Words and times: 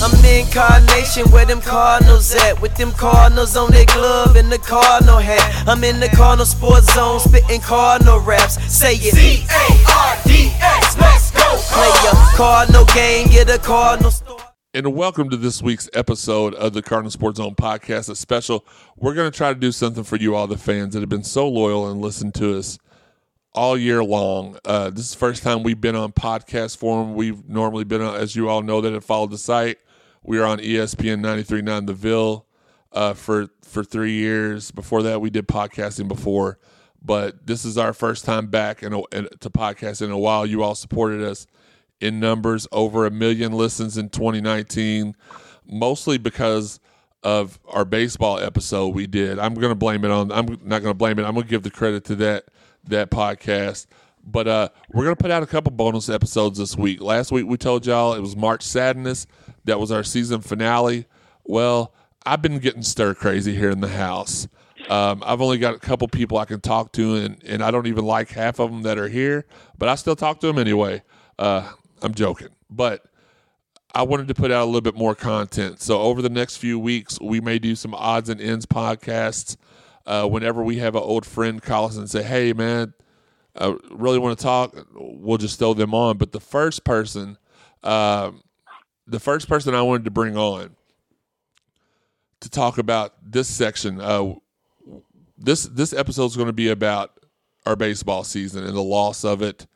I'm 0.00 0.12
the 0.22 0.38
incarnation 0.46 1.28
where 1.32 1.44
them 1.44 1.60
Cardinals 1.60 2.32
at. 2.32 2.62
With 2.62 2.76
them 2.76 2.92
Cardinals 2.92 3.56
on 3.56 3.72
their 3.72 3.84
glove 3.84 4.36
and 4.36 4.50
the 4.50 4.58
Cardinal 4.58 5.18
hat. 5.18 5.66
I'm 5.66 5.82
in 5.82 5.98
the 5.98 6.08
Cardinal 6.08 6.46
sports 6.46 6.94
zone, 6.94 7.18
spitting 7.18 7.60
Cardinal 7.60 8.20
raps. 8.20 8.62
Say 8.72 8.94
it. 8.94 9.12
C 9.12 9.44
A 9.50 9.90
R 9.90 10.16
D 10.24 10.52
S, 10.60 10.96
let's 11.00 11.32
go. 11.32 11.58
Play 11.74 11.90
your 12.04 12.14
Cardinal 12.36 12.84
game, 12.94 13.26
get 13.26 13.50
a 13.50 13.58
Cardinal 13.58 14.12
store. 14.12 14.38
And 14.72 14.94
welcome 14.94 15.30
to 15.30 15.36
this 15.36 15.60
week's 15.62 15.90
episode 15.94 16.54
of 16.54 16.74
the 16.74 16.82
Cardinal 16.82 17.10
Sports 17.10 17.38
Zone 17.38 17.56
podcast, 17.56 18.08
a 18.08 18.14
special. 18.14 18.64
We're 18.96 19.14
going 19.14 19.28
to 19.28 19.36
try 19.36 19.52
to 19.52 19.58
do 19.58 19.72
something 19.72 20.04
for 20.04 20.14
you, 20.14 20.36
all 20.36 20.46
the 20.46 20.56
fans 20.56 20.94
that 20.94 21.00
have 21.00 21.08
been 21.08 21.24
so 21.24 21.48
loyal 21.48 21.90
and 21.90 22.00
listened 22.00 22.36
to 22.36 22.56
us 22.56 22.78
all 23.52 23.76
year 23.76 24.04
long. 24.04 24.58
Uh, 24.64 24.90
this 24.90 25.06
is 25.06 25.10
the 25.10 25.18
first 25.18 25.42
time 25.42 25.64
we've 25.64 25.80
been 25.80 25.96
on 25.96 26.12
podcast 26.12 26.76
form. 26.76 27.16
We've 27.16 27.48
normally 27.48 27.82
been 27.82 28.00
on, 28.00 28.14
as 28.14 28.36
you 28.36 28.48
all 28.48 28.62
know, 28.62 28.80
that 28.80 28.92
have 28.92 29.04
followed 29.04 29.32
the 29.32 29.38
site. 29.38 29.78
We 30.28 30.38
are 30.40 30.44
on 30.44 30.58
ESPN 30.58 31.22
93.9 31.22 31.86
The 31.86 31.94
Ville 31.94 32.46
uh, 32.92 33.14
for 33.14 33.48
for 33.62 33.82
three 33.82 34.12
years. 34.12 34.70
Before 34.70 35.02
that, 35.04 35.22
we 35.22 35.30
did 35.30 35.48
podcasting 35.48 36.06
before, 36.06 36.58
but 37.02 37.46
this 37.46 37.64
is 37.64 37.78
our 37.78 37.94
first 37.94 38.26
time 38.26 38.48
back 38.48 38.82
in, 38.82 38.92
a, 38.92 38.98
in 39.10 39.28
to 39.40 39.48
podcast 39.48 40.02
in 40.02 40.10
a 40.10 40.18
while. 40.18 40.44
You 40.44 40.62
all 40.62 40.74
supported 40.74 41.22
us 41.22 41.46
in 42.02 42.20
numbers, 42.20 42.68
over 42.72 43.06
a 43.06 43.10
million 43.10 43.52
listens 43.52 43.96
in 43.96 44.10
2019, 44.10 45.16
mostly 45.66 46.18
because 46.18 46.78
of 47.22 47.58
our 47.66 47.86
baseball 47.86 48.38
episode 48.38 48.88
we 48.88 49.06
did. 49.06 49.38
I'm 49.38 49.54
going 49.54 49.70
to 49.70 49.74
blame 49.74 50.04
it 50.04 50.10
on. 50.10 50.30
I'm 50.30 50.58
not 50.62 50.82
going 50.82 50.92
to 50.92 50.94
blame 50.94 51.18
it. 51.18 51.24
I'm 51.24 51.32
going 51.32 51.46
to 51.46 51.50
give 51.50 51.62
the 51.62 51.70
credit 51.70 52.04
to 52.04 52.14
that 52.16 52.44
that 52.84 53.10
podcast. 53.10 53.86
But 54.30 54.46
uh, 54.46 54.68
we're 54.92 55.08
to 55.08 55.16
put 55.16 55.30
out 55.30 55.42
a 55.42 55.46
couple 55.46 55.72
bonus 55.72 56.08
episodes 56.08 56.58
this 56.58 56.76
week. 56.76 57.00
Last 57.00 57.32
week 57.32 57.46
we 57.46 57.56
told 57.56 57.86
y'all 57.86 58.12
it 58.12 58.20
was 58.20 58.36
March 58.36 58.62
Sadness. 58.62 59.26
That 59.64 59.80
was 59.80 59.90
our 59.90 60.04
season 60.04 60.40
finale. 60.42 61.06
Well, 61.44 61.94
I've 62.26 62.42
been 62.42 62.58
getting 62.58 62.82
stir 62.82 63.14
crazy 63.14 63.54
here 63.54 63.70
in 63.70 63.80
the 63.80 63.88
house. 63.88 64.48
Um, 64.88 65.22
I've 65.24 65.40
only 65.40 65.58
got 65.58 65.74
a 65.74 65.78
couple 65.78 66.08
people 66.08 66.38
I 66.38 66.44
can 66.44 66.60
talk 66.60 66.92
to, 66.92 67.16
and, 67.16 67.42
and 67.44 67.62
I 67.62 67.70
don't 67.70 67.86
even 67.86 68.04
like 68.04 68.30
half 68.30 68.58
of 68.58 68.70
them 68.70 68.82
that 68.82 68.98
are 68.98 69.08
here, 69.08 69.46
but 69.76 69.88
I 69.88 69.94
still 69.94 70.16
talk 70.16 70.40
to 70.40 70.46
them 70.46 70.58
anyway. 70.58 71.02
Uh, 71.38 71.70
I'm 72.02 72.14
joking. 72.14 72.48
But 72.70 73.04
I 73.94 74.02
wanted 74.02 74.28
to 74.28 74.34
put 74.34 74.50
out 74.50 74.64
a 74.64 74.66
little 74.66 74.80
bit 74.80 74.94
more 74.94 75.14
content. 75.14 75.80
So 75.80 76.00
over 76.00 76.22
the 76.22 76.28
next 76.28 76.58
few 76.58 76.78
weeks, 76.78 77.18
we 77.20 77.40
may 77.40 77.58
do 77.58 77.74
some 77.74 77.94
odds 77.94 78.28
and 78.28 78.40
ends 78.40 78.66
podcasts. 78.66 79.56
Uh, 80.06 80.26
whenever 80.26 80.62
we 80.62 80.78
have 80.78 80.94
an 80.94 81.02
old 81.02 81.26
friend 81.26 81.62
call 81.62 81.86
us 81.86 81.96
and 81.96 82.08
say, 82.08 82.22
"Hey, 82.22 82.52
man, 82.54 82.94
I 83.58 83.76
really 83.90 84.18
want 84.18 84.38
to 84.38 84.42
talk," 84.42 84.74
we'll 84.94 85.38
just 85.38 85.58
throw 85.58 85.74
them 85.74 85.94
on. 85.94 86.18
But 86.18 86.32
the 86.32 86.40
first 86.40 86.84
person, 86.84 87.38
um, 87.82 88.42
the 89.06 89.20
first 89.20 89.48
person 89.48 89.74
I 89.74 89.82
wanted 89.82 90.04
to 90.04 90.10
bring 90.10 90.36
on 90.36 90.76
to 92.40 92.50
talk 92.50 92.78
about 92.78 93.14
this 93.22 93.48
section, 93.48 94.00
uh, 94.00 94.34
this 95.36 95.64
this 95.64 95.92
episode 95.92 96.26
is 96.26 96.36
going 96.36 96.48
to 96.48 96.52
be 96.52 96.68
about 96.68 97.18
our 97.66 97.76
baseball 97.76 98.24
season 98.24 98.64
and 98.64 98.76
the 98.76 98.82
loss 98.82 99.24
of 99.24 99.42
it. 99.42 99.66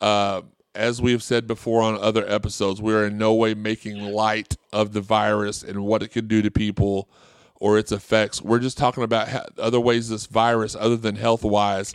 Uh, 0.00 0.42
as 0.74 1.02
we 1.02 1.12
have 1.12 1.22
said 1.22 1.46
before 1.46 1.82
on 1.82 1.96
other 1.96 2.28
episodes, 2.28 2.80
we 2.80 2.94
are 2.94 3.06
in 3.06 3.18
no 3.18 3.34
way 3.34 3.54
making 3.54 3.98
light 4.00 4.56
of 4.72 4.92
the 4.92 5.00
virus 5.00 5.62
and 5.62 5.84
what 5.84 6.02
it 6.02 6.08
can 6.08 6.28
do 6.28 6.40
to 6.42 6.50
people 6.50 7.08
or 7.56 7.78
its 7.78 7.90
effects. 7.90 8.40
We're 8.40 8.60
just 8.60 8.78
talking 8.78 9.02
about 9.02 9.28
other 9.58 9.80
ways 9.80 10.08
this 10.08 10.26
virus, 10.26 10.76
other 10.78 10.96
than 10.96 11.16
health 11.16 11.42
wise, 11.42 11.92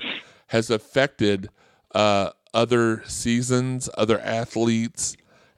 has 0.47 0.69
affected 0.69 1.49
uh, 1.94 2.31
other 2.53 3.03
seasons, 3.08 3.89
other 3.97 4.19
athletes, 4.19 5.16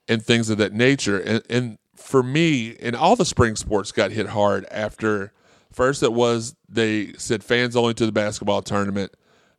and 0.08 0.23
things 0.23 0.50
of 0.50 0.58
that 0.58 0.73
nature. 0.73 1.19
And, 1.19 1.44
and 1.50 1.77
for 1.95 2.23
me, 2.23 2.75
and 2.80 2.95
all 2.95 3.16
the 3.16 3.25
spring 3.25 3.55
sports 3.55 3.92
got 3.92 4.11
hit 4.11 4.27
hard 4.27 4.66
after. 4.72 5.33
First, 5.72 6.03
it 6.03 6.14
was 6.14 6.55
they 6.69 7.14
said 7.14 7.44
fans 7.44 7.75
only 7.75 7.94
to 7.95 8.05
the 8.05 8.11
basketball 8.11 8.61
tournament. 8.61 9.14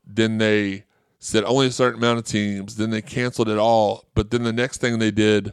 Then 0.06 0.38
they 0.38 0.84
said 1.18 1.44
only 1.44 1.66
a 1.66 1.72
certain 1.72 1.98
amount 1.98 2.18
of 2.18 2.24
teams. 2.24 2.76
Then 2.76 2.90
they 2.90 3.02
canceled 3.02 3.48
it 3.48 3.58
all. 3.58 4.04
But 4.14 4.30
then 4.30 4.44
the 4.44 4.52
next 4.52 4.80
thing 4.80 4.98
they 4.98 5.10
did 5.10 5.52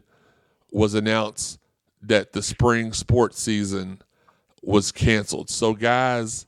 was 0.71 0.93
announce 0.93 1.57
that 2.01 2.33
the 2.33 2.43
spring 2.43 2.93
sports 2.93 3.41
season 3.41 4.01
was 4.61 4.91
canceled. 4.91 5.49
So 5.49 5.73
guys, 5.73 6.45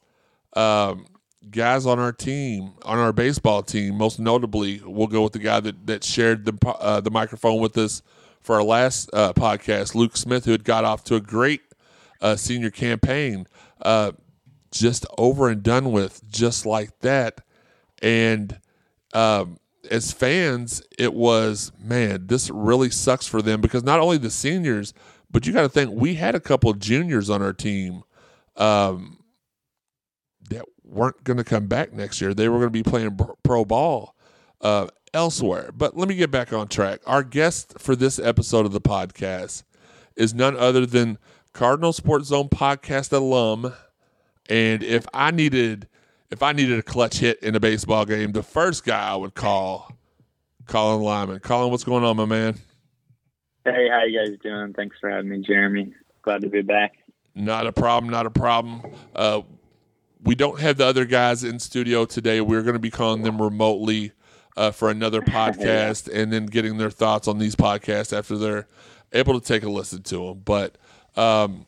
um, 0.54 1.08
guys 1.52 1.86
on 1.86 2.00
our 2.00 2.12
team, 2.12 2.74
on 2.84 2.98
our 2.98 3.14
baseball 3.14 3.64
team, 3.64 3.96
most 3.98 4.20
notably, 4.20 4.82
we'll 4.86 5.08
go 5.08 5.24
with 5.24 5.34
the 5.34 5.40
guy 5.40 5.60
that 5.60 5.88
that 5.88 6.04
shared 6.04 6.46
the 6.46 6.68
uh, 6.68 7.02
the 7.02 7.12
microphone 7.12 7.60
with 7.60 7.78
us 7.78 8.02
for 8.42 8.56
our 8.56 8.64
last 8.64 9.10
uh, 9.14 9.34
podcast, 9.34 9.96
Luke 9.96 10.18
Smith, 10.18 10.46
who 10.46 10.52
had 10.52 10.64
got 10.64 10.86
off 10.86 11.04
to 11.06 11.16
a 11.16 11.22
great 11.22 11.62
uh, 12.22 12.36
senior 12.36 12.70
campaign, 12.70 13.48
uh, 13.82 14.12
just 14.72 15.06
over 15.18 15.50
and 15.50 15.64
done 15.64 15.92
with, 15.92 16.22
just 16.30 16.66
like 16.66 17.00
that, 17.00 17.42
and. 18.02 18.60
Um, 19.14 19.60
as 19.92 20.12
fans, 20.12 20.82
it 20.98 21.14
was 21.14 21.72
man, 21.80 22.26
this 22.26 22.50
really 22.50 22.90
sucks 22.90 23.28
for 23.28 23.44
them 23.44 23.62
because 23.62 23.84
not 23.84 24.00
only 24.00 24.18
the 24.18 24.32
seniors, 24.32 24.96
but 25.32 25.46
you 25.46 25.54
got 25.54 25.62
to 25.62 25.70
think 25.70 25.92
we 25.92 26.16
had 26.16 26.34
a 26.34 26.40
couple 26.40 26.74
juniors 26.74 27.30
on 27.30 27.42
our 27.42 27.54
team 27.54 28.04
um, 28.58 29.18
weren't 30.86 31.24
going 31.24 31.38
to 31.38 31.44
come 31.44 31.68
back 31.68 31.94
next 31.94 32.22
year. 32.22 32.34
They 32.34 32.50
were 32.50 32.58
going 32.58 32.68
to 32.68 32.72
be 32.72 32.84
playing 32.84 33.18
pro- 33.44 33.66
ball 33.66 34.16
uh, 34.62 34.88
elsewhere. 35.14 35.72
But 35.74 35.98
let 35.98 36.08
me 36.08 36.16
get 36.16 36.32
back 36.32 36.54
on 36.54 36.68
track. 36.68 37.02
Our 37.06 37.24
guest 37.24 37.76
for 37.78 37.96
this 37.96 38.20
episode 38.20 38.66
of 38.66 38.72
the 38.72 38.82
podcast 38.82 39.64
is 40.16 40.34
none 40.34 40.56
other 40.56 40.86
than 40.86 41.18
Cardinal 41.54 41.94
Sports 41.94 42.28
Zone 42.28 42.50
podcast 42.50 43.12
alum. 43.12 43.74
And 44.50 44.84
if 44.84 45.06
I 45.14 45.32
needed 45.32 45.88
if 46.32 46.44
I 46.44 46.52
needed 46.52 46.80
a 46.80 46.84
clutch 46.84 47.20
hit 47.20 47.40
in 47.42 47.56
a 47.56 47.60
baseball 47.60 48.06
game, 48.06 48.32
the 48.32 48.44
first 48.44 48.84
guy 48.84 49.10
I 49.12 49.16
would 49.16 49.36
call 49.36 49.92
Colin 50.66 51.02
Lyman. 51.02 51.40
Colin, 51.40 51.72
what's 51.72 51.84
going 51.84 52.04
on, 52.04 52.18
my 52.18 52.26
man? 52.26 52.56
Hey, 53.64 53.88
how 53.90 54.04
you 54.04 54.20
guys 54.20 54.38
doing? 54.44 54.74
Thanks 54.74 54.98
for 55.00 55.10
having 55.10 55.30
me, 55.30 55.40
Jeremy. 55.40 55.94
Glad 56.24 56.42
to 56.42 56.50
be 56.50 56.62
back. 56.62 56.94
Not 57.36 57.68
a 57.68 57.72
problem. 57.72 58.12
Not 58.12 58.26
a 58.26 58.32
problem. 58.32 58.82
Uh, 59.16 59.42
we 60.26 60.36
don't 60.36 60.60
have 60.60 60.78
the 60.78 60.86
other 60.86 61.06
guys 61.06 61.44
in 61.44 61.60
studio 61.60 62.06
today. 62.06 62.42
We're 62.42 62.64
going 62.64 62.74
to 62.74 62.80
be 62.80 62.90
calling 62.92 63.22
them 63.24 63.42
remotely 63.42 64.12
uh, 64.58 64.72
for 64.72 64.90
another 64.90 65.22
podcast 65.22 66.12
and 66.14 66.34
then 66.34 66.48
getting 66.48 66.78
their 66.78 66.90
thoughts 66.90 67.28
on 67.28 67.38
these 67.38 67.56
podcasts 67.56 68.16
after 68.18 68.38
they're 68.38 68.68
able 69.14 69.40
to 69.40 69.46
take 69.46 69.64
a 69.64 69.70
listen 69.70 70.02
to 70.04 70.18
them. 70.28 70.42
But 70.44 70.78
um, 71.16 71.66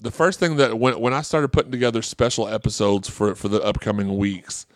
the 0.00 0.10
first 0.10 0.38
thing 0.40 0.56
that 0.56 0.78
when 0.78 0.98
when 1.00 1.12
I 1.14 1.22
started 1.22 1.48
putting 1.48 1.72
together 1.72 2.02
special 2.02 2.48
episodes 2.48 3.08
for 3.08 3.34
for 3.34 3.48
the 3.48 3.62
upcoming 3.62 4.16
weeks, 4.16 4.66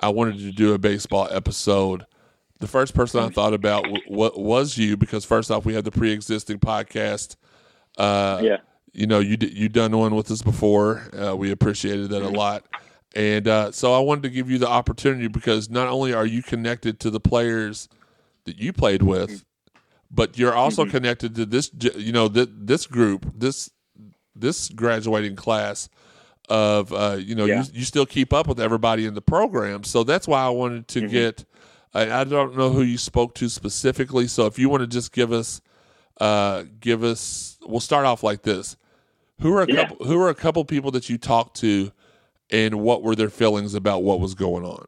I 0.00 0.08
wanted 0.10 0.38
to 0.38 0.52
do 0.52 0.74
a 0.74 0.78
baseball 0.78 1.28
episode. 1.30 2.04
The 2.60 2.66
first 2.68 2.94
person 2.94 3.20
I 3.20 3.28
thought 3.28 3.54
about 3.54 3.84
w- 3.84 4.02
w- 4.10 4.32
was 4.36 4.76
you 4.76 4.96
because 4.96 5.24
first 5.24 5.50
off, 5.50 5.64
we 5.64 5.74
had 5.74 5.84
the 5.84 5.92
pre-existing 5.92 6.58
podcast. 6.58 7.36
Uh, 7.96 8.40
Yeah. 8.42 8.56
You 8.92 9.06
know, 9.06 9.18
you 9.20 9.36
d- 9.36 9.52
you 9.54 9.68
done 9.68 9.96
one 9.96 10.14
with 10.14 10.30
us 10.30 10.42
before. 10.42 11.08
Uh, 11.16 11.34
we 11.36 11.50
appreciated 11.50 12.10
that 12.10 12.22
a 12.22 12.28
lot, 12.28 12.64
and 13.14 13.46
uh, 13.48 13.72
so 13.72 13.94
I 13.94 13.98
wanted 14.00 14.22
to 14.24 14.30
give 14.30 14.50
you 14.50 14.58
the 14.58 14.68
opportunity 14.68 15.28
because 15.28 15.68
not 15.70 15.88
only 15.88 16.12
are 16.12 16.26
you 16.26 16.42
connected 16.42 17.00
to 17.00 17.10
the 17.10 17.20
players 17.20 17.88
that 18.44 18.58
you 18.58 18.72
played 18.72 19.02
with, 19.02 19.44
but 20.10 20.38
you're 20.38 20.54
also 20.54 20.84
connected 20.86 21.34
to 21.36 21.44
this, 21.46 21.70
you 21.96 22.12
know, 22.12 22.28
th- 22.28 22.48
this 22.52 22.86
group, 22.86 23.30
this 23.34 23.70
this 24.34 24.68
graduating 24.68 25.36
class 25.36 25.88
of 26.48 26.92
uh, 26.92 27.16
you 27.20 27.34
know 27.34 27.44
Yeah. 27.44 27.62
you, 27.64 27.80
you 27.80 27.84
still 27.84 28.06
keep 28.06 28.32
up 28.32 28.46
with 28.46 28.58
everybody 28.60 29.04
in 29.04 29.14
the 29.14 29.20
program. 29.20 29.84
So 29.84 30.02
that's 30.04 30.26
why 30.26 30.40
i 30.42 30.48
wanted 30.48 30.88
to 30.88 31.06
get 31.08 31.44
I, 31.92 32.20
I 32.20 32.24
don't 32.24 32.56
know 32.56 32.70
who 32.70 32.82
you 32.82 32.96
spoke 32.98 33.34
to 33.36 33.48
specifically. 33.48 34.26
So 34.28 34.46
if 34.46 34.58
you 34.58 34.68
want 34.70 34.80
to 34.82 34.86
just 34.86 35.12
give 35.12 35.32
us 35.32 35.60
uh, 36.20 36.64
give 36.80 37.04
us 37.04 37.57
we'll 37.68 37.80
start 37.80 38.04
off 38.06 38.22
like 38.22 38.42
this 38.42 38.76
who 39.40 39.54
are 39.56 39.62
a 39.62 39.66
Yeah. 39.68 39.76
couple 39.86 40.06
who 40.06 40.20
are 40.20 40.28
a 40.28 40.34
couple 40.34 40.64
people 40.64 40.90
that 40.92 41.08
you 41.08 41.18
talked 41.18 41.56
to 41.60 41.92
and 42.50 42.80
what 42.80 43.02
were 43.02 43.14
their 43.14 43.28
feelings 43.30 43.74
about 43.74 44.02
what 44.02 44.20
was 44.20 44.34
going 44.34 44.64
on 44.64 44.86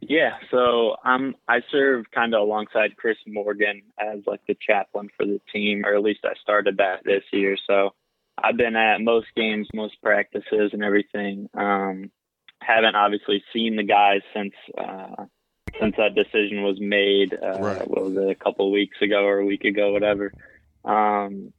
Yeah, 0.00 0.36
so 0.50 0.96
I'm 1.04 1.34
I 1.48 1.60
serve 1.70 2.10
kind 2.14 2.34
of 2.34 2.42
alongside 2.42 2.96
Chris 2.96 3.16
Morgan 3.26 3.82
as 3.98 4.20
like 4.26 4.40
the 4.46 4.54
chaplain 4.60 5.08
for 5.16 5.24
the 5.26 5.40
team, 5.52 5.84
or 5.86 5.94
at 5.94 6.02
least 6.02 6.20
I 6.24 6.34
started 6.42 6.76
that 6.76 7.04
this 7.04 7.22
year. 7.32 7.56
So 7.66 7.94
I've 8.36 8.56
been 8.56 8.76
at 8.76 9.00
most 9.00 9.28
games, 9.34 9.66
most 9.72 9.94
practices, 10.02 10.70
and 10.72 10.82
everything. 10.84 11.48
Um, 11.54 12.10
haven't 12.60 12.96
obviously 12.96 13.42
seen 13.52 13.76
the 13.76 13.82
guys 13.82 14.20
since 14.34 14.52
uh, 14.76 15.24
since 15.80 15.94
that 15.96 16.14
decision 16.14 16.62
was 16.62 16.78
made. 16.80 17.32
Uh, 17.34 17.58
Right. 17.60 17.88
What 17.88 18.04
was 18.04 18.16
it, 18.16 18.30
a 18.30 18.34
couple 18.34 18.66
of 18.66 18.72
weeks 18.72 18.96
ago 19.00 19.24
or 19.24 19.38
a 19.38 19.46
week 19.46 19.64
ago, 19.64 19.92
whatever. 19.92 20.32
Um, 20.84 21.52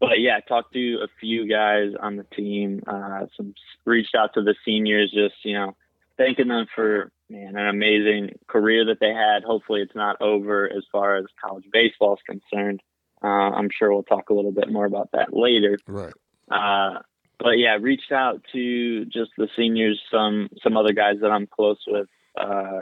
but 0.00 0.20
yeah, 0.20 0.40
talked 0.40 0.72
to 0.72 0.98
a 1.04 1.08
few 1.20 1.48
guys 1.48 1.92
on 2.00 2.16
the 2.16 2.24
team. 2.24 2.82
Uh, 2.86 3.26
some 3.36 3.54
reached 3.84 4.14
out 4.16 4.34
to 4.34 4.42
the 4.42 4.54
seniors, 4.64 5.12
just 5.12 5.36
you 5.44 5.54
know, 5.54 5.76
thanking 6.16 6.48
them 6.48 6.66
for 6.74 7.12
man 7.30 7.56
an 7.56 7.68
amazing 7.68 8.38
career 8.48 8.84
that 8.86 9.00
they 9.00 9.12
had. 9.12 9.44
Hopefully, 9.44 9.80
it's 9.80 9.94
not 9.94 10.20
over 10.20 10.68
as 10.70 10.82
far 10.90 11.16
as 11.16 11.24
college 11.40 11.64
baseball 11.72 12.14
is 12.14 12.20
concerned. 12.26 12.82
Uh, 13.22 13.28
I'm 13.28 13.68
sure 13.70 13.92
we'll 13.92 14.02
talk 14.02 14.30
a 14.30 14.34
little 14.34 14.50
bit 14.50 14.70
more 14.70 14.86
about 14.86 15.10
that 15.12 15.32
later. 15.32 15.78
Right. 15.86 16.12
Uh, 16.50 17.00
but 17.38 17.58
yeah, 17.58 17.76
reached 17.80 18.12
out 18.12 18.42
to 18.52 19.04
just 19.04 19.30
the 19.38 19.48
seniors, 19.56 20.00
some 20.10 20.48
some 20.62 20.76
other 20.76 20.92
guys 20.92 21.16
that 21.22 21.30
I'm 21.30 21.46
close 21.46 21.78
with, 21.86 22.08
uh, 22.36 22.80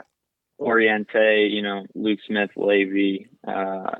Oriente, 0.60 1.48
you 1.50 1.62
know, 1.62 1.86
Luke 1.94 2.20
Smith, 2.26 2.50
Levy, 2.56 3.28
uh, 3.46 3.90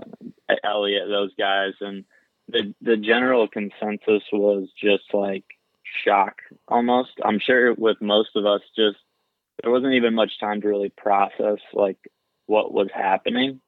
Elliott, 0.63 1.09
those 1.09 1.33
guys, 1.39 1.73
and 1.81 2.05
the 2.49 2.75
the 2.83 2.97
general 2.97 3.49
consensus 3.49 4.23
was 4.33 4.69
just 4.81 5.05
like 5.13 5.45
shock 6.05 6.37
almost. 6.69 7.11
I'm 7.25 7.39
sure 7.39 7.75
with 7.75 8.01
most 8.01 8.31
of 8.37 8.45
us, 8.45 8.61
just 8.77 8.99
there 9.63 9.73
wasn't 9.73 9.95
even 9.95 10.15
much 10.15 10.39
time 10.39 10.61
to 10.61 10.69
really 10.69 10.91
process 10.91 11.59
like 11.73 11.99
what 12.47 12.73
was 12.73 12.89
happening. 12.95 13.61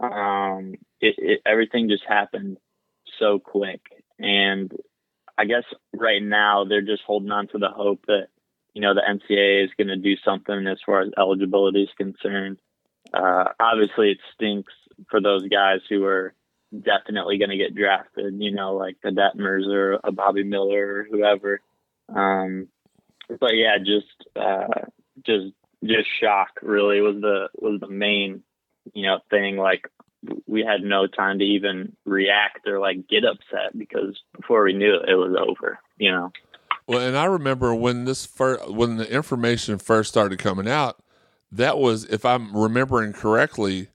Um, 0.00 0.74
it, 1.00 1.14
it 1.18 1.42
everything 1.46 1.88
just 1.88 2.04
happened 2.08 2.58
so 3.18 3.38
quick, 3.38 3.80
and 4.18 4.72
I 5.38 5.44
guess 5.44 5.64
right 5.94 6.22
now 6.22 6.64
they're 6.64 6.82
just 6.82 7.02
holding 7.06 7.30
on 7.30 7.48
to 7.48 7.58
the 7.58 7.68
hope 7.68 8.06
that 8.06 8.28
you 8.74 8.80
know 8.80 8.94
the 8.94 9.02
NCAA 9.02 9.64
is 9.64 9.70
going 9.76 9.88
to 9.88 9.96
do 9.96 10.16
something 10.24 10.66
as 10.66 10.78
far 10.84 11.02
as 11.02 11.10
eligibility 11.18 11.82
is 11.82 11.90
concerned. 11.96 12.58
Uh, 13.12 13.44
obviously, 13.58 14.12
it 14.12 14.18
stinks 14.34 14.72
for 15.10 15.20
those 15.20 15.46
guys 15.48 15.80
who 15.88 16.04
are 16.04 16.34
definitely 16.72 17.38
going 17.38 17.50
to 17.50 17.56
get 17.56 17.74
drafted. 17.74 18.34
You 18.38 18.52
know, 18.52 18.74
like 18.76 18.96
the 19.02 19.10
Detmers 19.10 19.66
or 19.66 19.98
a 20.04 20.12
Bobby 20.12 20.44
Miller 20.44 21.00
or 21.00 21.06
whoever. 21.10 21.60
Um, 22.14 22.68
but 23.28 23.54
yeah, 23.54 23.78
just 23.78 24.28
uh, 24.36 24.86
just 25.24 25.54
just 25.84 26.08
shock 26.20 26.50
really 26.62 27.00
was 27.00 27.16
the 27.20 27.48
was 27.54 27.80
the 27.80 27.88
main 27.88 28.42
you 28.94 29.06
know 29.06 29.18
thing. 29.30 29.56
Like 29.56 29.88
we 30.46 30.62
had 30.62 30.82
no 30.82 31.06
time 31.06 31.38
to 31.38 31.44
even 31.44 31.96
react 32.04 32.66
or 32.66 32.78
like 32.78 33.08
get 33.08 33.24
upset 33.24 33.76
because 33.76 34.20
before 34.38 34.64
we 34.64 34.72
knew 34.72 34.96
it, 34.96 35.08
it 35.08 35.14
was 35.14 35.36
over. 35.38 35.78
You 35.98 36.12
know. 36.12 36.32
Well, 36.86 37.00
and 37.00 37.16
I 37.16 37.24
remember 37.26 37.74
when 37.74 38.04
this 38.04 38.26
first 38.26 38.70
when 38.70 38.96
the 38.96 39.10
information 39.10 39.78
first 39.78 40.10
started 40.10 40.38
coming 40.38 40.68
out, 40.68 41.02
that 41.52 41.78
was 41.78 42.04
if 42.04 42.24
I'm 42.24 42.56
remembering 42.56 43.12
correctly, 43.12 43.88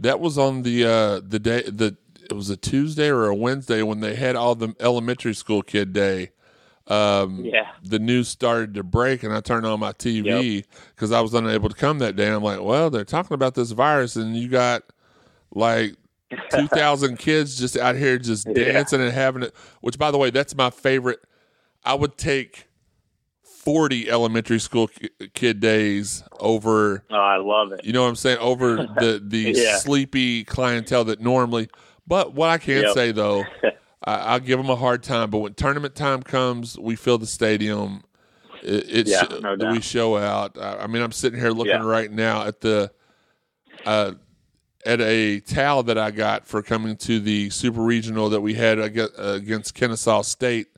that 0.00 0.20
was 0.20 0.36
on 0.38 0.62
the 0.62 0.84
uh 0.84 1.20
the 1.26 1.38
day 1.38 1.62
the 1.62 1.96
it 2.24 2.32
was 2.32 2.50
a 2.50 2.56
Tuesday 2.56 3.08
or 3.08 3.26
a 3.26 3.34
Wednesday 3.34 3.82
when 3.82 4.00
they 4.00 4.16
had 4.16 4.34
all 4.36 4.54
the 4.54 4.74
elementary 4.80 5.34
school 5.34 5.62
kid 5.62 5.92
day. 5.92 6.30
Um, 6.88 7.44
yeah. 7.44 7.72
The 7.82 7.98
news 7.98 8.28
started 8.28 8.74
to 8.74 8.82
break, 8.84 9.22
and 9.22 9.32
I 9.32 9.40
turned 9.40 9.66
on 9.66 9.80
my 9.80 9.92
TV 9.92 10.64
because 10.94 11.10
I 11.12 11.20
was 11.20 11.34
unable 11.34 11.68
to 11.68 11.74
come 11.74 11.98
that 11.98 12.14
day. 12.16 12.26
And 12.26 12.34
I'm 12.36 12.42
like, 12.44 12.60
well, 12.62 12.90
they're 12.90 13.04
talking 13.04 13.34
about 13.34 13.54
this 13.54 13.72
virus, 13.72 14.14
and 14.16 14.36
you 14.36 14.48
got 14.48 14.82
like 15.52 15.94
2,000 16.50 17.16
kids 17.18 17.58
just 17.58 17.76
out 17.76 17.96
here 17.96 18.18
just 18.18 18.46
Yeah. 18.46 18.54
dancing 18.72 19.00
and 19.00 19.12
having 19.12 19.42
it. 19.42 19.54
Which, 19.80 19.98
by 19.98 20.10
the 20.10 20.18
way, 20.18 20.30
that's 20.30 20.54
my 20.54 20.70
favorite. 20.70 21.18
I 21.86 21.94
would 21.94 22.18
take 22.18 22.66
40 23.62 24.10
elementary 24.10 24.58
school 24.58 24.90
kid 25.34 25.60
days 25.60 26.22
over 26.40 27.04
Oh, 27.10 27.14
I 27.16 27.36
love 27.36 27.72
it. 27.72 27.84
you 27.84 27.92
know 27.92 28.02
what 28.02 28.08
I'm 28.08 28.16
saying? 28.16 28.38
Over 28.38 28.76
the 29.00 29.22
the 29.24 29.52
Yeah. 29.56 29.76
sleepy 29.78 30.44
clientele 30.44 31.04
that 31.04 31.20
normally. 31.20 31.68
But 32.06 32.34
what 32.34 32.50
I 32.50 32.58
can 32.58 32.82
Yep. 32.82 32.92
say 32.94 33.12
though, 33.12 33.44
I, 34.04 34.14
I'll 34.16 34.40
give 34.40 34.58
them 34.58 34.68
a 34.70 34.76
hard 34.76 35.02
time. 35.02 35.30
But 35.30 35.38
when 35.38 35.54
tournament 35.54 35.94
time 35.94 36.22
comes, 36.22 36.78
we 36.78 36.96
fill 36.96 37.18
the 37.18 37.26
stadium. 37.26 38.02
It, 38.62 38.88
it 38.88 39.06
Yeah, 39.06 39.26
no 39.40 39.70
we 39.70 39.80
show 39.80 40.16
out. 40.16 40.58
I, 40.58 40.78
I 40.82 40.86
mean, 40.86 41.02
I'm 41.02 41.12
sitting 41.12 41.38
here 41.38 41.50
looking 41.50 41.74
Yeah. 41.74 41.84
right 41.86 42.10
now 42.10 42.42
at 42.46 42.60
the 42.60 42.90
uh, 43.84 44.12
at 44.84 45.00
a 45.00 45.40
towel 45.40 45.82
that 45.84 45.98
I 45.98 46.10
got 46.10 46.46
for 46.46 46.62
coming 46.62 46.96
to 46.98 47.20
the 47.20 47.50
super 47.50 47.80
regional 47.82 48.28
that 48.30 48.40
we 48.40 48.54
had 48.54 48.78
against 48.78 49.74
Kennesaw 49.74 50.22
State. 50.22 50.68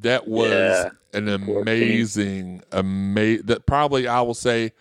That 0.00 0.28
was 0.28 0.50
Yeah. 0.50 0.88
an 1.14 1.28
amazing, 1.28 2.62
amazing. 2.72 3.46
That 3.46 3.66
probably 3.66 4.06
I 4.06 4.20
will 4.20 4.34
say 4.34 4.72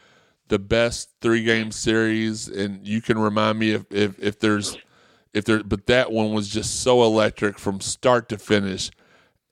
the 0.47 0.59
best 0.59 1.09
three 1.21 1.43
game 1.43 1.71
series, 1.71 2.47
and 2.47 2.85
you 2.85 3.01
can 3.01 3.17
remind 3.17 3.57
me 3.59 3.71
if 3.71 3.85
if, 3.91 4.19
if 4.19 4.39
there's 4.39 4.77
if 5.33 5.45
there, 5.45 5.63
but 5.63 5.85
that 5.87 6.11
one 6.11 6.33
was 6.33 6.47
just 6.49 6.81
so 6.81 7.03
electric 7.03 7.57
from 7.59 7.79
start 7.81 8.29
to 8.29 8.37
finish, 8.37 8.91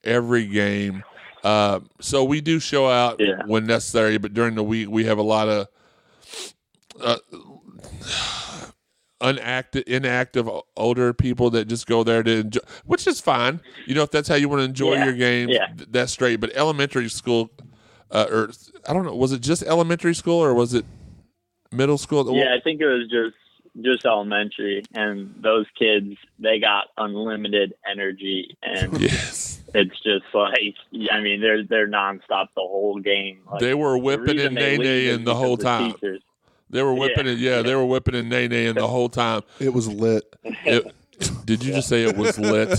every 0.03 0.45
game. 0.47 1.03
Uh, 1.43 1.81
so 1.99 2.23
we 2.23 2.39
do 2.41 2.59
show 2.59 2.89
out 2.89 3.17
Yeah. 3.19 3.41
when 3.45 3.65
necessary, 3.65 4.17
but 4.17 4.33
during 4.33 4.55
the 4.55 4.63
week 4.63 4.89
we 4.89 5.05
have 5.05 5.17
a 5.17 5.23
lot 5.23 5.49
of 5.49 5.67
uh, 7.01 7.17
unactive, 9.23 9.83
inactive 9.87 10.49
older 10.77 11.13
people 11.13 11.49
that 11.51 11.67
just 11.67 11.87
go 11.87 12.03
there 12.03 12.21
to 12.23 12.31
enjoy, 12.31 12.59
which 12.85 13.07
is 13.07 13.19
fine. 13.21 13.59
You 13.87 13.95
know, 13.95 14.03
if 14.03 14.11
that's 14.11 14.27
how 14.27 14.35
you 14.35 14.49
want 14.49 14.59
to 14.59 14.65
enjoy 14.65 14.93
Yeah. 14.95 15.05
your 15.05 15.13
game, 15.13 15.49
Yeah. 15.49 15.67
th- 15.77 15.89
that's 15.91 16.11
straight. 16.11 16.37
But 16.41 16.51
elementary 16.55 17.09
school, 17.09 17.49
uh, 18.11 18.25
or 18.29 18.49
I 18.87 18.93
don't 18.93 19.05
know, 19.05 19.15
was 19.15 19.31
it 19.31 19.41
just 19.41 19.63
elementary 19.63 20.13
school 20.13 20.43
or 20.43 20.53
was 20.53 20.73
it 20.73 20.85
middle 21.71 21.97
school? 21.97 22.35
Yeah, 22.35 22.53
I 22.55 22.59
think 22.61 22.81
it 22.81 22.85
was 22.87 23.07
just 23.09 23.35
just 23.81 24.05
elementary, 24.05 24.83
and 24.93 25.33
those 25.41 25.65
kids 25.79 26.15
they 26.37 26.59
got 26.59 26.89
unlimited 26.97 27.73
energy, 27.89 28.55
and 28.61 28.93
Yes. 29.01 29.63
it's 29.73 29.99
just 30.01 30.25
like 30.33 30.75
I 31.09 31.21
mean 31.21 31.41
they're 31.41 31.63
they're 31.63 31.87
nonstop 31.87 32.47
the 32.55 32.61
whole 32.61 32.99
game. 32.99 33.39
Like, 33.49 33.61
They 33.61 33.73
were 33.73 33.97
whipping 33.97 34.39
and 34.41 34.55
they 34.55 34.77
nay 34.77 34.83
nay 34.83 35.09
in 35.09 35.23
the 35.23 35.33
whole 35.33 35.57
the 35.57 35.63
time. 35.63 35.93
teachers. 35.93 36.21
They 36.73 36.83
were 36.83 36.93
whipping 36.93 37.25
Yeah. 37.27 37.31
it. 37.33 37.37
Yeah, 37.39 37.61
they 37.61 37.75
were 37.75 37.85
whipping 37.85 38.15
and 38.15 38.29
nay 38.29 38.47
nay 38.47 38.65
in 38.65 38.75
the 38.75 38.87
whole 38.87 39.07
time. 39.09 39.43
It 39.59 39.73
was 39.73 39.87
lit. 39.87 40.23
It, 40.43 40.91
did 41.45 41.63
you 41.63 41.73
just 41.73 41.87
say 41.87 42.03
it 42.03 42.17
was 42.17 42.37
lit? 42.39 42.77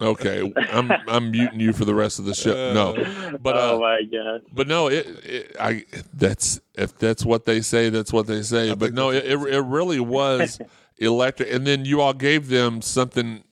Okay, 0.00 0.52
I'm 0.72 0.90
I'm 1.08 1.30
muting 1.30 1.60
you 1.60 1.72
for 1.72 1.84
the 1.86 1.94
rest 1.94 2.18
of 2.18 2.24
the 2.26 2.34
show. 2.34 2.74
No, 2.74 2.92
but 3.40 3.56
oh 3.56 3.76
uh, 3.76 3.80
my 3.80 4.02
god, 4.02 4.42
but 4.52 4.66
no, 4.68 4.88
it, 4.88 5.06
it 5.24 5.56
I 5.58 5.84
that's 6.12 6.60
if 6.74 6.98
that's 6.98 7.24
what 7.24 7.46
they 7.46 7.60
say, 7.62 7.88
that's 7.88 8.12
what 8.12 8.26
they 8.26 8.42
say. 8.42 8.74
but 8.74 8.92
no, 8.92 9.10
it, 9.10 9.24
it 9.24 9.38
it 9.38 9.60
really 9.62 10.00
was 10.00 10.58
electric. 10.98 11.50
And 11.52 11.66
then 11.66 11.84
you 11.86 12.00
all 12.02 12.12
gave 12.12 12.48
them 12.48 12.82
something. 12.82 13.44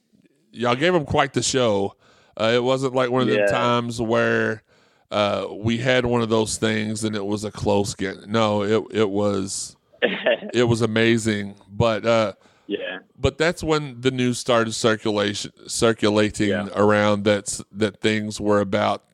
Y'all 0.52 0.74
gave 0.76 0.92
them 0.92 1.04
quite 1.06 1.32
the 1.32 1.42
show. 1.42 1.94
Uh, 2.38 2.52
it 2.54 2.62
wasn't 2.62 2.94
like 2.94 3.10
one 3.10 3.22
of 3.22 3.28
the 3.28 3.36
Yeah. 3.36 3.46
times 3.46 4.00
where 4.02 4.62
uh, 5.10 5.46
we 5.52 5.78
had 5.78 6.04
one 6.04 6.20
of 6.22 6.28
those 6.28 6.56
things 6.58 7.04
and 7.04 7.14
it 7.16 7.24
was 7.24 7.44
a 7.44 7.50
close 7.52 7.94
game. 7.94 8.24
No, 8.26 8.62
it 8.62 8.82
it 8.90 9.10
was 9.10 9.73
it 10.54 10.64
was 10.64 10.80
amazing. 10.82 11.54
But 11.68 12.04
uh, 12.06 12.32
yeah, 12.66 12.98
but 13.18 13.38
that's 13.38 13.62
when 13.62 14.00
the 14.00 14.10
news 14.10 14.38
started 14.38 14.72
circulation 14.74 15.52
circulating 15.68 16.48
Yeah. 16.48 16.68
around 16.74 17.24
that 17.24 17.60
that 17.72 18.00
things 18.00 18.40
were 18.40 18.60
about 18.60 19.04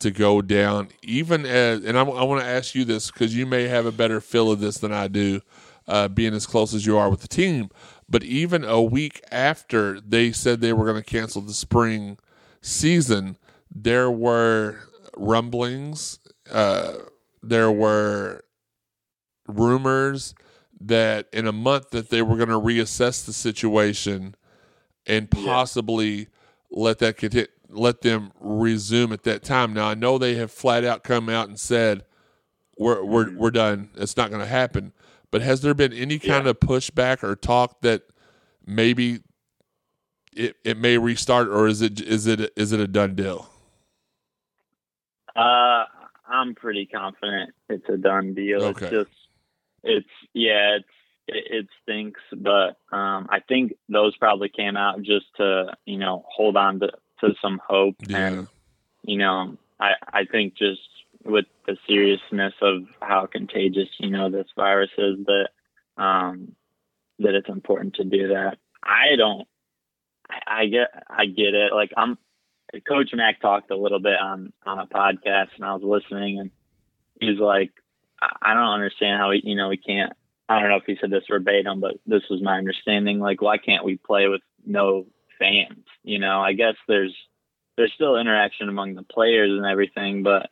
to 0.00 0.10
go 0.10 0.42
down. 0.42 0.88
Even 1.02 1.46
as, 1.46 1.84
and 1.84 1.98
I, 1.98 2.02
want 2.02 2.40
to 2.42 2.46
ask 2.46 2.74
you 2.74 2.84
this 2.84 3.10
because 3.10 3.34
you 3.34 3.46
may 3.46 3.64
have 3.64 3.86
a 3.86 3.92
better 3.92 4.20
feel 4.20 4.50
of 4.50 4.60
this 4.60 4.76
than 4.78 4.92
I 4.92 5.08
do, 5.08 5.40
uh, 5.88 6.08
being 6.08 6.34
as 6.34 6.46
close 6.46 6.74
as 6.74 6.84
you 6.84 6.98
are 6.98 7.08
with 7.08 7.20
the 7.22 7.28
team. 7.28 7.70
But 8.08 8.22
even 8.22 8.62
a 8.62 8.82
week 8.82 9.22
after 9.32 9.98
they 10.00 10.32
said 10.32 10.60
they 10.60 10.72
were 10.74 10.84
going 10.84 11.02
to 11.02 11.10
cancel 11.10 11.40
the 11.42 11.54
spring 11.54 12.18
season, 12.60 13.36
there 13.74 14.10
were 14.10 14.80
rumblings. 15.16 16.18
Uh, 16.50 16.92
there 17.42 17.70
were 17.72 18.44
rumors 19.46 20.34
that 20.80 21.28
in 21.32 21.46
a 21.46 21.52
month 21.52 21.90
that 21.90 22.10
they 22.10 22.22
were 22.22 22.36
going 22.36 22.48
to 22.48 22.60
reassess 22.60 23.24
the 23.24 23.32
situation 23.32 24.34
and 25.06 25.28
Yeah. 25.34 25.44
possibly 25.44 26.28
let 26.70 26.98
that 26.98 27.16
conti- 27.16 27.46
let 27.68 28.02
them 28.02 28.32
resume 28.40 29.12
at 29.12 29.22
that 29.24 29.42
time. 29.42 29.72
Now 29.72 29.88
I 29.88 29.94
know 29.94 30.18
they 30.18 30.34
have 30.36 30.50
flat 30.50 30.84
out 30.84 31.02
come 31.04 31.28
out 31.28 31.48
and 31.48 31.58
said 31.58 32.04
we're 32.78 33.02
we're 33.04 33.34
we're 33.36 33.50
done. 33.50 33.90
It's 33.96 34.16
not 34.16 34.30
going 34.30 34.42
to 34.42 34.46
happen. 34.46 34.92
But 35.30 35.42
has 35.42 35.60
there 35.62 35.74
been 35.74 35.92
any 35.92 36.18
kind 36.18 36.46
of 36.46 36.60
pushback 36.60 37.22
or 37.24 37.34
talk 37.36 37.80
that 37.80 38.02
maybe 38.66 39.20
it 40.34 40.56
it 40.64 40.76
may 40.76 40.98
restart 40.98 41.48
or 41.48 41.66
is 41.66 41.80
it 41.82 42.00
is 42.00 42.26
it 42.26 42.52
is 42.56 42.72
it 42.72 42.80
a 42.80 42.86
done 42.86 43.14
deal? 43.14 43.50
uh, 45.34 45.84
I'm 46.28 46.54
pretty 46.54 46.86
confident 46.86 47.54
it's 47.68 47.88
a 47.88 47.96
done 47.96 48.34
deal. 48.34 48.62
Okay. 48.64 48.86
It's 48.86 48.90
just 49.08 49.10
it's 49.86 50.06
yeah, 50.34 50.76
it's 50.76 50.88
it, 51.28 51.44
it 51.50 51.66
stinks, 51.82 52.20
but 52.32 52.76
um, 52.96 53.26
I 53.30 53.40
think 53.48 53.74
those 53.88 54.16
probably 54.16 54.48
came 54.48 54.76
out 54.76 55.02
just 55.02 55.26
to 55.38 55.76
you 55.84 55.98
know 55.98 56.24
hold 56.28 56.56
on 56.56 56.80
to 56.80 56.90
to 57.20 57.34
some 57.40 57.60
hope 57.66 57.96
Yeah. 58.06 58.26
and 58.28 58.48
you 59.02 59.18
know 59.18 59.56
I 59.80 59.92
I 60.12 60.24
think 60.24 60.54
just 60.56 60.80
with 61.24 61.46
the 61.66 61.76
seriousness 61.88 62.52
of 62.62 62.84
how 63.00 63.26
contagious 63.26 63.88
you 63.98 64.10
know 64.10 64.30
this 64.30 64.46
virus 64.56 64.90
is 64.98 65.18
that 65.26 65.48
um 66.02 66.54
that 67.18 67.34
it's 67.34 67.48
important 67.48 67.94
to 67.94 68.04
do 68.04 68.28
that. 68.28 68.58
I 68.84 69.16
don't 69.16 69.48
I, 70.28 70.62
I 70.62 70.66
get 70.66 70.88
I 71.08 71.26
get 71.26 71.54
it. 71.54 71.72
Like 71.72 71.92
I'm 71.96 72.18
Coach 72.86 73.10
Mac 73.14 73.40
talked 73.40 73.70
a 73.70 73.76
little 73.76 74.00
bit 74.00 74.20
on 74.20 74.52
on 74.64 74.78
a 74.78 74.86
podcast 74.86 75.48
and 75.56 75.64
I 75.64 75.74
was 75.74 75.82
listening 75.82 76.38
and 76.40 76.50
he's 77.20 77.38
like 77.38 77.72
I 78.20 78.54
don't 78.54 78.74
understand 78.74 79.20
how 79.20 79.30
we 79.30 79.42
you 79.44 79.56
know 79.56 79.68
we 79.68 79.76
can't 79.76 80.12
I 80.48 80.60
don't 80.60 80.70
know 80.70 80.76
if 80.76 80.84
he 80.86 80.96
said 81.00 81.10
this 81.10 81.24
verbatim, 81.28 81.80
but 81.80 81.94
this 82.06 82.22
was 82.30 82.40
my 82.40 82.56
understanding. 82.56 83.18
Like, 83.18 83.42
why 83.42 83.58
can't 83.58 83.84
we 83.84 83.96
play 83.96 84.28
with 84.28 84.42
no 84.64 85.06
fans. 85.38 85.84
You 86.02 86.18
know, 86.18 86.40
I 86.40 86.52
guess 86.52 86.74
there's 86.88 87.14
there's 87.76 87.92
still 87.94 88.16
interaction 88.16 88.68
among 88.68 88.94
the 88.94 89.02
players 89.02 89.50
and 89.50 89.66
everything, 89.66 90.22
but 90.22 90.50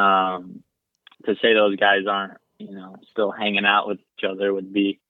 um, 0.00 0.62
to 1.24 1.34
say 1.40 1.54
those 1.54 1.76
guys 1.76 2.02
aren't, 2.08 2.34
you 2.58 2.72
know, 2.72 2.96
still 3.10 3.30
hanging 3.30 3.64
out 3.64 3.88
with 3.88 3.98
each 3.98 4.24
other 4.28 4.52
would 4.52 4.72
be 4.72 5.00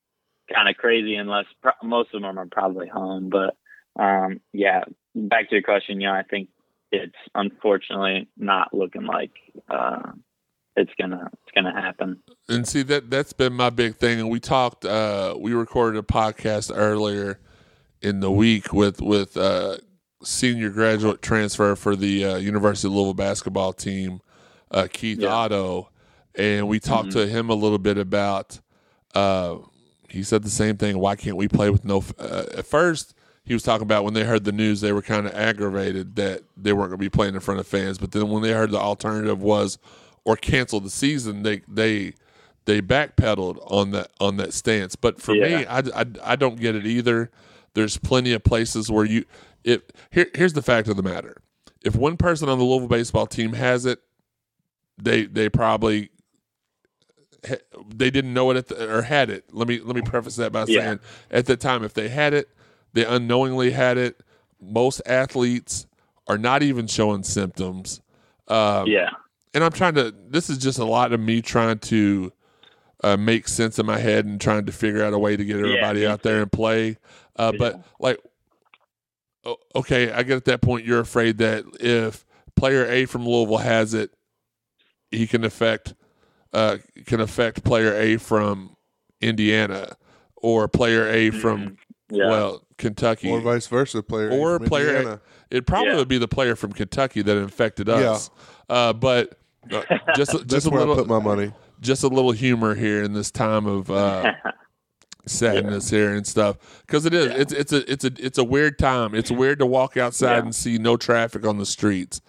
kind 0.52 0.68
of 0.68 0.76
crazy 0.76 1.16
unless 1.16 1.46
pro- 1.60 1.72
most 1.82 2.14
of 2.14 2.22
them 2.22 2.38
are 2.38 2.46
probably 2.46 2.88
home. 2.88 3.28
But 3.28 3.56
um, 4.00 4.40
yeah, 4.52 4.84
back 5.14 5.48
to 5.48 5.56
your 5.56 5.62
question, 5.62 6.00
you 6.00 6.06
know, 6.06 6.14
I 6.14 6.22
think 6.22 6.48
it's 6.92 7.16
unfortunately 7.34 8.28
not 8.36 8.72
looking 8.72 9.04
like 9.04 9.32
uh, 9.68 10.12
it's 10.78 10.92
gonna 10.98 11.28
it's 11.32 11.52
gonna 11.54 11.72
happen. 11.72 12.18
And 12.48 12.66
see 12.66 12.82
that 12.84 13.10
that's 13.10 13.32
been 13.32 13.52
my 13.52 13.70
big 13.70 13.96
thing. 13.96 14.20
And 14.20 14.30
we 14.30 14.40
talked, 14.40 14.84
uh, 14.84 15.34
we 15.38 15.52
recorded 15.52 15.98
a 15.98 16.02
podcast 16.02 16.72
earlier 16.74 17.38
in 18.00 18.20
the 18.20 18.30
week 18.30 18.72
with 18.72 19.00
with 19.02 19.36
uh, 19.36 19.76
senior 20.22 20.70
graduate 20.70 21.20
transfer 21.22 21.74
for 21.76 21.94
the 21.96 22.24
uh, 22.24 22.36
University 22.36 22.88
of 22.88 22.94
Louisville 22.94 23.14
basketball 23.14 23.72
team, 23.72 24.20
uh, 24.70 24.86
Keith 24.92 25.18
Yeah. 25.18 25.34
Oddo, 25.34 25.90
and 26.34 26.68
we 26.68 26.80
talked 26.80 27.12
to 27.12 27.26
him 27.26 27.50
a 27.50 27.54
little 27.54 27.78
bit 27.78 27.98
about. 27.98 28.60
Uh, 29.14 29.56
he 30.08 30.22
said 30.22 30.42
the 30.42 30.50
same 30.50 30.76
thing. 30.76 30.98
Why 30.98 31.16
can't 31.16 31.36
we 31.36 31.48
play 31.48 31.70
with 31.70 31.84
no? 31.84 31.98
f- 31.98 32.14
Uh, 32.18 32.44
at 32.56 32.66
first, 32.66 33.14
he 33.44 33.52
was 33.52 33.62
talking 33.62 33.82
about 33.82 34.04
when 34.04 34.14
they 34.14 34.24
heard 34.24 34.44
the 34.44 34.52
news, 34.52 34.80
they 34.80 34.92
were 34.92 35.02
kind 35.02 35.26
of 35.26 35.34
aggravated 35.34 36.16
that 36.16 36.42
they 36.56 36.72
weren't 36.72 36.90
going 36.90 36.98
to 36.98 37.04
be 37.04 37.10
playing 37.10 37.34
in 37.34 37.40
front 37.40 37.60
of 37.60 37.66
fans. 37.66 37.98
But 37.98 38.12
then 38.12 38.28
when 38.30 38.42
they 38.42 38.52
heard 38.52 38.70
the 38.70 38.78
alternative 38.78 39.42
was 39.42 39.78
or 40.28 40.36
cancel 40.36 40.78
the 40.78 40.90
season, 40.90 41.42
they 41.42 41.62
they 41.66 42.12
they 42.66 42.82
backpedaled 42.82 43.56
on 43.72 43.92
that 43.92 44.10
on 44.20 44.36
that 44.36 44.52
stance. 44.52 44.94
But 44.94 45.22
for 45.22 45.32
me, 45.32 45.64
I, 45.64 45.78
I, 45.78 46.04
I 46.22 46.36
don't 46.36 46.60
get 46.60 46.76
it 46.76 46.84
either. 46.86 47.30
There's 47.72 47.96
plenty 47.96 48.34
of 48.34 48.44
places 48.44 48.90
where 48.90 49.06
you 49.06 49.24
if 49.64 49.80
here 50.10 50.26
here's 50.34 50.52
the 50.52 50.60
fact 50.60 50.86
of 50.86 50.96
the 50.96 51.02
matter. 51.02 51.38
If 51.82 51.96
one 51.96 52.18
person 52.18 52.50
on 52.50 52.58
the 52.58 52.64
Louisville 52.64 52.88
baseball 52.88 53.26
team 53.26 53.54
has 53.54 53.86
it, 53.86 54.00
they 55.02 55.24
they 55.24 55.48
probably 55.48 56.10
they 57.94 58.10
didn't 58.10 58.34
know 58.34 58.50
it 58.50 58.58
at 58.58 58.66
the, 58.66 58.94
or 58.98 59.00
had 59.00 59.30
it. 59.30 59.44
Let 59.50 59.66
me 59.66 59.80
let 59.82 59.96
me 59.96 60.02
preface 60.02 60.36
that 60.36 60.52
by 60.52 60.66
Yeah. 60.68 60.82
saying 60.82 61.00
at 61.30 61.46
the 61.46 61.56
time 61.56 61.84
if 61.84 61.94
they 61.94 62.10
had 62.10 62.34
it, 62.34 62.50
they 62.92 63.06
unknowingly 63.06 63.70
had 63.70 63.96
it. 63.96 64.20
Most 64.60 65.00
athletes 65.06 65.86
are 66.26 66.36
not 66.36 66.62
even 66.62 66.86
showing 66.86 67.22
symptoms. 67.22 68.02
Um, 68.46 68.88
Yeah, 68.88 69.08
and 69.54 69.64
I'm 69.64 69.72
trying 69.72 69.94
to. 69.94 70.14
This 70.28 70.50
is 70.50 70.58
just 70.58 70.78
a 70.78 70.84
lot 70.84 71.12
of 71.12 71.20
me 71.20 71.40
trying 71.42 71.78
to 71.80 72.32
uh, 73.02 73.16
make 73.16 73.48
sense 73.48 73.78
in 73.78 73.86
my 73.86 73.98
head 73.98 74.24
and 74.26 74.40
trying 74.40 74.66
to 74.66 74.72
figure 74.72 75.02
out 75.04 75.12
a 75.12 75.18
way 75.18 75.36
to 75.36 75.44
get 75.44 75.56
everybody 75.58 76.00
me 76.00 76.06
out 76.06 76.22
there 76.22 76.42
and 76.42 76.50
play. 76.52 76.98
Uh, 77.36 77.52
But 77.58 77.82
like, 78.00 78.18
okay, 79.74 80.10
I 80.12 80.22
get 80.22 80.36
at 80.36 80.44
that 80.46 80.60
point. 80.60 80.84
You're 80.84 81.00
afraid 81.00 81.38
that 81.38 81.64
if 81.80 82.24
player 82.56 82.84
A 82.86 83.06
from 83.06 83.26
Louisville 83.26 83.58
has 83.58 83.94
it, 83.94 84.10
he 85.10 85.26
can 85.26 85.44
affect 85.44 85.94
uh, 86.52 86.78
can 87.06 87.20
affect 87.20 87.64
player 87.64 87.94
A 87.94 88.16
from 88.16 88.76
Indiana 89.20 89.96
or 90.36 90.68
player 90.68 91.06
A 91.08 91.30
from 91.30 91.76
yeah, 92.10 92.28
well 92.28 92.64
Kentucky 92.78 93.30
or 93.30 93.40
vice 93.40 93.66
versa. 93.66 94.02
Player 94.02 94.30
Or 94.30 94.58
from 94.58 94.68
player- 94.68 94.96
Indiana. 94.96 95.20
it 95.50 95.66
probably 95.66 95.90
Yeah. 95.90 95.96
would 95.96 96.08
be 96.08 96.18
the 96.18 96.28
player 96.28 96.56
from 96.56 96.72
Kentucky 96.72 97.22
that 97.22 97.36
infected 97.36 97.88
us. 97.88 98.30
Uh, 98.68 98.92
but 98.92 99.38
uh, 99.72 99.82
just 100.16 100.32
just 100.32 100.48
That's 100.48 100.66
a 100.66 100.70
where 100.70 100.80
little 100.80 100.94
I 100.94 100.98
put 100.98 101.08
my 101.08 101.18
money. 101.20 101.52
just 101.80 102.02
a 102.04 102.08
little 102.08 102.32
humor 102.32 102.74
here 102.74 103.02
in 103.02 103.12
this 103.12 103.30
time 103.30 103.66
of 103.66 103.90
uh, 103.90 104.32
sadness 105.26 105.90
here 105.90 106.14
and 106.14 106.26
stuff 106.26 106.82
because 106.86 107.04
it 107.04 107.12
is 107.14 107.26
Yeah. 107.26 107.34
it's 107.36 107.52
it's 107.52 107.72
a 107.72 107.92
it's 107.92 108.04
a 108.04 108.12
it's 108.18 108.38
a 108.38 108.44
weird 108.44 108.78
time. 108.78 109.14
It's 109.14 109.30
weird 109.30 109.58
to 109.58 109.66
walk 109.66 109.96
outside 109.96 110.36
Yeah. 110.36 110.38
and 110.42 110.54
see 110.54 110.78
no 110.78 110.96
traffic 110.96 111.46
on 111.46 111.58
the 111.58 111.66
streets. 111.66 112.20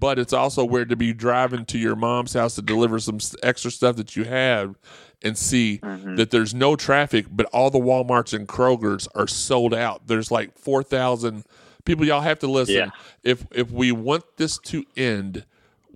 But 0.00 0.18
it's 0.18 0.34
also 0.34 0.66
weird 0.66 0.90
to 0.90 0.96
be 0.96 1.14
driving 1.14 1.64
to 1.66 1.78
your 1.78 1.96
mom's 1.96 2.34
house 2.34 2.56
to 2.56 2.62
deliver 2.62 2.98
some 2.98 3.18
extra 3.42 3.70
stuff 3.70 3.96
that 3.96 4.16
you 4.16 4.24
have 4.24 4.76
and 5.22 5.36
see 5.36 5.78
Mm-hmm. 5.82 6.16
that 6.16 6.30
there's 6.30 6.54
no 6.54 6.76
traffic, 6.76 7.24
but 7.30 7.46
all 7.46 7.70
the 7.70 7.78
Walmarts 7.78 8.34
and 8.34 8.46
Kroger's 8.46 9.08
are 9.14 9.26
sold 9.26 9.72
out. 9.74 10.06
There's 10.06 10.30
like 10.30 10.56
4,000 10.58 11.44
people. 11.86 12.04
Y'all 12.04 12.20
have 12.20 12.38
to 12.40 12.46
listen. 12.46 12.74
Yeah. 12.74 12.90
If 13.24 13.46
if 13.52 13.70
we 13.70 13.90
want 13.90 14.24
this 14.36 14.58
to 14.58 14.84
end, 14.96 15.46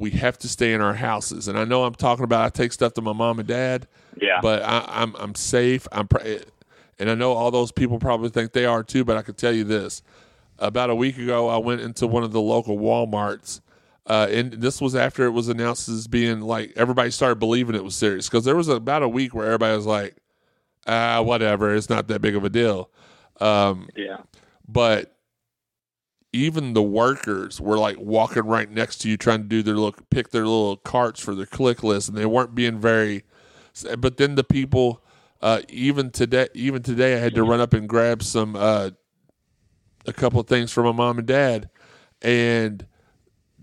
we 0.03 0.11
have 0.11 0.37
to 0.37 0.49
stay 0.49 0.73
in 0.73 0.81
our 0.81 0.95
houses. 0.95 1.47
And 1.47 1.57
I 1.57 1.65
know 1.65 1.85
I'm 1.85 1.95
talking 1.95 2.25
about 2.25 2.45
I 2.45 2.49
take 2.49 2.73
stuff 2.73 2.93
to 2.95 3.01
my 3.01 3.13
mom 3.13 3.39
and 3.39 3.47
dad, 3.47 3.87
yeah, 4.21 4.41
but 4.43 4.63
I, 4.65 4.85
I'm 4.89 5.15
I'm 5.15 5.37
safe. 5.37 5.87
I'm 5.93 6.09
pr- 6.09 6.27
and 6.99 7.09
I 7.09 7.15
know 7.15 7.33
all 7.33 7.53
those 7.53 7.71
people 7.71 8.01
probably 8.01 8.29
think 8.29 8.53
they 8.53 8.67
are 8.67 8.83
too. 8.83 9.05
But 9.05 9.17
I 9.17 9.23
can 9.23 9.35
tell 9.35 9.53
you 9.53 9.63
this: 9.63 10.03
about 10.59 10.91
a 10.91 10.95
week 10.95 11.19
ago, 11.19 11.49
I 11.49 11.59
went 11.59 11.83
into 11.83 12.09
one 12.09 12.25
of 12.25 12.33
the 12.33 12.41
local 12.41 12.79
WalMarts, 12.79 13.61
uh, 14.09 14.27
and 14.29 14.55
this 14.55 14.81
was 14.81 14.97
after 14.97 15.25
it 15.25 15.31
was 15.31 15.49
announced 15.49 15.89
as 15.89 16.09
being 16.09 16.41
like 16.41 16.73
everybody 16.75 17.13
started 17.13 17.37
believing 17.37 17.77
it 17.77 17.85
was 17.85 17.95
serious 17.95 18.29
because 18.29 18.45
there 18.45 18.57
was 18.57 18.67
about 18.67 19.05
a 19.05 19.09
week 19.09 19.35
where 19.35 19.47
everybody 19.47 19.77
was 19.77 19.87
like, 19.87 20.17
ah, 20.89 21.23
whatever, 21.23 21.73
it's 21.73 21.89
not 21.89 22.09
that 22.09 22.21
big 22.21 22.35
of 22.35 22.45
a 22.45 22.51
deal. 22.51 22.91
Um, 23.41 23.89
yeah, 23.95 24.19
but 24.67 25.17
even 26.33 26.73
the 26.73 26.83
workers 26.83 27.61
were 27.61 27.79
like 27.79 27.99
walking 27.99 28.45
right 28.45 28.71
next 28.71 28.99
to 28.99 29.09
you 29.09 29.17
trying 29.17 29.43
to 29.43 29.49
do 29.49 29.63
their 29.63 29.75
little 29.75 29.95
pick 30.11 30.31
their 30.31 30.47
little 30.47 30.77
carts 30.77 31.21
for 31.21 31.35
their 31.35 31.47
click 31.47 31.83
list 31.83 32.09
and 32.09 32.17
they 32.17 32.27
weren't 32.27 32.55
being 32.55 32.79
very 32.79 33.25
but 33.99 34.17
then 34.17 34.35
the 34.35 34.45
people 34.45 35.03
uh, 35.41 35.61
even 35.69 36.11
today 36.11 36.49
even 36.55 36.83
today 36.83 37.15
I 37.15 37.19
had 37.19 37.35
to 37.35 37.43
run 37.43 37.61
up 37.61 37.75
and 37.75 37.89
grab 37.89 38.23
some 38.23 38.57
uh, 38.57 38.91
a 40.07 40.13
couple 40.13 40.41
of 40.41 40.47
things 40.47 40.73
for 40.73 40.83
my 40.83 40.93
mom 40.93 41.19
and 41.19 41.27
dad 41.27 41.69
and 42.23 42.87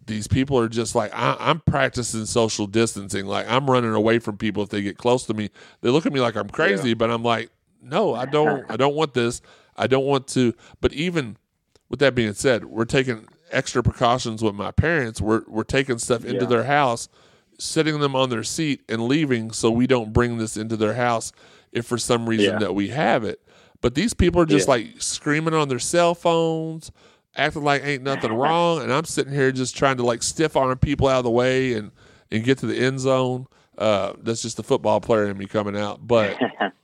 these 0.10 0.28
people 0.28 0.60
are 0.60 0.68
just 0.68 0.96
like 0.96 1.12
I, 1.14 1.38
I'm 1.40 1.62
practicing 1.62 2.26
social 2.26 2.68
distancing. 2.68 3.26
Like 3.28 3.48
I'm 3.48 3.70
running 3.70 3.94
away 3.94 4.20
from 4.20 4.38
people 4.38 4.64
if 4.64 4.70
they 4.70 4.82
get 4.82 4.98
close 4.98 5.26
to 5.28 5.34
me. 5.34 5.52
They 5.82 5.90
look 5.90 6.06
at 6.06 6.12
me 6.12 6.20
like 6.20 6.36
I'm 6.36 6.50
crazy, 6.50 6.94
but 6.96 7.10
I'm 7.12 7.24
like, 7.24 7.52
no, 7.82 8.16
I 8.16 8.26
don't. 8.26 8.66
I 8.70 8.76
don't 8.76 8.96
want 8.96 9.14
this. 9.14 9.42
I 9.78 9.88
don't 9.88 10.06
want 10.06 10.28
to. 10.30 10.54
But 10.82 10.94
even 10.94 11.38
with 11.90 12.00
that 12.00 12.16
being 12.16 12.34
said, 12.34 12.66
we're 12.66 12.86
taking 12.86 13.28
extra 13.52 13.82
precautions 13.82 14.44
with 14.44 14.56
my 14.56 14.72
parents. 14.72 15.20
We're 15.22 15.44
we're 15.48 15.64
taking 15.64 15.98
stuff 15.98 16.24
into 16.24 16.42
Yeah. 16.44 16.48
their 16.50 16.64
house, 16.66 17.10
sitting 17.58 18.00
them 18.00 18.16
on 18.16 18.30
their 18.30 18.44
seat 18.44 18.82
and 18.88 19.08
leaving, 19.08 19.52
so 19.52 19.70
we 19.72 19.88
don't 19.88 20.14
bring 20.14 20.38
this 20.38 20.56
into 20.58 20.78
their 20.78 20.94
house 20.94 21.32
if 21.72 21.86
for 21.86 21.98
some 21.98 22.28
reason 22.30 22.54
Yeah. 22.54 22.60
that 22.60 22.76
we 22.76 22.90
have 22.90 23.24
it. 23.24 23.42
But 23.82 23.96
these 23.96 24.14
people 24.14 24.42
are 24.42 24.46
just 24.46 24.68
Yeah. 24.68 24.74
like 24.74 24.88
screaming 25.00 25.54
on 25.54 25.68
their 25.70 25.80
cell 25.80 26.14
phones, 26.16 26.92
acting 27.36 27.64
like 27.64 27.84
ain't 27.84 28.04
nothing 28.04 28.34
wrong, 28.44 28.82
and 28.82 28.94
I'm 28.94 29.06
sitting 29.06 29.34
here 29.34 29.52
just 29.52 29.76
trying 29.76 29.98
to 29.98 30.04
like 30.04 30.22
stiff 30.24 30.56
arm 30.56 30.78
people 30.78 31.08
out 31.08 31.20
of 31.20 31.24
the 31.24 31.32
way 31.32 31.74
and 31.74 31.92
and 32.32 32.44
get 32.44 32.60
to 32.60 32.68
the 32.68 32.78
end 32.78 33.00
zone. 33.00 33.48
Uh, 33.78 34.14
that's 34.22 34.42
just 34.42 34.58
the 34.58 34.64
football 34.64 35.00
player 35.02 35.26
in 35.28 35.38
me 35.38 35.46
coming 35.48 35.76
out. 35.78 36.06
But 36.06 36.38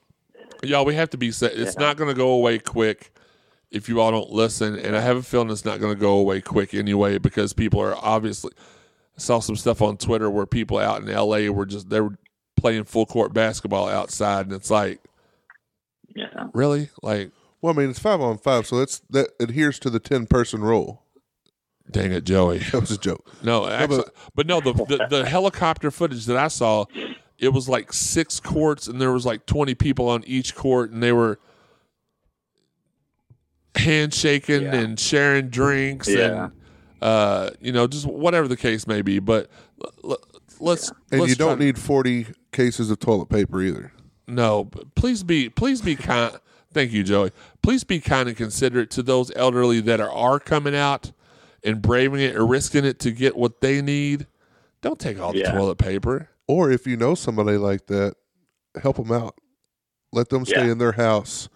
y'all, 0.64 0.86
we 0.86 0.96
have 0.96 1.10
to 1.12 1.18
be 1.18 1.32
set. 1.32 1.54
It's 1.54 1.78
not 1.78 1.98
going 1.98 2.08
to 2.10 2.16
go 2.16 2.30
away 2.30 2.58
quick 2.58 3.12
if 3.76 3.90
you 3.90 4.00
all 4.00 4.10
don't 4.12 4.32
listen, 4.32 4.80
and 4.80 4.96
I 4.96 5.02
have 5.02 5.18
a 5.18 5.22
feeling 5.22 5.50
it's 5.50 5.66
not 5.66 5.80
going 5.82 5.94
to 5.94 6.00
go 6.00 6.14
away 6.18 6.40
quick 6.40 6.74
anyway 6.74 7.18
because 7.18 7.54
people 7.54 7.82
are 7.82 7.96
obviously. 7.96 8.52
I 9.18 9.22
saw 9.22 9.40
some 9.40 9.56
stuff 9.56 9.82
on 9.82 9.98
Twitter 9.98 10.30
where 10.30 10.46
people 10.46 10.78
out 10.78 11.02
in 11.02 11.10
L.A. 11.10 11.50
were 11.50 11.66
just 11.66 11.90
they 11.90 12.02
were 12.02 12.18
playing 12.58 12.86
full 12.86 13.06
court 13.06 13.34
basketball 13.34 13.88
outside, 13.88 14.46
and 14.46 14.54
it's 14.54 14.72
like, 14.72 15.02
yeah, 16.16 16.48
really, 16.54 16.90
like, 17.02 17.32
Well, 17.62 17.74
I 17.74 17.78
mean, 17.78 17.90
it's 17.90 18.00
five 18.00 18.22
on 18.22 18.38
five, 18.38 18.66
so 18.68 18.80
it's 18.80 19.00
that 19.10 19.30
adheres 19.40 19.80
to 19.80 19.90
the 19.90 20.00
ten 20.00 20.26
person 20.26 20.62
rule. 20.62 21.04
dang 21.90 22.12
it, 22.12 22.24
Joey. 22.24 22.60
That 22.72 22.82
was 22.82 22.92
a 22.92 22.98
joke. 22.98 23.30
No, 23.44 23.68
actually, 23.68 24.04
but 24.34 24.48
no, 24.48 24.60
the, 24.62 24.74
the 24.74 25.08
the 25.10 25.26
helicopter 25.26 25.92
footage 25.92 26.26
that 26.26 26.38
I 26.38 26.48
saw, 26.48 26.86
it 27.38 27.50
was 27.50 27.68
like 27.70 27.92
six 27.94 28.40
courts, 28.40 28.88
and 28.88 29.02
there 29.02 29.12
was 29.12 29.26
like 29.26 29.46
twenty 29.46 29.76
people 29.76 30.08
on 30.10 30.24
each 30.26 30.56
court, 30.56 30.92
and 30.92 31.02
they 31.04 31.12
were 31.12 31.40
handshaking 33.78 34.64
Yeah. 34.64 34.76
and 34.76 35.00
sharing 35.00 35.50
drinks, 35.50 36.08
Yeah. 36.08 36.46
and 36.46 36.52
uh, 37.02 37.50
you 37.60 37.72
know, 37.72 37.88
just 37.88 38.06
whatever 38.06 38.48
the 38.48 38.58
case 38.58 38.88
may 38.88 39.02
be. 39.02 39.20
But 39.20 39.50
l- 40.04 40.18
let's 40.60 40.92
And 41.12 41.22
let's 41.22 41.30
you 41.30 41.36
don't 41.36 41.60
need 41.60 41.78
forty 41.78 42.28
cases 42.52 42.90
of 42.90 43.00
toilet 43.00 43.30
paper 43.30 43.62
either. 43.62 43.92
no. 44.28 44.64
but 44.66 44.96
Please 44.96 45.24
be 45.24 45.50
please 45.50 45.82
be 45.82 45.96
kind. 45.96 46.36
Thank 46.74 46.92
you, 46.92 47.04
Joey. 47.04 47.32
Please 47.62 47.84
be 47.86 48.00
kind 48.02 48.28
and 48.28 48.36
considerate 48.38 48.90
to 48.92 49.04
those 49.04 49.32
elderly 49.36 49.80
that 49.82 50.02
are, 50.02 50.12
are 50.12 50.40
coming 50.42 50.76
out 50.76 51.12
and 51.64 51.82
braving 51.82 52.20
it 52.20 52.36
or 52.36 52.46
risking 52.46 52.84
it 52.84 53.00
to 53.00 53.12
get 53.12 53.38
what 53.38 53.62
they 53.62 53.82
need. 53.82 54.28
Don't 54.82 55.00
take 55.00 55.20
all 55.20 55.32
the 55.32 55.40
Yeah. 55.40 55.52
toilet 55.54 55.78
paper. 55.78 56.30
Or 56.48 56.70
if 56.70 56.86
you 56.86 56.98
know 56.98 57.16
somebody 57.16 57.58
like 57.58 57.88
that, 57.88 58.16
help 58.82 58.98
them 58.98 59.12
out. 59.12 59.36
Let 60.12 60.30
them 60.30 60.46
stay 60.46 60.70
in 60.70 60.78
their 60.78 60.92
house. 60.94 61.48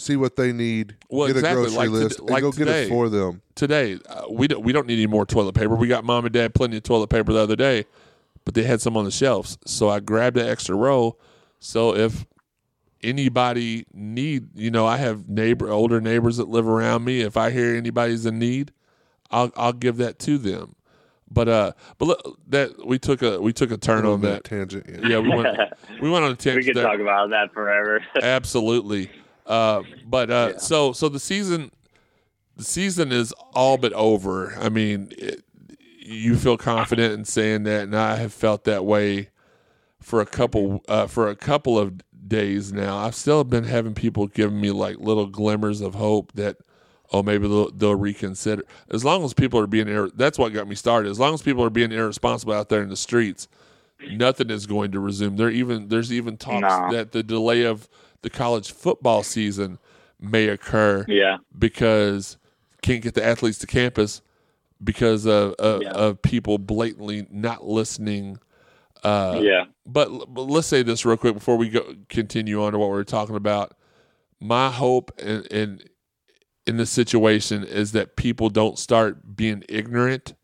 See 0.00 0.14
what 0.14 0.36
they 0.36 0.52
need. 0.52 0.96
Well, 1.10 1.26
get 1.26 1.36
exactly, 1.38 1.62
a 1.62 1.66
grocery 1.66 1.76
like 1.78 1.90
list 1.90 2.16
to- 2.18 2.22
and 2.22 2.30
like 2.30 2.42
go 2.42 2.52
get 2.52 2.68
it 2.68 2.88
for 2.88 3.08
them. 3.08 3.42
today 3.56 3.98
uh, 4.08 4.26
we 4.30 4.46
don't 4.46 4.62
we 4.62 4.72
don't 4.72 4.86
need 4.86 4.94
any 4.94 5.08
more 5.08 5.26
toilet 5.26 5.54
paper. 5.54 5.74
We 5.74 5.88
got 5.88 6.04
mom 6.04 6.24
and 6.24 6.32
dad 6.32 6.54
plenty 6.54 6.76
of 6.76 6.84
toilet 6.84 7.08
paper 7.08 7.32
the 7.32 7.40
other 7.40 7.56
day, 7.56 7.84
but 8.44 8.54
they 8.54 8.62
had 8.62 8.80
some 8.80 8.96
on 8.96 9.04
the 9.04 9.10
shelves, 9.10 9.58
so 9.66 9.88
I 9.88 9.98
grabbed 9.98 10.36
an 10.36 10.46
extra 10.48 10.76
roll. 10.76 11.18
So 11.58 11.96
if 11.96 12.24
anybody 13.02 13.86
need, 13.92 14.48
you 14.54 14.70
know, 14.70 14.86
I 14.86 14.96
have 14.98 15.28
neighbor 15.28 15.68
older 15.70 16.00
neighbors 16.00 16.36
that 16.36 16.48
live 16.48 16.68
around 16.68 17.04
me. 17.04 17.20
If 17.20 17.36
I 17.36 17.50
hear 17.50 17.74
anybody's 17.74 18.24
in 18.24 18.38
need, 18.38 18.72
I'll 19.30 19.50
I'll 19.56 19.72
give 19.72 19.96
that 19.96 20.18
to 20.20 20.38
them. 20.38 20.76
But 21.30 21.48
uh, 21.48 21.72
but 21.98 22.06
look, 22.06 22.38
that 22.48 22.86
we 22.86 22.98
took 22.98 23.20
a 23.22 23.40
we 23.40 23.52
took 23.52 23.70
a 23.70 23.76
turn 23.76 24.06
on 24.06 24.20
that. 24.22 24.44
tangent. 24.44 24.86
Yeah. 24.88 25.08
Yeah, 25.08 25.18
we 25.18 25.28
went 25.28 25.58
we 26.00 26.08
went 26.08 26.24
on 26.24 26.30
a 26.32 26.36
tangent. 26.36 26.56
we 26.56 26.62
tangent. 26.62 26.66
could 26.66 26.76
there. 26.76 26.84
talk 26.84 27.00
about 27.00 27.30
that 27.30 27.52
forever. 27.52 28.02
Absolutely. 28.22 29.10
Uh, 29.48 29.82
but 30.06 30.30
uh, 30.30 30.50
Yeah. 30.52 30.58
so 30.58 30.92
so 30.92 31.08
the 31.08 31.18
season 31.20 31.70
the 32.56 32.64
season 32.64 33.10
is 33.12 33.32
all 33.54 33.78
but 33.78 33.92
over. 33.94 34.54
I 34.60 34.68
mean, 34.68 35.08
it, 35.16 35.42
you 36.00 36.36
feel 36.36 36.56
confident 36.56 37.14
in 37.14 37.24
saying 37.24 37.62
that, 37.64 37.84
and 37.84 37.96
I 37.96 38.16
have 38.16 38.32
felt 38.32 38.64
that 38.64 38.84
way 38.84 39.30
for 40.00 40.20
a 40.20 40.26
couple 40.26 40.82
uh, 40.88 41.06
for 41.06 41.28
a 41.28 41.36
couple 41.36 41.78
of 41.78 42.00
days 42.28 42.72
now. 42.72 42.98
I've 42.98 43.14
still 43.14 43.42
been 43.44 43.64
having 43.64 43.94
people 43.94 44.26
giving 44.26 44.60
me 44.60 44.70
like 44.70 44.98
little 44.98 45.26
glimmers 45.26 45.80
of 45.80 45.94
hope 45.94 46.32
that 46.32 46.56
oh 47.12 47.22
maybe 47.22 47.48
they'll, 47.48 47.70
they'll 47.70 47.94
reconsider. 47.94 48.64
As 48.90 49.04
long 49.04 49.24
as 49.24 49.32
people 49.32 49.58
are 49.60 49.66
being 49.66 49.88
ir- 49.88 50.10
that's 50.14 50.38
what 50.38 50.52
got 50.52 50.68
me 50.68 50.74
started. 50.74 51.08
As 51.10 51.18
long 51.18 51.32
as 51.32 51.40
people 51.42 51.64
are 51.64 51.70
being 51.70 51.92
irresponsible 51.92 52.52
out 52.52 52.68
there 52.68 52.82
in 52.82 52.88
the 52.90 52.96
streets, 52.96 53.48
nothing 54.10 54.50
is 54.50 54.66
going 54.66 54.92
to 54.92 55.00
resume. 55.00 55.36
There 55.36 55.50
even 55.50 55.88
there's 55.88 56.12
even 56.12 56.36
talks 56.36 56.60
No. 56.62 56.92
that 56.92 57.12
the 57.12 57.22
delay 57.22 57.62
of 57.62 57.88
the 58.22 58.30
college 58.30 58.72
football 58.72 59.22
season 59.22 59.78
may 60.20 60.48
occur 60.48 61.04
yeah, 61.08 61.38
because 61.58 62.36
can't 62.82 63.02
get 63.02 63.14
the 63.14 63.24
athletes 63.24 63.58
to 63.58 63.66
campus 63.66 64.20
because 64.82 65.26
of 65.26 65.52
of, 65.54 65.82
Yeah. 65.82 65.90
of 65.90 66.22
people 66.22 66.58
blatantly 66.58 67.26
not 67.30 67.64
listening. 67.66 68.38
Uh, 69.04 69.38
yeah, 69.42 69.64
but, 69.86 70.08
but 70.34 70.42
let's 70.42 70.66
say 70.66 70.82
this 70.82 71.04
real 71.04 71.16
quick 71.16 71.34
before 71.34 71.56
we 71.56 71.68
go 71.68 71.94
continue 72.08 72.60
on 72.62 72.72
to 72.72 72.78
what 72.78 72.90
we 72.90 72.96
are 72.98 73.04
talking 73.04 73.36
about. 73.36 73.74
My 74.40 74.70
hope 74.70 75.12
in, 75.20 75.42
in 75.50 75.80
in 76.66 76.76
this 76.76 76.90
situation 76.90 77.64
is 77.64 77.92
that 77.92 78.16
people 78.16 78.50
don't 78.50 78.78
start 78.78 79.36
being 79.36 79.62
ignorant 79.68 80.34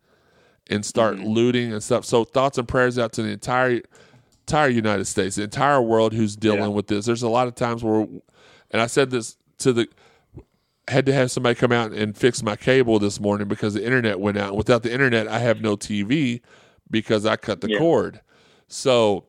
and 0.69 0.83
start 0.85 1.17
Mhm. 1.17 1.33
looting 1.35 1.71
and 1.73 1.83
stuff. 1.83 2.03
So 2.05 2.23
thoughts 2.23 2.57
and 2.57 2.67
prayers 2.67 2.97
out 2.97 3.11
to 3.13 3.21
the 3.23 3.29
entire 3.29 3.81
entire 4.47 4.69
United 4.69 5.05
States, 5.05 5.35
the 5.37 5.43
entire 5.43 5.81
world 5.81 6.13
who's 6.13 6.35
dealing 6.35 6.59
Yeah. 6.61 6.67
with 6.67 6.87
this. 6.87 7.05
There's 7.05 7.23
a 7.23 7.29
lot 7.29 7.47
of 7.47 7.55
times 7.55 7.83
where, 7.83 8.01
and 8.71 8.81
I 8.81 8.85
said 8.87 9.09
this 9.09 9.37
to 9.59 9.73
the 9.73 9.87
had 10.87 11.07
to 11.07 11.13
have 11.13 11.31
somebody 11.31 11.55
come 11.55 11.71
out 11.71 11.91
and 11.93 12.15
fix 12.15 12.43
my 12.43 12.55
cable 12.55 12.99
this 12.99 13.19
morning 13.19 13.47
because 13.47 13.73
the 13.73 13.83
internet 13.83 14.19
went 14.19 14.37
out. 14.37 14.55
Without 14.55 14.83
the 14.83 14.93
internet, 14.93 15.27
I 15.27 15.39
have 15.39 15.59
no 15.59 15.75
TV 15.75 16.41
because 16.91 17.25
I 17.25 17.37
cut 17.37 17.61
the 17.61 17.71
Yeah. 17.71 17.79
cord. 17.79 18.21
So 18.67 19.25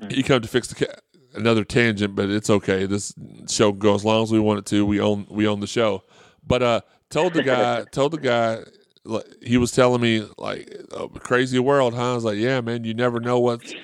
Mm. 0.00 0.12
he 0.12 0.22
come 0.22 0.40
to 0.40 0.48
fix 0.48 0.68
the 0.68 0.86
ca- 0.86 0.94
another 1.34 1.62
tangent, 1.62 2.14
but 2.14 2.30
it's 2.30 2.48
okay. 2.48 2.86
This 2.86 3.12
show 3.50 3.70
can 3.70 3.80
go 3.80 3.94
as 3.94 4.02
long 4.04 4.22
as 4.22 4.32
we 4.32 4.40
want 4.40 4.60
it 4.60 4.66
to. 4.66 4.86
We 4.86 4.98
own 4.98 5.26
we 5.28 5.46
own 5.46 5.60
the 5.60 5.66
show. 5.66 6.04
But 6.46 6.62
uh, 6.62 6.80
told 7.10 7.34
the 7.34 7.42
guy, 7.42 7.84
told 7.92 8.12
the 8.12 8.18
guy, 8.18 8.60
like, 9.04 9.26
he 9.42 9.58
was 9.58 9.72
telling 9.72 10.00
me 10.00 10.26
like 10.38 10.74
a 10.96 11.06
crazy 11.08 11.58
world, 11.58 11.92
huh? 11.94 12.12
I 12.12 12.14
was 12.14 12.24
like, 12.24 12.38
yeah, 12.38 12.62
man, 12.62 12.84
you 12.84 12.94
never 12.94 13.20
know 13.20 13.38
what's 13.40 13.74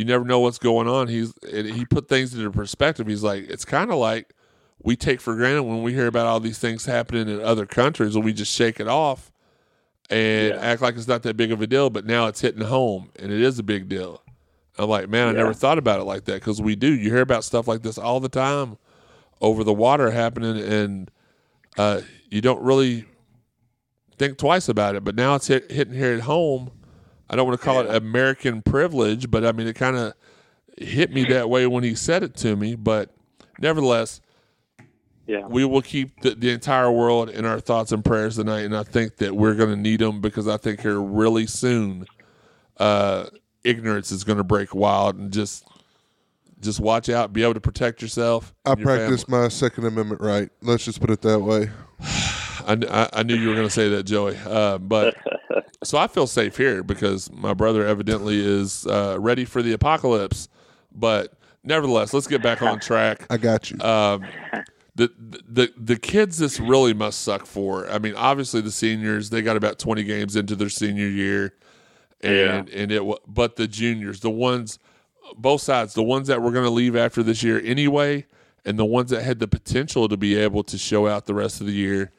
you 0.00 0.06
never 0.06 0.24
know 0.24 0.40
what's 0.40 0.58
going 0.58 0.88
on. 0.88 1.08
He's 1.08 1.34
and 1.52 1.66
he 1.68 1.84
put 1.84 2.08
things 2.08 2.32
into 2.34 2.50
perspective. 2.50 3.06
He's 3.06 3.22
like, 3.22 3.44
it's 3.50 3.66
kind 3.66 3.90
of 3.90 3.98
like 3.98 4.32
we 4.82 4.96
take 4.96 5.20
for 5.20 5.36
granted 5.36 5.64
when 5.64 5.82
we 5.82 5.92
hear 5.92 6.06
about 6.06 6.24
all 6.26 6.40
these 6.40 6.58
things 6.58 6.86
happening 6.86 7.28
in 7.28 7.38
other 7.42 7.66
countries, 7.66 8.14
and 8.16 8.24
we 8.24 8.32
just 8.32 8.50
shake 8.50 8.80
it 8.80 8.88
off 8.88 9.30
and 10.08 10.54
Yeah. 10.54 10.60
act 10.60 10.80
like 10.80 10.96
it's 10.96 11.06
not 11.06 11.22
that 11.24 11.36
big 11.36 11.52
of 11.52 11.60
a 11.60 11.66
deal. 11.66 11.90
But 11.90 12.06
now 12.06 12.28
it's 12.28 12.40
hitting 12.40 12.62
home, 12.62 13.10
and 13.18 13.30
it 13.30 13.42
is 13.42 13.58
a 13.58 13.62
big 13.62 13.90
deal. 13.90 14.22
I'm 14.78 14.88
like, 14.88 15.10
man, 15.10 15.28
I 15.28 15.32
Yeah. 15.32 15.36
never 15.38 15.52
thought 15.52 15.76
about 15.76 16.00
it 16.00 16.04
like 16.04 16.24
that 16.24 16.36
because 16.36 16.62
we 16.62 16.76
do. 16.76 16.88
You 16.90 17.10
hear 17.10 17.20
about 17.20 17.44
stuff 17.44 17.68
like 17.68 17.82
this 17.82 17.98
all 17.98 18.20
the 18.20 18.30
time 18.30 18.78
over 19.42 19.62
the 19.62 19.74
water 19.74 20.12
happening, 20.12 20.56
and 20.56 21.10
uh, 21.76 22.00
you 22.30 22.40
don't 22.40 22.62
really 22.62 23.04
think 24.16 24.38
twice 24.38 24.66
about 24.66 24.94
it. 24.96 25.04
But 25.04 25.14
now 25.14 25.34
it's 25.34 25.48
hit, 25.48 25.70
hitting 25.70 25.92
here 25.94 26.14
at 26.14 26.20
home. 26.20 26.70
I 27.30 27.36
don't 27.36 27.46
want 27.46 27.60
to 27.60 27.64
call 27.64 27.80
it 27.80 27.94
American 27.94 28.60
privilege, 28.60 29.30
but 29.30 29.44
I 29.44 29.52
mean, 29.52 29.68
it 29.68 29.76
kind 29.76 29.96
of 29.96 30.14
hit 30.76 31.12
me 31.12 31.24
that 31.26 31.48
way 31.48 31.64
when 31.68 31.84
he 31.84 31.94
said 31.94 32.24
it 32.24 32.34
to 32.38 32.56
me. 32.56 32.74
But 32.74 33.14
nevertheless, 33.60 34.20
yeah, 35.28 35.46
we 35.46 35.64
will 35.64 35.80
keep 35.80 36.20
the, 36.22 36.34
the 36.34 36.50
entire 36.50 36.90
world 36.90 37.30
in 37.30 37.44
our 37.44 37.60
thoughts 37.60 37.92
and 37.92 38.04
prayers 38.04 38.34
tonight, 38.34 38.62
and 38.62 38.76
I 38.76 38.82
think 38.82 39.18
that 39.18 39.36
we're 39.36 39.54
going 39.54 39.70
to 39.70 39.76
need 39.76 40.00
them 40.00 40.20
because 40.20 40.48
I 40.48 40.56
think 40.56 40.80
here 40.80 41.00
really 41.00 41.46
soon, 41.46 42.04
uh, 42.78 43.26
ignorance 43.62 44.10
is 44.10 44.24
going 44.24 44.38
to 44.38 44.44
break 44.44 44.74
wild, 44.74 45.16
and 45.16 45.32
just 45.32 45.64
just 46.58 46.80
watch 46.80 47.08
out, 47.08 47.32
be 47.32 47.44
able 47.44 47.54
to 47.54 47.60
protect 47.60 48.02
yourself. 48.02 48.52
I 48.64 48.72
and 48.72 48.80
your 48.80 48.86
practice 48.86 49.28
my 49.28 49.46
Second 49.46 49.86
Amendment 49.86 50.20
right. 50.20 50.50
Let's 50.62 50.84
just 50.84 51.00
put 51.00 51.10
it 51.10 51.22
that 51.22 51.38
way. 51.38 51.70
family. 52.60 52.88
I, 52.88 53.02
I, 53.02 53.08
I 53.12 53.22
knew 53.22 53.34
you 53.34 53.48
were 53.48 53.54
going 53.54 53.66
to 53.66 53.72
say 53.72 53.88
that, 53.90 54.04
Joey. 54.04 54.36
Uh, 54.44 54.78
but 54.78 55.16
so 55.84 55.98
I 55.98 56.06
feel 56.06 56.26
safe 56.26 56.56
here 56.56 56.82
because 56.82 57.30
my 57.32 57.54
brother 57.54 57.86
evidently 57.86 58.40
is 58.40 58.86
uh, 58.86 59.16
ready 59.18 59.44
for 59.44 59.62
the 59.62 59.72
apocalypse. 59.72 60.48
But 60.92 61.34
nevertheless, 61.64 62.12
let's 62.12 62.26
get 62.26 62.42
back 62.42 62.62
on 62.62 62.80
track. 62.80 63.26
I 63.30 63.36
got 63.36 63.70
you. 63.70 63.80
um, 63.80 64.24
the, 64.96 65.10
the 65.48 65.72
the 65.76 65.96
kids 65.96 66.38
this 66.38 66.60
really 66.60 66.92
must 66.92 67.22
suck 67.22 67.46
for. 67.46 67.88
I 67.88 67.98
mean, 67.98 68.14
obviously 68.16 68.60
the 68.60 68.72
seniors 68.72 69.30
they 69.30 69.40
got 69.40 69.56
about 69.56 69.78
twenty 69.78 70.04
games 70.04 70.36
into 70.36 70.54
their 70.56 70.68
senior 70.68 71.08
year, 71.08 71.54
and 72.20 72.68
and 72.68 72.92
it 72.92 73.02
but 73.26 73.56
the 73.56 73.66
juniors, 73.66 74.20
the 74.20 74.30
ones, 74.30 74.78
both 75.36 75.62
sides, 75.62 75.94
the 75.94 76.02
ones 76.02 76.28
that 76.28 76.42
were 76.42 76.50
going 76.50 76.64
to 76.64 76.70
leave 76.70 76.96
after 76.96 77.22
this 77.22 77.42
year 77.42 77.62
anyway, 77.64 78.26
and 78.64 78.78
the 78.78 78.84
ones 78.84 79.10
that 79.10 79.22
had 79.22 79.38
the 79.38 79.48
potential 79.48 80.08
to 80.08 80.16
be 80.16 80.36
able 80.36 80.64
to 80.64 80.76
show 80.76 81.06
out 81.06 81.26
the 81.26 81.34
rest 81.34 81.60
of 81.60 81.66
the 81.66 81.72
year 81.72 82.12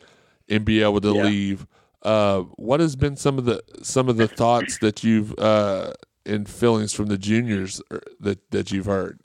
and 0.52 0.66
be 0.66 0.84
able 0.84 1.02
to 1.02 1.14
Yeah. 1.14 1.24
leave. 1.24 1.66
Uh, 2.04 2.42
what 2.58 2.80
has 2.80 2.96
been 2.96 3.16
some 3.16 3.38
of 3.38 3.46
the 3.46 3.64
some 3.82 4.10
of 4.10 4.18
the 4.18 4.28
thoughts 4.28 4.78
that 4.80 5.04
you've 5.04 5.38
uh, 5.40 5.94
and 6.26 6.50
feelings 6.50 6.94
from 6.94 7.08
the 7.08 7.18
juniors 7.18 7.82
er, 7.92 8.02
that 8.20 8.52
that 8.52 8.72
you've 8.72 8.86
heard? 8.88 9.20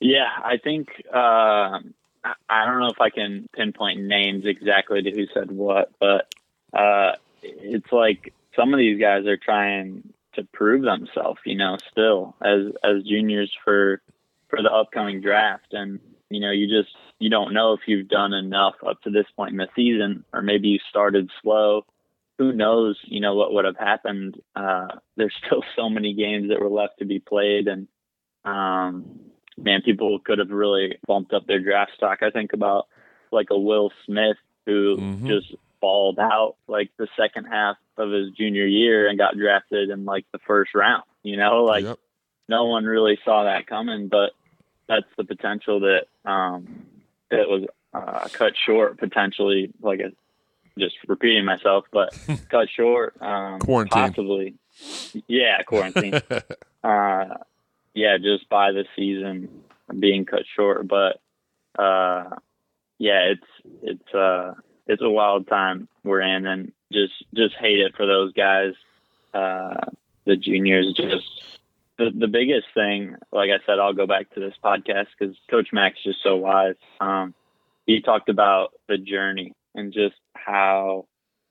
Yeah, 0.00 0.28
I 0.42 0.56
think 0.58 0.88
uh, 1.12 1.18
I 1.18 2.34
I 2.48 2.64
don't 2.64 2.80
know 2.80 2.88
if 2.88 3.00
I 3.00 3.10
can 3.10 3.48
pinpoint 3.54 4.00
names 4.00 4.44
exactly 4.46 5.02
to 5.02 5.10
who 5.10 5.26
said 5.34 5.50
what, 5.50 5.92
but 5.98 6.32
uh, 6.72 7.12
it's 7.42 7.92
like 7.92 8.32
some 8.54 8.72
of 8.72 8.78
these 8.78 9.00
guys 9.00 9.26
are 9.26 9.36
trying 9.36 10.12
to 10.34 10.44
prove 10.52 10.82
themselves, 10.82 11.40
you 11.44 11.56
know, 11.56 11.76
still 11.90 12.36
as 12.42 12.72
as 12.84 13.02
juniors 13.02 13.52
for 13.64 14.00
for 14.48 14.62
the 14.62 14.70
upcoming 14.70 15.20
draft, 15.20 15.72
and 15.72 15.98
you 16.30 16.40
know, 16.40 16.50
you 16.52 16.68
just 16.68 16.94
you 17.18 17.30
don't 17.30 17.54
know 17.54 17.72
if 17.72 17.80
you've 17.86 18.08
done 18.08 18.32
enough 18.32 18.74
up 18.86 19.00
to 19.02 19.10
this 19.10 19.26
point 19.36 19.52
in 19.52 19.56
the 19.58 19.68
season, 19.74 20.24
or 20.32 20.42
maybe 20.42 20.68
you 20.68 20.78
started 20.90 21.30
slow. 21.42 21.84
Who 22.38 22.52
knows? 22.52 22.98
You 23.04 23.20
know 23.20 23.34
what 23.34 23.52
would 23.54 23.64
have 23.64 23.78
happened. 23.78 24.40
Uh, 24.54 24.88
there's 25.16 25.34
still 25.46 25.62
so 25.74 25.88
many 25.88 26.12
games 26.14 26.48
that 26.50 26.60
were 26.60 26.68
left 26.68 26.98
to 26.98 27.04
be 27.04 27.18
played, 27.18 27.68
and 27.68 27.88
um, 28.44 29.04
man, 29.56 29.82
people 29.82 30.18
could 30.18 30.38
have 30.38 30.50
really 30.50 30.98
bumped 31.06 31.32
up 31.32 31.46
their 31.46 31.60
draft 31.60 31.92
stock. 31.96 32.18
I 32.22 32.30
think 32.30 32.52
about 32.52 32.86
like 33.32 33.48
a 33.50 33.58
Will 33.58 33.90
Smith 34.04 34.36
who 34.66 34.96
Mhm. 34.98 35.26
just 35.26 35.54
balled 35.80 36.18
out 36.18 36.56
like 36.68 36.90
the 36.96 37.08
second 37.16 37.44
half 37.44 37.76
of 37.96 38.10
his 38.10 38.30
junior 38.32 38.66
year 38.66 39.08
and 39.08 39.18
got 39.18 39.36
drafted 39.36 39.90
in 39.90 40.04
like 40.04 40.26
the 40.32 40.38
first 40.46 40.74
round. 40.74 41.04
You 41.22 41.36
know, 41.36 41.64
like 41.64 41.84
Yep. 41.84 41.98
no 42.48 42.66
one 42.66 42.84
really 42.84 43.18
saw 43.24 43.44
that 43.44 43.66
coming, 43.66 44.08
but 44.08 44.32
that's 44.88 45.06
the 45.16 45.24
potential 45.24 45.80
that 45.80 46.06
um, 46.24 46.85
that 47.30 47.48
was 47.48 47.64
uh, 47.94 48.28
cut 48.32 48.54
short 48.64 48.98
potentially. 48.98 49.72
Like 49.80 50.00
a, 50.00 50.12
just 50.78 50.96
repeating 51.06 51.44
myself, 51.44 51.86
but 51.92 52.16
cut 52.50 52.68
short. 52.74 53.16
Um, 53.20 53.58
Quarantine. 53.60 54.08
possibly. 54.08 54.54
Yeah, 55.26 55.62
quarantine 55.62 56.14
uh, 56.84 57.24
yeah, 57.94 58.18
just 58.18 58.48
by 58.50 58.72
the 58.72 58.84
season 58.94 59.48
being 59.98 60.26
cut 60.26 60.42
short. 60.54 60.86
But 60.86 61.20
uh, 61.78 62.30
yeah, 62.98 63.32
it's 63.32 63.46
it's 63.82 64.14
uh, 64.14 64.54
it's 64.86 65.02
a 65.02 65.08
wild 65.08 65.48
time 65.48 65.88
we're 66.04 66.20
in, 66.20 66.46
and 66.46 66.72
just 66.92 67.14
just 67.34 67.54
hate 67.54 67.78
it 67.78 67.96
for 67.96 68.06
those 68.06 68.32
guys. 68.34 68.74
Uh, 69.32 69.74
the 70.26 70.36
juniors 70.36 70.92
just 70.94 71.58
the 71.98 72.10
the 72.16 72.28
biggest 72.28 72.66
thing. 72.74 73.16
Like 73.32 73.50
I 73.50 73.64
said, 73.66 73.78
I'll 73.78 73.94
go 73.94 74.06
back 74.06 74.32
to 74.34 74.40
this 74.40 74.54
podcast 74.62 75.06
because 75.18 75.36
Coach 75.50 75.68
Mack's 75.72 76.02
just 76.02 76.18
so 76.22 76.36
wise. 76.36 76.74
Um, 77.00 77.34
he 77.86 78.00
talked 78.00 78.28
about 78.28 78.72
the 78.88 78.98
journey 78.98 79.52
and 79.74 79.92
just 79.92 80.16
how 80.34 81.06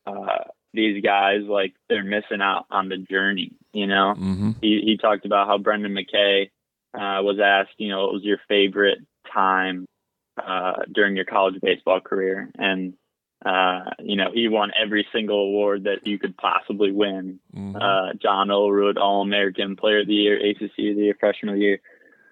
uh, 0.06 0.44
these 0.74 1.04
guys 1.04 1.42
like 1.48 1.74
they're 1.90 2.04
missing 2.04 2.42
out 2.42 2.66
on 2.70 2.90
the 2.90 2.98
journey. 2.98 3.52
You 3.74 3.88
know, 3.88 4.14
hmm 4.16 4.52
he, 4.62 4.82
he 4.86 4.98
talked 4.98 5.26
about 5.26 5.48
how 5.48 5.58
Brendan 5.58 5.94
McKay 5.96 6.50
uh, 6.94 7.22
was 7.22 7.40
asked, 7.44 7.76
you 7.78 7.90
know, 7.90 8.04
what 8.06 8.14
was 8.14 8.24
your 8.24 8.40
favorite 8.48 9.00
time 9.32 9.86
uh, 10.38 10.84
during 10.94 11.16
your 11.16 11.26
college 11.26 11.60
baseball 11.62 12.00
career, 12.00 12.50
and 12.58 12.94
uh, 13.46 13.92
you 14.00 14.16
know, 14.16 14.32
he 14.34 14.48
won 14.48 14.72
every 14.76 15.08
single 15.14 15.40
award 15.40 15.84
that 15.84 16.06
you 16.08 16.18
could 16.18 16.36
possibly 16.36 16.92
win. 16.92 17.40
hmm 17.54 17.76
Uh, 17.76 18.14
John 18.14 18.48
Olerud, 18.50 18.98
All 18.98 19.22
American 19.22 19.76
Player 19.76 20.00
of 20.02 20.08
the 20.08 20.14
Year, 20.16 20.36
ACC 20.38 20.64
of 20.64 20.96
the 20.98 21.04
Year, 21.06 21.18
Freshman 21.20 21.50
of 21.50 21.56
the 21.56 21.62
Year. 21.62 21.80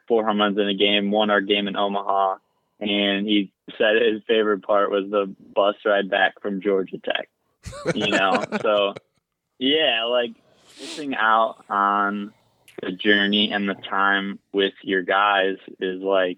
four 0.07 0.25
home 0.25 0.39
runs 0.39 0.57
in 0.57 0.67
a 0.67 0.73
game, 0.73 1.11
won 1.11 1.29
our 1.29 1.39
game 1.41 1.67
in 1.67 1.75
Omaha, 1.77 2.37
and 2.79 3.25
he 3.27 3.51
said 3.77 4.01
his 4.01 4.21
favorite 4.27 4.63
part 4.63 4.91
was 4.91 5.09
the 5.09 5.33
bus 5.55 5.75
ride 5.85 6.09
back 6.09 6.41
from 6.41 6.61
Georgia 6.61 6.97
Tech. 6.97 7.29
You 7.95 8.07
know, 8.07 8.43
so 8.61 8.95
yeah, 9.59 10.03
like 10.05 10.31
missing 10.79 11.15
out 11.15 11.63
on 11.69 12.33
the 12.81 12.91
journey 12.91 13.51
and 13.53 13.69
the 13.69 13.75
time 13.75 14.39
with 14.51 14.73
your 14.81 15.03
guys 15.03 15.57
is 15.79 16.01
like, 16.01 16.37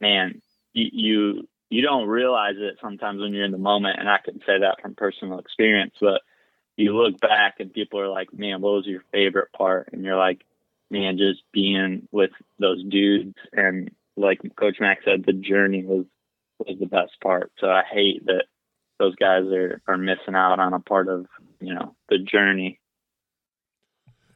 man, 0.00 0.42
you, 0.74 0.88
you 0.92 1.48
you 1.70 1.82
don't 1.82 2.08
realize 2.08 2.54
it 2.58 2.78
sometimes 2.80 3.20
when 3.20 3.34
you're 3.34 3.44
in 3.44 3.52
the 3.52 3.58
moment, 3.58 3.98
and 3.98 4.08
I 4.08 4.18
can 4.24 4.38
say 4.40 4.60
that 4.60 4.80
from 4.80 4.94
personal 4.94 5.38
experience. 5.38 5.94
But 6.00 6.22
you 6.76 6.96
look 6.96 7.20
back 7.20 7.56
and 7.58 7.72
people 7.72 8.00
are 8.00 8.08
like, 8.08 8.32
"Man, 8.32 8.60
what 8.60 8.74
was 8.74 8.86
your 8.86 9.02
favorite 9.12 9.52
part?" 9.52 9.90
And 9.92 10.04
you're 10.04 10.16
like, 10.16 10.44
"Man, 10.90 11.18
just 11.18 11.42
being 11.52 12.08
with 12.12 12.30
those 12.58 12.82
dudes." 12.84 13.34
And 13.52 13.90
like 14.16 14.40
Coach 14.56 14.76
Mack 14.80 14.98
said, 15.04 15.24
the 15.24 15.32
journey 15.32 15.84
was 15.84 16.06
was 16.58 16.78
the 16.78 16.86
best 16.86 17.20
part. 17.22 17.52
So 17.58 17.68
I 17.68 17.82
hate 17.90 18.24
that 18.26 18.44
those 18.98 19.14
guys 19.16 19.44
are 19.46 19.80
are 19.86 19.98
missing 19.98 20.34
out 20.34 20.60
on 20.60 20.72
a 20.72 20.80
part 20.80 21.08
of 21.08 21.26
you 21.60 21.74
know 21.74 21.94
the 22.08 22.18
journey. 22.18 22.80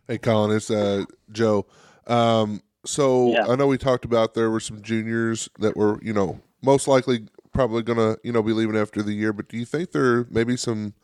Hey, 0.07 0.19
Colin, 0.19 0.57
it's 0.57 0.71
uh, 0.71 1.05
Joe. 1.31 1.66
Um, 2.07 2.62
so 2.85 3.33
Yeah. 3.33 3.47
I 3.47 3.55
know 3.55 3.69
we 3.69 3.79
talked 3.79 4.05
about 4.05 4.35
there 4.35 4.51
were 4.51 4.59
some 4.59 4.83
juniors 4.83 5.49
that 5.59 5.77
were, 5.77 6.01
you 6.03 6.12
know, 6.12 6.40
most 6.62 6.87
likely 6.88 7.27
probably 7.53 7.83
gonna, 7.83 8.16
you 8.23 8.33
know, 8.33 8.42
be 8.42 8.53
leaving 8.53 8.77
after 8.77 9.03
the 9.03 9.12
year. 9.12 9.33
But 9.33 9.49
do 9.49 9.57
you 9.57 9.64
think 9.64 9.92
there 9.92 10.05
are 10.18 10.27
maybe 10.31 10.57
some 10.57 10.94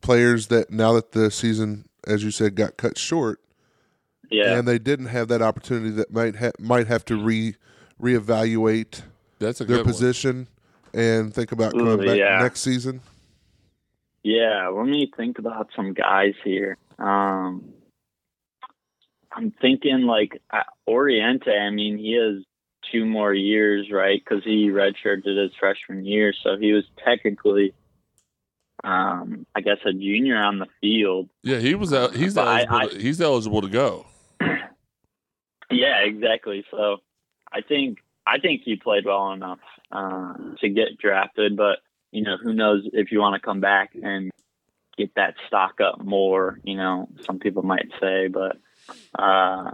players 0.00 0.48
that 0.48 0.70
now 0.70 0.92
that 0.94 1.12
the 1.12 1.30
season, 1.30 1.88
as 2.06 2.22
you 2.24 2.30
said, 2.30 2.54
got 2.54 2.76
cut 2.76 2.98
short, 2.98 3.40
Yeah, 4.30 4.58
and 4.58 4.68
they 4.68 4.78
didn't 4.78 5.06
have 5.06 5.28
that 5.28 5.42
opportunity 5.42 5.90
that 5.90 6.12
might 6.12 6.36
ha- 6.36 6.52
might 6.58 6.86
have 6.86 7.04
to 7.06 7.16
re 7.16 7.54
reevaluate 8.00 9.02
That's 9.38 9.60
a 9.60 9.64
their 9.64 9.78
good 9.78 9.86
one. 9.86 9.92
position 9.94 10.48
and 10.94 11.32
think 11.34 11.52
about 11.52 11.72
coming 11.72 12.00
Ooh, 12.00 12.06
back 12.06 12.16
yeah. 12.18 12.38
next 12.40 12.60
season? 12.60 13.00
Yeah, 14.22 14.68
let 14.68 14.86
me 14.86 15.10
think 15.16 15.38
about 15.38 15.68
some 15.74 15.94
guys 15.94 16.34
here. 16.44 16.76
Um, 16.98 17.72
I'm 19.32 19.52
thinking 19.60 20.02
like 20.02 20.40
uh, 20.52 20.62
Oriente. 20.88 21.50
I 21.56 21.70
mean, 21.70 21.98
he 21.98 22.12
has 22.14 22.44
two 22.92 23.04
more 23.06 23.32
years, 23.34 23.90
right? 23.90 24.20
Because 24.22 24.44
he 24.44 24.68
redshirted 24.70 25.36
his 25.40 25.52
freshman 25.58 26.04
year, 26.04 26.32
so 26.42 26.56
he 26.56 26.72
was 26.72 26.84
technically, 27.04 27.74
um, 28.84 29.46
I 29.54 29.60
guess, 29.60 29.78
a 29.84 29.92
junior 29.92 30.36
on 30.36 30.58
the 30.58 30.66
field. 30.80 31.28
Yeah, 31.42 31.58
he 31.58 31.74
was. 31.74 31.92
el- 31.92 32.10
He's 32.12 32.36
I- 32.36 32.62
eligible. 32.62 32.76
I- 32.76 32.86
to, 32.88 32.98
he's 32.98 33.20
eligible 33.20 33.62
to 33.62 33.68
go. 33.68 34.06
Yeah, 35.70 35.98
exactly. 36.04 36.64
So 36.70 36.98
I 37.52 37.60
think 37.60 37.98
I 38.26 38.38
think 38.38 38.62
he 38.64 38.76
played 38.76 39.04
well 39.04 39.32
enough 39.32 39.58
uh, 39.92 40.32
to 40.60 40.68
get 40.70 40.96
drafted, 40.98 41.56
but 41.56 41.80
you 42.10 42.22
know, 42.22 42.36
who 42.42 42.54
knows 42.54 42.88
if 42.92 43.12
you 43.12 43.20
want 43.20 43.34
to 43.40 43.44
come 43.46 43.60
back 43.60 43.90
and 44.02 44.30
get 44.96 45.14
that 45.16 45.34
stock 45.46 45.80
up 45.80 46.02
more, 46.02 46.58
you 46.64 46.74
know, 46.74 47.08
some 47.26 47.38
people 47.38 47.62
might 47.62 47.88
say, 48.00 48.28
but 48.28 48.56
uh 49.18 49.72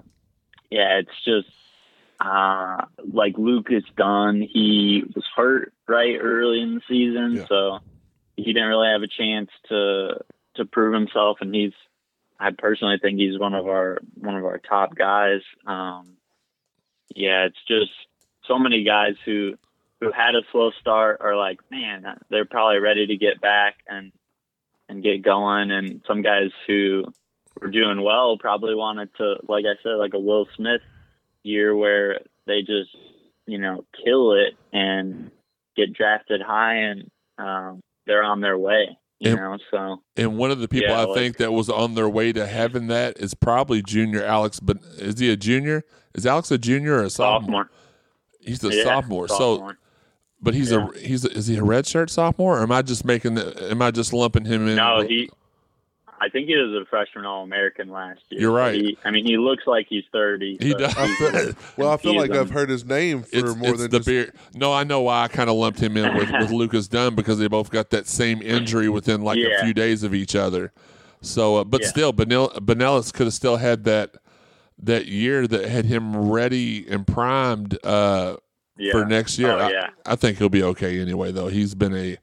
yeah, 0.71 0.99
it's 0.99 1.25
just 1.25 1.47
uh 2.21 2.85
like 3.13 3.37
Lucas 3.39 3.85
Dunn, 3.97 4.41
he 4.43 5.03
was 5.15 5.25
hurt 5.37 5.73
right 5.89 6.17
early 6.21 6.61
in 6.61 6.75
the 6.77 6.81
season, 6.89 7.37
Yeah. 7.37 7.47
so 7.49 7.79
he 8.37 8.53
didn't 8.53 8.69
really 8.69 8.89
have 8.89 9.03
a 9.03 9.07
chance 9.09 9.51
to 9.69 10.19
to 10.57 10.65
prove 10.65 10.95
himself 10.95 11.39
and 11.41 11.55
he's 11.55 11.73
I 12.39 12.51
personally 12.51 12.99
think 13.01 13.19
he's 13.19 13.39
one 13.39 13.55
of 13.55 13.67
our 13.67 13.99
one 14.17 14.37
of 14.37 14.45
our 14.45 14.59
top 14.59 14.95
guys. 14.97 15.41
Um, 15.67 16.17
yeah, 17.15 17.45
it's 17.45 17.63
just 17.69 17.93
so 18.47 18.59
many 18.59 18.83
guys 18.85 19.15
who 19.25 19.55
who 20.01 20.11
had 20.11 20.35
a 20.35 20.43
slow 20.51 20.71
start 20.81 21.19
are 21.21 21.37
like, 21.37 21.61
man, 21.71 22.05
they're 22.31 22.45
probably 22.45 22.79
ready 22.81 23.07
to 23.07 23.17
get 23.17 23.41
back 23.41 23.77
and 23.89 24.11
and 24.89 25.03
get 25.03 25.23
going. 25.23 25.71
And 25.71 26.03
some 26.07 26.23
guys 26.23 26.51
who 26.67 27.05
were 27.61 27.71
doing 27.71 28.03
well 28.03 28.37
probably 28.37 28.75
wanted 28.75 29.15
to, 29.17 29.37
like 29.49 29.65
I 29.65 29.81
said, 29.83 29.93
like 29.95 30.13
a 30.15 30.19
Will 30.19 30.47
Smith 30.57 30.83
year 31.45 31.77
where 31.77 32.19
they 32.47 32.61
just 32.61 32.91
you 33.47 33.59
know 33.59 33.85
kill 34.05 34.33
it 34.33 34.55
and 34.73 35.31
get 35.77 35.93
drafted 35.93 36.41
high 36.43 36.75
and 36.77 37.09
um, 37.39 37.81
they're 38.07 38.23
on 38.25 38.41
their 38.41 38.59
way. 38.59 38.97
You 39.21 39.31
And- 39.31 39.41
know, 39.41 39.59
so 39.71 40.03
And 40.17 40.37
one 40.39 40.51
of 40.51 40.59
the 40.59 40.67
people 40.69 40.89
Yeah, 40.91 41.01
I 41.01 41.05
like- 41.05 41.17
think 41.19 41.37
that 41.39 41.53
was 41.53 41.71
on 41.71 41.95
their 41.95 42.09
way 42.09 42.33
to 42.33 42.47
having 42.47 42.89
that 42.89 43.17
is 43.19 43.33
probably 43.35 43.81
junior 43.83 44.23
Alex. 44.25 44.59
But 44.61 44.79
is 44.99 45.19
he 45.19 45.31
a 45.31 45.37
junior? 45.37 45.85
Is 46.15 46.27
Alex 46.27 46.51
a 46.51 46.59
junior 46.59 46.95
or 46.97 47.03
a 47.05 47.11
sophomore? 47.11 47.65
sophomore. 47.65 47.71
He's 48.41 48.63
a 48.65 48.75
Yeah, 48.75 48.85
sophomore. 48.85 49.29
So, 49.29 49.73
but 50.43 50.55
he's 50.55 50.71
a 50.73 50.89
he's 50.99 51.25
a, 51.25 51.31
is 51.31 51.47
he 51.47 51.57
a 51.57 51.63
red 51.65 51.87
shirt 51.87 52.11
sophomore? 52.11 52.59
Or 52.59 52.63
am 52.63 52.73
I 52.73 52.83
just 52.83 53.05
making 53.05 53.35
the, 53.37 53.71
am 53.71 53.81
I 53.83 53.91
just 53.91 54.13
lumping 54.13 54.45
him 54.45 54.69
in? 54.69 54.77
No, 54.77 55.01
he. 55.07 55.31
I 56.25 56.31
think 56.31 56.49
he 56.49 56.57
was 56.57 56.73
a 56.73 56.87
freshman 56.89 57.27
All 57.27 57.43
American 57.43 57.91
last 57.91 58.21
year. 58.31 58.41
You're 58.41 58.53
right. 58.53 58.75
He, 58.75 58.99
I 59.05 59.11
mean, 59.11 59.27
he 59.27 59.37
looks 59.37 59.65
like 59.67 59.87
he's 59.89 60.05
thirty. 60.11 60.57
He 60.59 60.71
so 60.71 60.79
does. 60.79 60.95
He's- 60.95 61.19
feel, 61.19 61.53
well, 61.77 61.91
I 61.91 61.97
feel 61.99 62.17
like 62.17 62.31
I've 62.31 62.51
heard 62.51 62.71
his 62.71 62.85
name 62.85 63.23
for 63.23 63.29
it's, 63.33 63.57
more 63.57 63.71
it's 63.71 63.83
than 63.83 63.91
the 63.91 63.99
just 63.99 64.09
beard. 64.09 64.33
No, 64.55 64.73
I 64.73 64.85
know 64.85 65.03
why 65.03 65.25
I 65.25 65.29
kind 65.29 65.51
of 65.51 65.57
lumped 65.57 65.81
him 65.81 65.97
in 65.97 66.17
with, 66.17 66.31
with 66.31 66.51
Lucas 66.63 66.89
Dunn 66.89 67.15
because 67.15 67.39
they 67.39 67.49
both 67.49 67.71
got 67.71 67.91
that 67.91 68.07
same 68.09 68.41
injury 68.41 68.89
within 68.89 69.23
like 69.23 69.39
a 69.39 69.63
few 69.63 69.75
days 69.75 70.03
of 70.03 70.15
each 70.15 70.35
other. 70.35 70.73
So, 71.21 71.57
uh, 71.57 71.65
but 71.65 71.83
Yeah. 71.83 71.89
still, 71.89 72.13
Benel- 72.13 72.55
Binelas 72.59 73.13
could 73.13 73.27
have 73.27 73.35
still 73.35 73.57
had 73.57 73.85
that 73.85 74.15
that 74.79 75.07
year 75.07 75.47
that 75.47 75.69
had 75.69 75.85
him 75.85 76.17
ready 76.31 76.87
and 76.89 77.07
primed 77.07 77.79
uh, 77.85 78.37
yeah, 78.77 78.93
for 78.93 79.05
next 79.05 79.39
year. 79.39 79.51
Oh, 79.53 79.59
I, 79.59 79.71
yeah, 79.71 79.91
I 80.05 80.17
think 80.17 80.39
he'll 80.39 80.49
be 80.49 80.63
okay 80.63 81.01
anyway. 81.01 81.33
Though 81.33 81.49
he's 81.49 81.75
been 81.75 81.95
a 81.95 82.17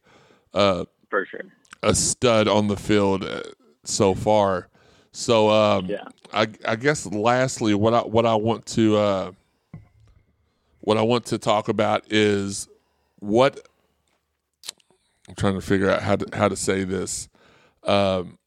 uh, 0.53 0.85
for 1.09 1.25
sure. 1.25 1.41
a 1.81 1.95
stud 1.95 2.47
on 2.47 2.67
the 2.67 2.75
field 2.77 3.23
uh, 3.23 3.41
so 3.83 4.13
far. 4.13 4.67
So 5.11 5.49
um, 5.49 5.85
Yeah. 5.85 6.05
I, 6.33 6.47
I 6.65 6.75
guess 6.75 7.05
lastly, 7.05 7.73
what 7.75 7.93
I 7.93 7.99
what 7.99 8.25
I 8.25 8.35
want 8.35 8.65
to 8.67 8.97
uh, 8.97 9.31
what 10.79 10.97
I 10.97 11.01
want 11.01 11.25
to 11.27 11.37
talk 11.37 11.67
about 11.67 12.03
is 12.09 12.67
what 13.19 13.67
I'm 15.27 15.35
trying 15.35 15.55
to 15.55 15.61
figure 15.61 15.89
out 15.89 16.01
how 16.01 16.15
to 16.15 16.37
how 16.37 16.47
to 16.47 16.55
say 16.55 16.83
this. 16.83 17.27
Um, 17.83 18.37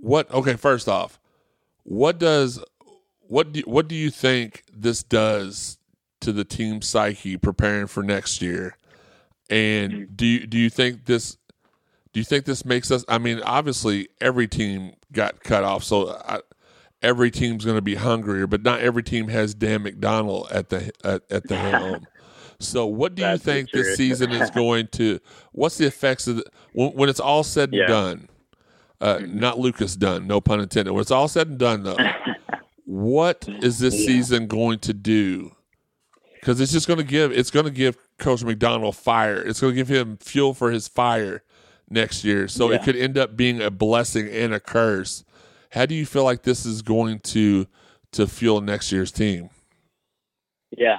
what 0.00 0.30
okay? 0.30 0.56
First 0.56 0.88
off, 0.88 1.20
what 1.84 2.18
does 2.18 2.62
what 3.20 3.52
do 3.52 3.62
what 3.66 3.88
do 3.88 3.94
you 3.94 4.10
think 4.10 4.64
this 4.72 5.02
does 5.02 5.78
to 6.20 6.32
the 6.32 6.44
team 6.44 6.82
psyche 6.82 7.36
preparing 7.36 7.86
for 7.86 8.02
next 8.02 8.40
year? 8.42 8.76
And 9.50 10.16
do 10.16 10.24
you 10.24 10.46
do 10.46 10.58
you 10.58 10.70
think 10.70 11.04
this 11.04 11.36
do 12.12 12.20
you 12.20 12.24
think 12.24 12.44
this 12.44 12.64
makes 12.64 12.90
us? 12.90 13.04
I 13.08 13.18
mean, 13.18 13.40
obviously, 13.40 14.08
every 14.20 14.46
team 14.46 14.92
got 15.12 15.42
cut 15.42 15.64
off, 15.64 15.82
so 15.82 16.10
I, 16.10 16.40
every 17.02 17.30
team's 17.30 17.64
going 17.64 17.76
to 17.76 17.82
be 17.82 17.94
hungrier. 17.94 18.46
But 18.46 18.62
not 18.62 18.80
every 18.80 19.02
team 19.02 19.28
has 19.28 19.54
Dan 19.54 19.84
McDonnell 19.84 20.46
at 20.54 20.68
the 20.68 20.92
at, 21.04 21.22
at 21.30 21.48
the 21.48 21.56
helm. 21.56 22.06
So, 22.58 22.86
what 22.86 23.16
do 23.16 23.24
you 23.24 23.38
think 23.38 23.72
this 23.72 23.96
season 23.96 24.30
is 24.30 24.48
going 24.54 24.86
to? 24.92 25.18
What's 25.50 25.78
the 25.78 25.86
effects 25.86 26.28
of 26.28 26.36
the, 26.36 26.44
when, 26.72 26.92
when 26.92 27.08
it's 27.08 27.18
all 27.18 27.42
said 27.42 27.70
and 27.70 27.78
Yeah. 27.78 27.86
done? 27.88 28.28
Uh, 29.00 29.18
not 29.26 29.58
Lucas 29.58 29.96
Dunn, 29.96 30.28
no 30.28 30.40
pun 30.40 30.60
intended. 30.60 30.92
When 30.92 31.00
it's 31.00 31.10
all 31.10 31.26
said 31.26 31.48
and 31.48 31.58
done, 31.58 31.82
though, 31.82 31.96
what 32.84 33.48
is 33.62 33.80
this 33.80 33.94
season 34.06 34.46
going 34.46 34.78
to 34.80 34.94
do? 34.94 35.56
Because 36.34 36.60
it's 36.60 36.70
just 36.70 36.86
going 36.86 36.98
to 36.98 37.04
give 37.04 37.32
it's 37.32 37.50
going 37.50 37.64
to 37.66 37.72
give 37.72 37.96
Coach 38.18 38.42
McDonnell 38.42 38.94
fire. 38.94 39.42
It's 39.42 39.60
going 39.60 39.72
to 39.72 39.76
give 39.76 39.88
him 39.88 40.18
fuel 40.18 40.54
for 40.54 40.70
his 40.70 40.86
fire 40.86 41.42
next 41.92 42.24
year. 42.24 42.48
So 42.48 42.70
it 42.72 42.82
could 42.82 42.96
end 42.96 43.18
up 43.18 43.36
being 43.36 43.60
a 43.60 43.70
blessing 43.70 44.28
and 44.28 44.52
a 44.52 44.60
curse. 44.60 45.24
How 45.70 45.86
do 45.86 45.94
you 45.94 46.06
feel 46.06 46.24
like 46.24 46.42
this 46.42 46.66
is 46.66 46.82
going 46.82 47.20
to 47.20 47.66
to 48.12 48.26
fuel 48.26 48.60
next 48.60 48.92
year's 48.92 49.10
team? 49.12 49.50
Yeah, 50.76 50.98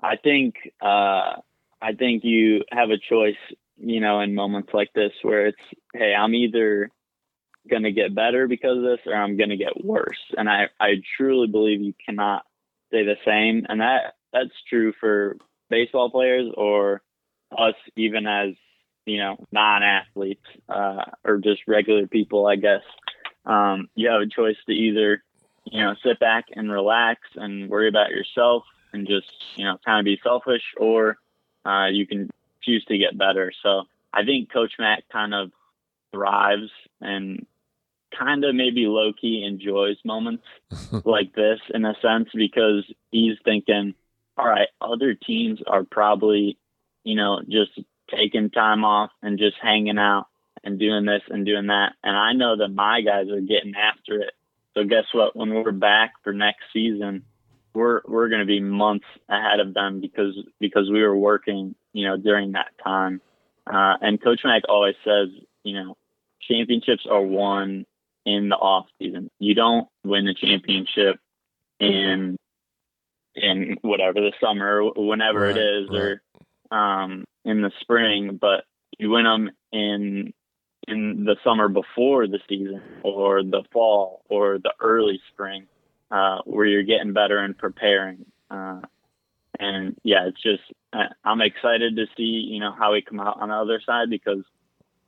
I 0.00 0.16
think 0.16 0.54
uh, 0.80 1.36
I 1.80 1.92
think 1.98 2.24
you 2.24 2.62
have 2.70 2.90
a 2.90 2.98
choice. 2.98 3.36
You 3.80 4.00
know, 4.00 4.20
in 4.20 4.34
moments 4.34 4.70
like 4.74 4.92
this, 4.92 5.12
where 5.22 5.46
it's, 5.46 5.56
hey, 5.94 6.12
I'm 6.12 6.34
either 6.34 6.90
going 7.70 7.84
to 7.84 7.92
get 7.92 8.14
better 8.14 8.48
because 8.48 8.78
of 8.78 8.82
this, 8.82 8.98
or 9.06 9.14
I'm 9.14 9.36
going 9.36 9.50
to 9.50 9.56
get 9.56 9.84
worse. 9.84 10.18
And 10.36 10.48
I 10.48 10.64
I 10.80 10.94
truly 11.16 11.46
believe 11.46 11.80
you 11.80 11.94
cannot 12.04 12.44
stay 12.88 13.04
the 13.04 13.16
same, 13.24 13.66
and 13.68 13.80
that 13.80 14.14
that's 14.32 14.50
true 14.68 14.92
for 14.98 15.36
baseball 15.70 16.10
players 16.10 16.50
or 16.56 17.02
us, 17.56 17.74
even 17.96 18.26
as 18.26 18.54
you 19.08 19.18
know, 19.18 19.36
non-athletes 19.50 20.44
uh, 20.68 21.04
or 21.24 21.38
just 21.38 21.62
regular 21.66 22.06
people, 22.06 22.46
I 22.46 22.56
guess. 22.56 22.82
Um, 23.46 23.88
you 23.94 24.10
have 24.10 24.20
a 24.20 24.26
choice 24.26 24.56
to 24.66 24.72
either 24.72 25.22
you 25.72 25.82
know, 25.82 25.94
sit 26.02 26.18
back 26.18 26.46
and 26.52 26.70
relax 26.70 27.20
and 27.34 27.68
worry 27.68 27.88
about 27.88 28.10
yourself 28.10 28.64
and 28.92 29.06
just, 29.06 29.30
you 29.56 29.64
know, 29.64 29.78
kind 29.84 30.00
of 30.00 30.04
be 30.04 30.18
selfish, 30.22 30.62
or 30.78 31.18
uh, 31.64 31.86
you 31.90 32.06
can 32.06 32.30
choose 32.62 32.84
to 32.86 32.98
get 32.98 33.18
better. 33.18 33.52
So 33.62 33.82
I 34.12 34.24
think 34.24 34.52
Coach 34.52 34.72
Matt 34.78 35.04
kind 35.12 35.34
of 35.34 35.50
thrives 36.12 36.70
and 37.00 37.46
kind 38.16 38.44
of 38.44 38.54
maybe 38.54 38.86
low 38.86 39.12
key 39.12 39.44
enjoys 39.44 39.96
moments 40.04 40.44
like 41.04 41.34
this 41.34 41.60
in 41.72 41.84
a 41.84 41.94
sense 42.00 42.28
because 42.34 42.84
he's 43.10 43.36
thinking, 43.44 43.94
all 44.36 44.46
right, 44.46 44.68
other 44.80 45.14
teams 45.14 45.60
are 45.66 45.84
probably, 45.84 46.56
you 47.04 47.16
know, 47.16 47.42
just 47.48 47.78
taking 48.10 48.50
time 48.50 48.84
off 48.84 49.10
and 49.22 49.38
just 49.38 49.56
hanging 49.60 49.98
out 49.98 50.26
and 50.64 50.78
doing 50.78 51.04
this 51.04 51.22
and 51.28 51.46
doing 51.46 51.66
that. 51.68 51.92
And 52.02 52.16
I 52.16 52.32
know 52.32 52.56
that 52.56 52.68
my 52.68 53.00
guys 53.00 53.28
are 53.30 53.40
getting 53.40 53.74
after 53.74 54.20
it. 54.20 54.32
So 54.74 54.84
guess 54.84 55.04
what? 55.12 55.36
When 55.36 55.52
we're 55.52 55.72
back 55.72 56.12
for 56.22 56.32
next 56.32 56.62
season, 56.72 57.24
we're 57.74 58.00
we're 58.06 58.28
going 58.28 58.40
to 58.40 58.46
be 58.46 58.60
months 58.60 59.06
ahead 59.28 59.60
of 59.60 59.74
them 59.74 60.00
because 60.00 60.38
because 60.60 60.90
we 60.90 61.02
were 61.02 61.16
working, 61.16 61.74
you 61.92 62.06
know, 62.06 62.16
during 62.16 62.52
that 62.52 62.72
time. 62.82 63.20
Uh, 63.66 63.94
and 64.00 64.22
Coach 64.22 64.40
Mack 64.44 64.62
always 64.68 64.94
says, 65.04 65.28
you 65.62 65.74
know, 65.74 65.96
championships 66.40 67.06
are 67.10 67.22
won 67.22 67.86
in 68.24 68.48
the 68.48 68.56
off 68.56 68.86
season. 68.98 69.30
You 69.38 69.54
don't 69.54 69.88
win 70.04 70.26
the 70.26 70.34
championship 70.34 71.18
in 71.80 72.36
in 73.34 73.76
whatever 73.82 74.20
the 74.20 74.32
summer, 74.42 74.82
whenever 74.96 75.40
Right, 75.40 75.56
it 75.56 75.60
is, 75.60 75.90
or 75.90 76.22
um, 76.76 77.24
in 77.44 77.62
the 77.62 77.72
spring, 77.80 78.38
but 78.40 78.64
you 78.98 79.10
win 79.10 79.24
them 79.24 79.50
in 79.72 80.32
in 80.86 81.24
the 81.24 81.36
summer 81.44 81.68
before 81.68 82.26
the 82.26 82.40
season, 82.48 82.80
or 83.02 83.42
the 83.42 83.62
fall, 83.72 84.22
or 84.28 84.58
the 84.58 84.72
early 84.80 85.20
spring, 85.32 85.66
uh, 86.10 86.38
where 86.44 86.64
you're 86.64 86.82
getting 86.82 87.12
better 87.12 87.38
and 87.38 87.58
preparing. 87.58 88.24
Uh, 88.50 88.80
and 89.58 89.96
yeah, 90.02 90.26
it's 90.26 90.42
just 90.42 90.62
I- 90.92 91.12
I'm 91.24 91.40
excited 91.40 91.96
to 91.96 92.06
see 92.16 92.22
you 92.22 92.60
know 92.60 92.72
how 92.72 92.92
we 92.92 93.02
come 93.02 93.20
out 93.20 93.40
on 93.40 93.48
the 93.48 93.54
other 93.54 93.80
side 93.84 94.10
because 94.10 94.44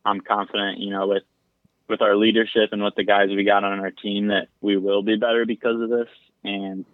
I'm 0.04 0.20
confident 0.20 0.78
you 0.78 0.90
know 0.90 1.06
with 1.08 1.22
with 1.88 2.02
our 2.02 2.16
leadership 2.16 2.70
and 2.72 2.82
with 2.82 2.94
the 2.94 3.04
guys 3.04 3.28
we 3.30 3.44
got 3.44 3.64
on 3.64 3.80
our 3.80 3.90
team 3.90 4.28
that 4.28 4.48
we 4.60 4.76
will 4.76 5.02
be 5.02 5.16
better 5.16 5.44
because 5.44 5.80
of 5.80 5.90
this 5.90 6.08
and 6.44 6.84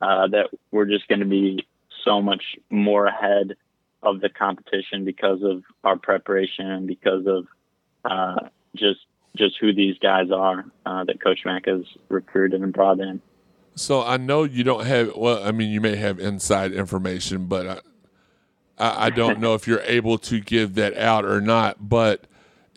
uh, 0.00 0.28
that 0.28 0.48
we're 0.70 0.84
just 0.84 1.08
going 1.08 1.20
to 1.20 1.26
be 1.26 1.66
so 2.04 2.20
much 2.20 2.42
more 2.68 3.06
ahead 3.06 3.56
of 4.02 4.20
the 4.20 4.28
competition 4.28 5.04
because 5.04 5.42
of 5.42 5.62
our 5.84 5.96
preparation 5.96 6.70
and 6.70 6.86
because 6.86 7.26
of 7.26 7.46
uh, 8.04 8.48
just 8.74 9.00
just 9.36 9.56
who 9.60 9.72
these 9.72 9.96
guys 9.98 10.30
are 10.30 10.64
uh, 10.84 11.04
that 11.04 11.22
Coach 11.22 11.40
Mack 11.44 11.66
has 11.66 11.84
recruited 12.08 12.60
and 12.60 12.72
brought 12.72 13.00
in. 13.00 13.20
So 13.74 14.02
I 14.02 14.18
know 14.18 14.44
you 14.44 14.64
don't 14.64 14.84
have. 14.84 15.16
Well, 15.16 15.42
I 15.42 15.52
mean, 15.52 15.70
you 15.70 15.80
may 15.80 15.96
have 15.96 16.18
inside 16.18 16.72
information, 16.72 17.46
but 17.46 17.82
I, 18.78 19.06
I, 19.06 19.10
don't 19.10 19.40
know 19.40 19.54
if 19.54 19.66
you're 19.66 19.82
able 19.84 20.18
to 20.18 20.40
give 20.40 20.74
that 20.74 20.96
out 20.98 21.24
or 21.24 21.40
not. 21.40 21.88
But 21.88 22.26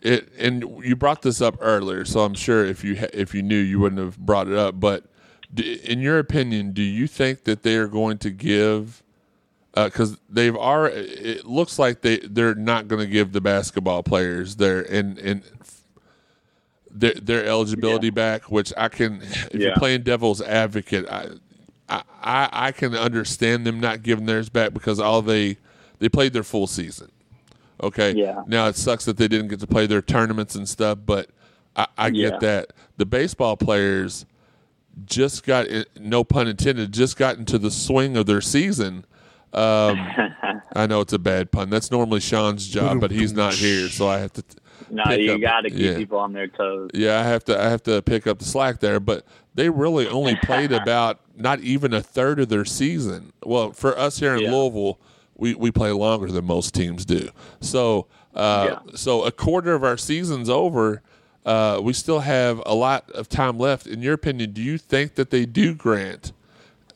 it, 0.02 0.30
and 0.38 0.64
you 0.82 0.96
brought 0.96 1.20
this 1.20 1.42
up 1.42 1.58
earlier, 1.60 2.06
so 2.06 2.20
I'm 2.20 2.34
sure 2.34 2.64
if 2.64 2.82
you 2.82 2.96
if 3.12 3.34
you 3.34 3.42
knew, 3.42 3.58
you 3.58 3.78
wouldn't 3.78 4.00
have 4.00 4.18
brought 4.18 4.48
it 4.48 4.56
up. 4.56 4.80
But 4.80 5.04
in 5.54 6.00
your 6.00 6.18
opinion, 6.18 6.72
do 6.72 6.82
you 6.82 7.06
think 7.06 7.44
that 7.44 7.62
they 7.62 7.76
are 7.76 7.88
going 7.88 8.18
to 8.18 8.30
give? 8.30 9.02
Uh, 9.76 9.84
because 9.84 10.16
they've 10.30 10.56
already, 10.56 10.96
it 11.00 11.44
looks 11.44 11.78
like 11.78 12.00
they 12.00 12.16
they're 12.18 12.54
not 12.54 12.88
going 12.88 13.00
to 13.00 13.06
give 13.06 13.32
the 13.32 13.42
basketball 13.42 14.02
players 14.02 14.56
their 14.56 14.80
and 14.80 15.18
and 15.18 15.42
their, 16.90 17.12
their 17.14 17.44
eligibility 17.44 18.08
back, 18.10 18.50
which 18.50 18.72
I 18.76 18.88
can. 18.88 19.20
If 19.22 19.54
you're 19.54 19.74
playing 19.76 20.02
devil's 20.02 20.40
advocate, 20.40 21.06
I, 21.08 21.28
I 21.88 22.02
I 22.22 22.48
I 22.52 22.72
can 22.72 22.94
understand 22.94 23.66
them 23.66 23.78
not 23.80 24.02
giving 24.02 24.24
theirs 24.26 24.48
back 24.48 24.72
because 24.72 24.98
all 24.98 25.20
they 25.20 25.58
they 25.98 26.08
played 26.08 26.32
their 26.32 26.42
full 26.42 26.66
season. 26.66 27.10
Okay. 27.82 28.12
Yeah. 28.12 28.42
Now 28.46 28.68
it 28.68 28.76
sucks 28.76 29.04
that 29.04 29.18
they 29.18 29.28
didn't 29.28 29.48
get 29.48 29.60
to 29.60 29.66
play 29.66 29.86
their 29.86 30.00
tournaments 30.00 30.54
and 30.54 30.66
stuff, 30.66 30.98
but 31.04 31.28
I, 31.76 31.86
I 31.98 32.10
get 32.10 32.32
Yeah. 32.32 32.38
that 32.38 32.72
the 32.96 33.04
baseball 33.04 33.58
players 33.58 34.24
just 35.04 35.44
got 35.44 35.66
no 36.00 36.24
pun 36.24 36.48
intended 36.48 36.92
just 36.92 37.18
got 37.18 37.36
into 37.36 37.58
the 37.58 37.70
swing 37.70 38.16
of 38.16 38.24
their 38.24 38.40
season. 38.40 39.04
Um, 39.52 39.98
I 40.74 40.86
know 40.86 41.00
it's 41.00 41.12
a 41.12 41.18
bad 41.18 41.50
pun. 41.50 41.70
That's 41.70 41.90
normally 41.90 42.20
Sean's 42.20 42.66
job, 42.66 43.00
but 43.00 43.10
he's 43.10 43.32
not 43.32 43.54
here, 43.54 43.88
so 43.88 44.08
I 44.08 44.18
have 44.18 44.32
to. 44.34 44.44
no, 44.90 45.04
you 45.12 45.38
got 45.38 45.62
to 45.62 45.70
keep 45.70 45.78
yeah. 45.78 45.96
people 45.96 46.18
on 46.18 46.32
their 46.32 46.48
toes. 46.48 46.90
Yeah, 46.94 47.18
I 47.18 47.22
have 47.22 47.44
to. 47.44 47.58
I 47.60 47.68
have 47.68 47.82
to 47.84 48.02
pick 48.02 48.26
up 48.26 48.38
the 48.38 48.44
slack 48.44 48.80
there. 48.80 49.00
But 49.00 49.26
they 49.54 49.70
really 49.70 50.06
only 50.06 50.36
played 50.36 50.72
about 50.82 51.20
not 51.36 51.60
even 51.60 51.92
a 51.92 52.02
third 52.02 52.38
of 52.38 52.48
their 52.48 52.64
season. 52.64 53.32
Well, 53.44 53.72
for 53.72 53.98
us 53.98 54.18
here 54.18 54.34
in 54.34 54.42
Yeah. 54.42 54.52
Louisville, 54.52 54.98
we, 55.36 55.54
we 55.54 55.70
play 55.70 55.90
longer 55.92 56.28
than 56.28 56.44
most 56.44 56.74
teams 56.74 57.04
do. 57.04 57.30
So, 57.60 58.06
uh, 58.34 58.76
so 58.94 59.24
a 59.24 59.32
quarter 59.32 59.74
of 59.74 59.84
our 59.84 59.96
season's 59.96 60.48
over. 60.48 61.02
Uh, 61.44 61.80
we 61.82 61.92
still 61.92 62.20
have 62.20 62.60
a 62.66 62.74
lot 62.74 63.10
of 63.12 63.28
time 63.28 63.58
left. 63.58 63.86
In 63.86 64.02
your 64.02 64.14
opinion, 64.14 64.52
do 64.52 64.62
you 64.62 64.78
think 64.78 65.14
that 65.14 65.30
they 65.30 65.46
do 65.46 65.74
grant 65.74 66.32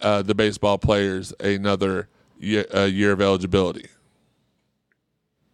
uh, 0.00 0.22
the 0.22 0.34
baseball 0.34 0.78
players 0.78 1.32
another 1.40 2.08
year, 2.40 2.66
uh, 2.74 2.84
year 2.84 3.12
of 3.12 3.20
eligibility? 3.20 3.88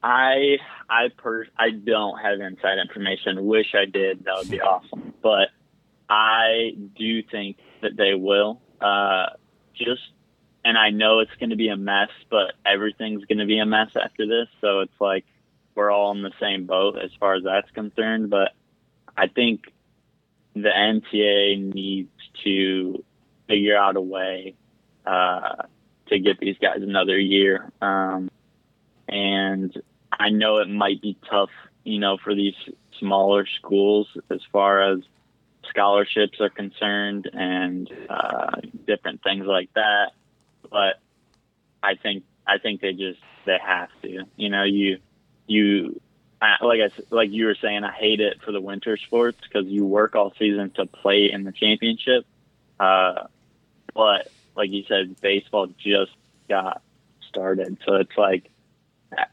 I 0.03 0.59
I 0.89 1.09
per 1.17 1.47
I 1.59 1.71
don't 1.71 2.19
have 2.19 2.41
inside 2.41 2.79
information. 2.79 3.45
Wish 3.47 3.75
I 3.75 3.87
did. 3.87 4.25
That 4.25 4.37
would 4.39 4.51
be 4.51 4.61
awesome. 4.73 5.13
But 5.23 5.49
I 6.09 6.77
do 6.97 7.23
think 7.25 7.59
that 7.83 7.97
they 7.97 8.15
will. 8.15 8.61
Uh, 8.81 9.27
just 9.75 10.03
and 10.65 10.77
I 10.79 10.91
know 10.91 11.21
it's 11.21 11.35
going 11.39 11.51
to 11.51 11.57
be 11.57 11.69
a 11.69 11.77
mess, 11.77 12.11
but 12.31 12.55
everything's 12.65 13.25
going 13.25 13.39
to 13.39 13.47
be 13.47 13.59
a 13.59 13.67
mess 13.67 13.91
after 14.01 14.27
this. 14.27 14.49
So 14.61 14.81
it's 14.81 15.01
like 15.01 15.25
we're 15.75 15.91
all 15.91 16.13
in 16.13 16.23
the 16.23 16.33
same 16.41 16.67
boat 16.67 16.99
as 17.03 17.11
far 17.19 17.35
as 17.35 17.45
that's 17.45 17.71
concerned. 17.71 18.31
But 18.31 18.53
I 19.17 19.29
think 19.29 19.73
the 20.55 20.71
NCAA 20.71 21.75
needs 21.75 22.11
to 22.45 23.05
figure 23.49 23.77
out 23.77 23.97
a 23.97 24.01
way 24.01 24.55
uh, 25.05 25.63
to 26.09 26.19
get 26.19 26.39
these 26.39 26.57
guys 26.59 26.83
another 26.83 27.19
year. 27.19 27.71
Um, 27.81 28.31
and 29.09 29.75
I 30.13 30.31
know 30.31 30.59
it 30.59 30.69
might 30.69 31.01
be 31.03 31.17
tough, 31.29 31.51
you 31.85 31.99
know, 31.99 32.17
for 32.17 32.35
these 32.35 32.55
smaller 32.99 33.47
schools 33.47 34.09
as 34.31 34.41
far 34.53 34.93
as 34.93 35.01
scholarships 35.69 36.41
are 36.41 36.51
concerned 36.51 37.29
and 37.33 37.91
uh, 38.09 38.61
different 38.87 39.23
things 39.23 39.47
like 39.47 39.73
that. 39.75 40.13
But 40.71 41.01
I 41.83 41.95
think 41.95 42.25
I 42.47 42.59
think 42.59 42.81
they 42.81 42.93
just 42.93 43.21
they 43.45 43.59
have 43.65 43.91
to. 44.03 44.25
You 44.37 44.49
know, 44.49 44.65
you 44.65 44.99
you 45.47 46.01
I, 46.41 46.65
like 46.65 46.81
I 46.81 46.91
like 47.11 47.31
you 47.31 47.47
were 47.47 47.57
saying, 47.61 47.85
I 47.85 47.93
hate 47.93 48.21
it 48.21 48.43
for 48.43 48.53
the 48.53 48.61
winter 48.61 48.97
sports 48.97 49.39
because 49.43 49.67
you 49.67 49.85
work 49.85 50.15
all 50.15 50.33
season 50.39 50.71
to 50.77 50.87
play 50.87 51.31
in 51.31 51.45
the 51.45 51.53
championship. 51.53 52.27
Uh, 52.79 53.27
but 53.95 54.31
like 54.57 54.71
you 54.71 54.85
said, 54.89 55.21
baseball 55.21 55.69
just 55.79 56.13
got 56.49 56.83
started, 57.29 57.79
so 57.85 57.95
it's 57.97 58.17
like 58.17 58.51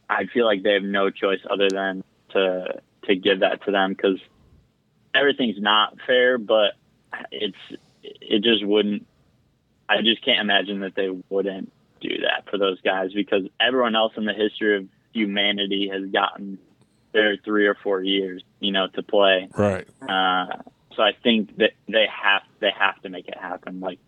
I- 0.10 0.26
feel 0.26 0.46
like 0.46 0.64
they 0.64 0.74
have 0.74 0.84
no 0.84 1.10
choice 1.10 1.42
other 1.50 1.70
than 1.70 2.04
to 2.30 2.82
to 3.04 3.16
give 3.16 3.42
that 3.42 3.64
to 3.66 3.72
them 3.72 3.94
because 3.94 4.20
everything's 5.14 5.62
not 5.62 5.98
fair, 6.06 6.38
but 6.38 6.74
it's 7.32 7.58
it 8.04 8.44
just 8.44 8.66
wouldn't. 8.66 9.06
I 9.90 10.02
just 10.02 10.24
can't 10.24 10.40
imagine 10.40 10.80
that 10.82 10.96
they 10.96 11.10
wouldn't 11.30 11.72
do 12.02 12.10
that 12.22 12.50
for 12.50 12.58
those 12.58 12.80
guys 12.82 13.14
because 13.14 13.44
everyone 13.60 13.96
else 13.96 14.14
in 14.18 14.26
the 14.26 14.34
history 14.34 14.78
of 14.78 14.88
humanity 15.14 15.90
has 15.92 16.06
gotten 16.10 16.58
their 17.12 17.38
three 17.38 17.68
or 17.68 17.76
four 17.76 18.02
years, 18.02 18.44
you 18.60 18.72
know, 18.72 18.88
to 18.88 19.04
play. 19.04 19.48
Right. 19.56 19.88
Uh, 20.02 20.48
so 20.96 21.04
I 21.04 21.12
think 21.24 21.58
that 21.58 21.72
they 21.88 22.08
have 22.08 22.42
they 22.60 22.72
have 22.78 23.02
to 23.02 23.10
make 23.10 23.28
it 23.28 23.38
happen. 23.38 23.80
Like 23.80 24.00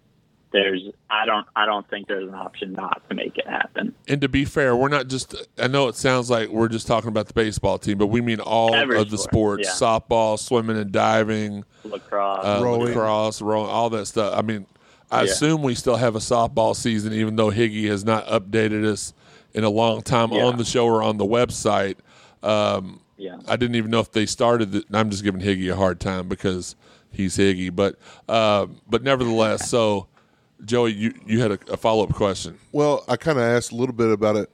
there's 0.55 0.81
I 1.09 1.25
don't 1.25 1.45
I 1.55 1.65
don't 1.65 1.87
think 1.89 2.07
there's 2.07 2.27
an 2.27 2.33
option 2.33 2.71
not 2.73 3.07
to 3.09 3.15
make 3.15 3.37
it 3.37 3.45
happen. 3.47 3.93
And 4.07 4.21
to 4.21 4.29
be 4.29 4.45
fair, 4.45 4.75
we're 4.75 4.87
not 4.87 5.07
just. 5.07 5.35
I 5.59 5.67
know 5.67 5.89
it 5.89 5.95
sounds 5.95 6.29
like 6.29 6.49
we're 6.49 6.69
just 6.69 6.87
talking 6.87 7.09
about 7.09 7.27
the 7.27 7.33
baseball 7.33 7.77
team, 7.77 7.97
but 7.97 8.07
we 8.07 8.21
mean 8.21 8.39
all 8.39 8.73
Every 8.73 8.97
of 8.97 9.09
the 9.11 9.17
sports: 9.17 9.63
yeah. 9.67 9.71
softball, 9.71 10.39
swimming 10.39 10.77
and 10.77 10.91
diving, 10.91 11.65
Lacrosse. 11.83 12.45
uh, 12.45 12.61
Rowing. 12.63 12.87
lacrosse, 12.87 13.41
rowing, 13.41 13.69
all 13.69 13.89
that 13.89 14.05
stuff. 14.05 14.33
I 14.37 14.41
mean, 14.41 14.65
I 15.11 15.23
Yeah. 15.23 15.31
assume 15.31 15.61
we 15.61 15.75
still 15.75 15.97
have 15.97 16.15
a 16.15 16.19
softball 16.19 16.75
season, 16.75 17.11
even 17.13 17.35
though 17.35 17.51
Higgy 17.51 17.87
has 17.89 18.05
not 18.05 18.25
updated 18.27 18.85
us 18.85 19.13
in 19.53 19.63
a 19.65 19.69
long 19.69 20.01
time 20.01 20.31
Yeah. 20.31 20.45
on 20.45 20.57
the 20.57 20.65
show 20.65 20.85
or 20.85 21.03
on 21.03 21.17
the 21.17 21.25
website. 21.25 21.97
Um, 22.43 23.01
yeah. 23.17 23.37
I 23.47 23.55
didn't 23.57 23.75
even 23.75 23.91
know 23.91 23.99
if 23.99 24.11
they 24.11 24.25
started. 24.25 24.71
The, 24.71 24.83
I'm 24.93 25.09
just 25.09 25.23
giving 25.23 25.41
Higgy 25.41 25.71
a 25.71 25.75
hard 25.75 25.99
time 25.99 26.27
because 26.29 26.75
he's 27.11 27.37
Higgy, 27.37 27.75
but 27.75 27.97
uh, 28.29 28.67
but 28.89 29.03
nevertheless, 29.03 29.69
so. 29.69 30.07
Joey, 30.63 30.93
you, 30.93 31.13
you 31.25 31.41
had 31.41 31.51
a, 31.51 31.59
a 31.71 31.77
follow 31.77 32.03
up 32.03 32.13
question. 32.13 32.57
Well, 32.71 33.03
I 33.07 33.17
kind 33.17 33.37
of 33.37 33.43
asked 33.43 33.71
a 33.71 33.75
little 33.75 33.93
bit 33.95 34.09
about 34.11 34.35
it 34.35 34.49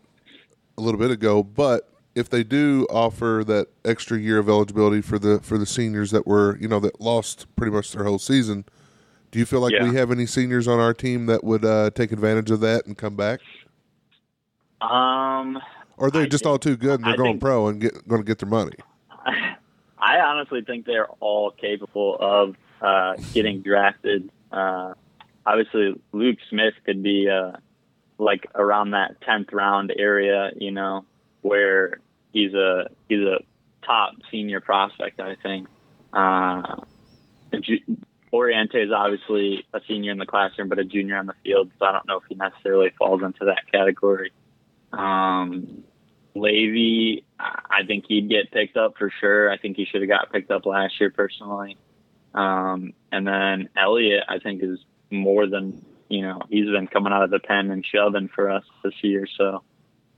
a 0.77 0.81
little 0.81 0.99
bit 0.99 1.11
ago, 1.11 1.43
but 1.43 1.87
if 2.15 2.29
they 2.29 2.43
do 2.43 2.87
offer 2.89 3.43
that 3.45 3.67
extra 3.85 4.17
year 4.17 4.37
of 4.39 4.49
eligibility 4.49 5.01
for 5.01 5.17
the 5.19 5.39
for 5.39 5.57
the 5.57 5.65
seniors 5.65 6.11
that 6.11 6.25
were 6.27 6.57
you 6.59 6.67
know 6.67 6.79
that 6.79 6.99
lost 6.99 7.45
pretty 7.55 7.71
much 7.71 7.91
their 7.91 8.03
whole 8.03 8.19
season, 8.19 8.65
do 9.31 9.39
you 9.39 9.45
feel 9.45 9.59
like 9.61 9.71
Yeah. 9.73 9.83
we 9.87 9.95
have 9.95 10.11
any 10.11 10.25
seniors 10.25 10.67
on 10.67 10.79
our 10.79 10.93
team 10.93 11.27
that 11.27 11.43
would 11.43 11.63
uh, 11.63 11.91
take 11.91 12.11
advantage 12.11 12.51
of 12.51 12.59
that 12.61 12.85
and 12.85 12.97
come 12.97 13.15
back, 13.15 13.39
Um, 14.81 15.57
or 15.97 16.07
are 16.07 16.11
they 16.11 16.23
I 16.23 16.25
just 16.25 16.43
think- 16.43 16.51
all 16.51 16.57
too 16.57 16.75
good 16.75 16.95
and 16.99 17.03
they're 17.05 17.13
I 17.13 17.17
going 17.17 17.31
think- 17.33 17.41
pro 17.41 17.67
and 17.67 17.79
get 17.79 18.07
going 18.07 18.21
to 18.21 18.25
get 18.25 18.39
their 18.39 18.49
money? 18.49 18.73
I 19.25 19.55
I 19.99 20.19
honestly 20.19 20.61
think 20.63 20.85
they're 20.87 21.07
all 21.19 21.51
capable 21.51 22.17
of 22.19 22.55
uh, 22.81 23.13
getting 23.33 23.61
drafted. 23.61 24.29
Uh, 24.51 24.95
obviously, 25.45 25.99
Luke 26.11 26.37
Smith 26.49 26.73
could 26.85 27.03
be 27.03 27.29
uh, 27.29 27.57
like 28.17 28.47
around 28.55 28.91
that 28.91 29.21
tenth 29.21 29.51
round 29.51 29.93
area, 29.97 30.51
you 30.55 30.71
know, 30.71 31.05
where 31.41 31.99
he's 32.33 32.53
a 32.53 32.89
he's 33.09 33.19
a 33.19 33.39
top 33.85 34.13
senior 34.31 34.61
prospect. 34.61 35.19
I 35.19 35.35
think. 35.35 35.67
Uh, 36.13 36.77
Oriente 38.33 38.81
is 38.81 38.91
obviously 38.95 39.65
a 39.73 39.81
senior 39.87 40.11
in 40.11 40.17
the 40.17 40.25
classroom, 40.25 40.69
but 40.69 40.79
a 40.79 40.85
junior 40.85 41.17
on 41.17 41.25
the 41.25 41.33
field, 41.43 41.69
so 41.77 41.85
I 41.85 41.91
don't 41.91 42.07
know 42.07 42.17
if 42.17 42.23
he 42.29 42.35
necessarily 42.35 42.91
falls 42.97 43.21
into 43.23 43.45
that 43.45 43.69
category. 43.71 44.31
Um, 44.93 45.83
Levi, 46.33 47.23
I 47.39 47.85
think 47.85 48.05
he'd 48.07 48.29
get 48.29 48.51
picked 48.51 48.77
up 48.77 48.97
for 48.97 49.11
sure. 49.19 49.51
I 49.51 49.57
think 49.57 49.75
he 49.75 49.85
should 49.85 50.01
have 50.01 50.09
got 50.09 50.31
picked 50.31 50.49
up 50.49 50.65
last 50.65 50.99
year 50.99 51.09
personally. 51.09 51.77
Um, 52.33 52.93
and 53.11 53.27
then 53.27 53.69
Elliot, 53.75 54.23
I 54.29 54.39
think, 54.39 54.63
is 54.63 54.79
more 55.11 55.47
than, 55.47 55.85
you 56.09 56.21
know, 56.21 56.41
he's 56.49 56.65
been 56.65 56.87
coming 56.87 57.13
out 57.13 57.23
of 57.23 57.29
the 57.29 57.39
pen 57.39 57.71
and 57.71 57.85
shoving 57.85 58.29
for 58.29 58.49
us 58.49 58.63
this 58.83 58.93
year. 59.01 59.27
So 59.37 59.63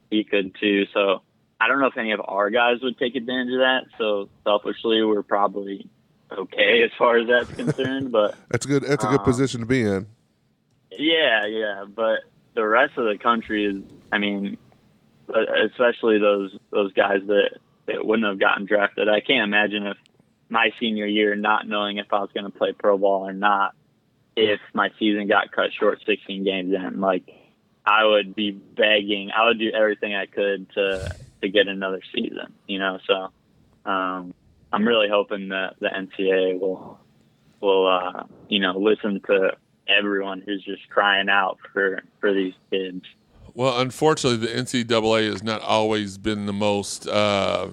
he 0.09 0.23
could 0.23 0.55
too. 0.59 0.85
So 0.93 1.21
I 1.59 1.67
don't 1.67 1.79
know 1.79 1.87
if 1.87 1.97
any 1.97 2.11
of 2.11 2.21
our 2.23 2.49
guys 2.49 2.81
would 2.81 2.97
take 2.97 3.15
advantage 3.15 3.53
of 3.53 3.59
that. 3.59 3.81
So 3.97 4.29
selfishly, 4.43 5.03
we're 5.03 5.23
probably 5.23 5.89
okay 6.31 6.83
as 6.83 6.91
far 6.97 7.17
as 7.17 7.27
that's 7.27 7.51
concerned. 7.53 8.11
But 8.11 8.35
that's 8.49 8.65
good. 8.65 8.83
That's 8.83 9.03
a 9.03 9.07
good 9.07 9.19
um, 9.19 9.25
position 9.25 9.61
to 9.61 9.65
be 9.65 9.81
in. 9.81 10.07
Yeah, 10.91 11.45
yeah. 11.45 11.85
But 11.87 12.19
the 12.53 12.65
rest 12.65 12.97
of 12.97 13.05
the 13.05 13.17
country 13.17 13.65
is, 13.65 13.81
I 14.11 14.17
mean, 14.19 14.57
especially 15.29 16.19
those 16.19 16.55
those 16.71 16.93
guys 16.93 17.21
that, 17.27 17.57
that 17.87 18.05
wouldn't 18.05 18.27
have 18.27 18.39
gotten 18.39 18.65
drafted. 18.65 19.09
I 19.09 19.21
can't 19.21 19.43
imagine 19.43 19.87
if 19.87 19.97
my 20.49 20.71
senior 20.79 21.07
year 21.07 21.35
not 21.35 21.67
knowing 21.67 21.97
if 21.97 22.07
I 22.11 22.19
was 22.19 22.29
going 22.33 22.45
to 22.45 22.57
play 22.57 22.73
pro 22.73 22.97
ball 22.97 23.27
or 23.27 23.33
not, 23.33 23.73
if 24.35 24.59
my 24.73 24.89
season 24.99 25.27
got 25.27 25.51
cut 25.51 25.71
short 25.77 25.99
16 26.05 26.43
games 26.43 26.73
in. 26.73 26.99
Like, 26.99 27.29
I 27.85 28.05
would 28.05 28.35
be 28.35 28.51
begging. 28.51 29.31
I 29.35 29.45
would 29.45 29.59
do 29.59 29.71
everything 29.71 30.15
I 30.15 30.25
could 30.25 30.69
to 30.73 31.15
to 31.41 31.49
get 31.49 31.67
another 31.67 32.01
season. 32.13 32.53
You 32.67 32.79
know, 32.79 32.99
so 33.05 33.31
um, 33.89 34.33
I'm 34.71 34.87
really 34.87 35.09
hoping 35.09 35.49
that 35.49 35.75
the 35.79 35.87
NCAA 35.87 36.59
will 36.59 36.99
will 37.61 37.87
uh, 37.87 38.23
you 38.47 38.59
know 38.59 38.77
listen 38.77 39.21
to 39.27 39.51
everyone 39.87 40.41
who's 40.45 40.63
just 40.63 40.87
crying 40.89 41.29
out 41.29 41.57
for 41.73 42.01
for 42.19 42.33
these 42.33 42.53
kids. 42.71 43.03
Well, 43.53 43.79
unfortunately, 43.79 44.47
the 44.47 44.53
NCAA 44.53 45.29
has 45.29 45.43
not 45.43 45.61
always 45.61 46.17
been 46.17 46.47
the 46.47 46.53
most 46.53 47.07
uh, 47.07 47.67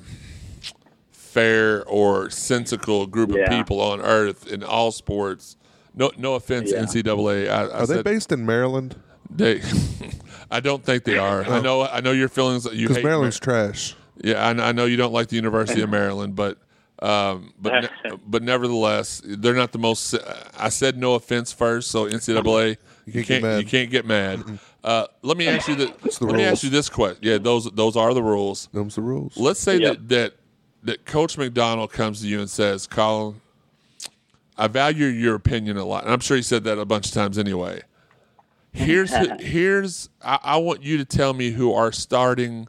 fair 1.11 1.85
or 1.87 2.29
sensical 2.29 3.07
group 3.07 3.31
yeah. 3.31 3.44
of 3.44 3.51
people 3.51 3.81
on 3.81 4.01
earth 4.01 4.46
in 4.46 4.62
all 4.62 4.90
sports. 4.90 5.57
No, 5.94 6.11
no 6.16 6.35
offense, 6.35 6.70
yeah. 6.72 6.83
NCAA. 6.83 7.48
I, 7.48 7.66
I 7.66 7.81
are 7.83 7.87
said, 7.87 7.98
they 7.98 8.03
based 8.03 8.33
in 8.33 8.46
Maryland? 8.46 8.96
They, 9.29 9.62
I 10.50 10.61
don't 10.61 10.85
think 10.85 11.05
they 11.05 11.18
are. 11.18 11.44
I 11.44 11.61
know, 11.61 11.83
I 11.83 12.00
know 12.00 12.12
your 12.12 12.29
feelings. 12.29 12.66
You 12.72 12.88
because 12.88 13.03
Maryland's 13.03 13.40
Mar- 13.44 13.66
trash. 13.66 13.94
Yeah, 14.22 14.44
I, 14.44 14.68
I 14.68 14.72
know 14.72 14.85
you 14.85 14.96
don't 14.96 15.12
like 15.12 15.29
the 15.29 15.37
University 15.37 15.81
of 15.83 15.90
Maryland, 15.90 16.37
but 16.37 16.59
um, 17.00 17.55
but 17.59 17.83
ne- 17.83 18.16
but 18.26 18.42
nevertheless, 18.42 19.22
they're 19.24 19.55
not 19.55 19.72
the 19.72 19.79
most. 19.79 20.14
I 20.59 20.68
said 20.68 20.98
no 20.98 21.14
offense 21.14 21.53
first, 21.53 21.90
so 21.90 22.07
NCAA, 22.07 22.76
you 23.07 23.12
can't, 23.12 23.16
you 23.16 23.24
can't, 23.24 23.62
you 23.62 23.68
can't 23.68 23.90
get 23.90 24.07
mad. 24.07 24.59
Uh, 24.83 25.07
let 25.22 25.37
me 25.37 25.46
ask 25.48 25.68
you 25.68 25.74
the, 25.74 25.87
the 25.87 25.92
let 26.03 26.20
rules. 26.20 26.35
me 26.35 26.44
ask 26.44 26.62
you 26.62 26.70
this 26.70 26.88
question. 26.88 27.18
Yeah, 27.22 27.38
those 27.38 27.70
those 27.70 27.96
are 27.96 28.12
the 28.14 28.22
rules. 28.22 28.68
Those 28.72 28.94
the 28.94 29.03
rules. 29.03 29.37
Let's 29.37 29.61
say 29.61 29.79
yep. 29.79 29.94
that 29.94 30.09
that 30.09 30.33
that 30.83 31.07
Coach 31.07 31.37
McDonnell 31.37 31.90
comes 31.90 32.20
to 32.20 32.26
you 32.26 32.40
and 32.40 32.48
says, 32.48 32.87
"Colin, 32.87 33.40
I 34.61 34.68
value 34.68 35.07
your 35.07 35.35
opinion 35.35 35.77
a 35.77 35.85
lot." 35.85 36.05
And 36.05 36.12
I'm 36.12 36.20
sure 36.20 36.37
he 36.37 36.42
said 36.42 36.64
that 36.64 36.79
a 36.79 36.85
bunch 36.85 37.07
of 37.07 37.12
times 37.12 37.38
anyway. 37.38 37.83
Here's 38.73 39.12
here's 39.40 40.09
I, 40.23 40.38
I 40.42 40.57
want 40.59 40.83
you 40.83 40.99
to 40.99 41.05
tell 41.05 41.35
me 41.35 41.51
who 41.51 41.73
our 41.73 41.92
starting 41.92 42.68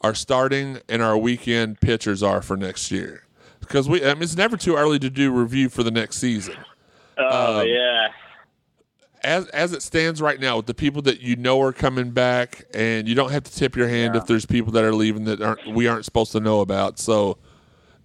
our 0.00 0.14
starting 0.14 0.80
and 0.88 1.02
our 1.02 1.16
weekend 1.16 1.80
pitchers 1.80 2.22
are 2.22 2.42
for 2.42 2.56
next 2.56 2.90
year 2.90 3.24
because 3.60 3.88
we 3.88 4.04
I 4.04 4.14
mean, 4.14 4.24
it's 4.24 4.36
never 4.36 4.56
too 4.56 4.76
early 4.76 4.98
to 4.98 5.10
do 5.10 5.32
review 5.32 5.68
for 5.68 5.82
the 5.82 5.90
next 5.90 6.18
season. 6.18 6.56
Oh 7.18 7.60
um, 7.60 7.66
yeah 7.66 8.08
as 9.24 9.46
as 9.48 9.72
it 9.72 9.82
stands 9.82 10.20
right 10.20 10.40
now, 10.40 10.56
with 10.56 10.66
the 10.66 10.74
people 10.74 11.02
that 11.02 11.20
you 11.20 11.36
know 11.36 11.60
are 11.60 11.72
coming 11.72 12.10
back, 12.10 12.64
and 12.74 13.08
you 13.08 13.14
don't 13.14 13.30
have 13.30 13.44
to 13.44 13.52
tip 13.52 13.76
your 13.76 13.88
hand 13.88 14.14
yeah. 14.14 14.20
if 14.20 14.26
there's 14.26 14.46
people 14.46 14.72
that 14.72 14.84
are 14.84 14.94
leaving 14.94 15.24
that 15.24 15.40
aren't 15.40 15.74
we 15.74 15.86
aren't 15.86 16.04
supposed 16.04 16.32
to 16.32 16.40
know 16.40 16.60
about. 16.60 16.98
So, 16.98 17.38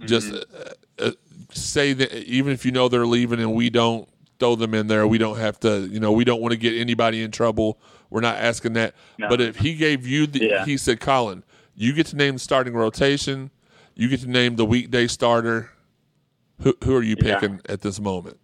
just 0.01 0.31
mm-hmm. 0.31 0.67
uh, 0.99 1.07
uh, 1.07 1.11
say 1.57 1.93
that 1.93 2.13
even 2.13 2.53
if 2.53 2.65
you 2.65 2.71
know 2.71 2.87
they're 2.87 3.05
leaving 3.05 3.39
and 3.39 3.53
we 3.53 3.69
don't 3.69 4.07
throw 4.39 4.55
them 4.55 4.73
in 4.73 4.87
there, 4.87 5.07
we 5.07 5.17
don't 5.17 5.37
have 5.37 5.59
to. 5.61 5.87
You 5.87 5.99
know, 5.99 6.11
we 6.11 6.23
don't 6.23 6.41
want 6.41 6.51
to 6.51 6.57
get 6.57 6.73
anybody 6.73 7.23
in 7.23 7.31
trouble. 7.31 7.79
We're 8.09 8.21
not 8.21 8.37
asking 8.37 8.73
that. 8.73 8.95
No. 9.17 9.29
But 9.29 9.41
if 9.41 9.57
he 9.57 9.75
gave 9.75 10.07
you 10.07 10.27
the, 10.27 10.39
yeah. 10.39 10.65
he 10.65 10.77
said, 10.77 10.99
Colin, 10.99 11.43
you 11.75 11.93
get 11.93 12.07
to 12.07 12.15
name 12.15 12.35
the 12.35 12.39
starting 12.39 12.73
rotation. 12.73 13.51
You 13.95 14.07
get 14.09 14.21
to 14.21 14.27
name 14.27 14.55
the 14.55 14.65
weekday 14.65 15.07
starter. 15.07 15.71
Who 16.61 16.75
who 16.83 16.95
are 16.95 17.03
you 17.03 17.15
picking 17.15 17.55
yeah. 17.65 17.73
at 17.73 17.81
this 17.81 17.99
moment? 17.99 18.39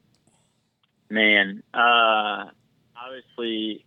Man, 1.09 1.63
uh, 1.73 2.45
obviously, 2.95 3.85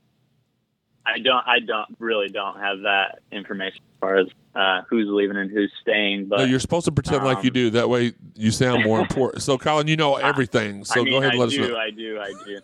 I 1.06 1.18
don't. 1.20 1.46
I 1.46 1.60
don't 1.60 1.96
really 1.98 2.28
don't 2.28 2.58
have 2.58 2.80
that 2.80 3.20
information 3.30 3.78
as 3.78 4.00
far 4.00 4.16
as 4.16 4.26
uh, 4.56 4.82
who's 4.90 5.06
leaving 5.08 5.36
and 5.36 5.50
who's 5.50 5.72
staying. 5.80 6.26
But 6.26 6.38
no, 6.40 6.44
you're 6.44 6.60
supposed 6.60 6.86
to 6.86 6.92
pretend 6.92 7.20
um, 7.20 7.26
like 7.26 7.44
you 7.44 7.50
um, 7.50 7.54
do. 7.54 7.70
That 7.70 7.88
way, 7.88 8.14
you 8.34 8.50
sound 8.50 8.84
more 8.84 9.00
important. 9.08 9.42
So, 9.42 9.56
Colin, 9.56 9.86
you 9.86 9.96
know 9.96 10.16
everything. 10.16 10.84
So 10.84 11.00
I 11.00 11.04
mean, 11.04 11.12
go 11.12 11.18
ahead 11.18 11.32
and 11.32 11.40
let 11.40 11.50
do, 11.50 11.62
us 11.62 11.70
know. 11.70 11.76
I 11.76 11.90
do. 11.90 12.18
I 12.18 12.32
do. 12.44 12.60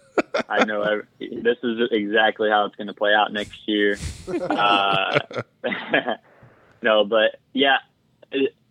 I 0.49 0.65
know. 0.65 0.83
Every, 0.83 1.05
this 1.43 1.59
is 1.63 1.89
exactly 1.93 2.51
how 2.51 2.67
it's 2.67 2.75
going 2.75 2.89
to 2.89 2.95
play 2.95 3.15
out 3.15 3.33
next 3.33 3.61
year. 3.67 3.97
Uh, 4.29 5.19
no, 6.83 7.05
but 7.05 7.39
yeah. 7.53 7.77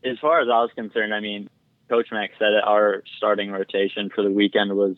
As 0.04 0.18
far 0.20 0.42
as 0.42 0.48
I 0.48 0.60
was 0.62 0.72
concerned, 0.76 1.14
I 1.14 1.20
mean, 1.20 1.48
Coach 1.88 2.08
Mack 2.12 2.32
said 2.40 2.54
it. 2.54 2.64
Our 2.64 3.04
starting 3.18 3.52
rotation 3.52 4.10
for 4.14 4.24
the 4.24 4.32
weekend 4.32 4.76
was 4.76 4.98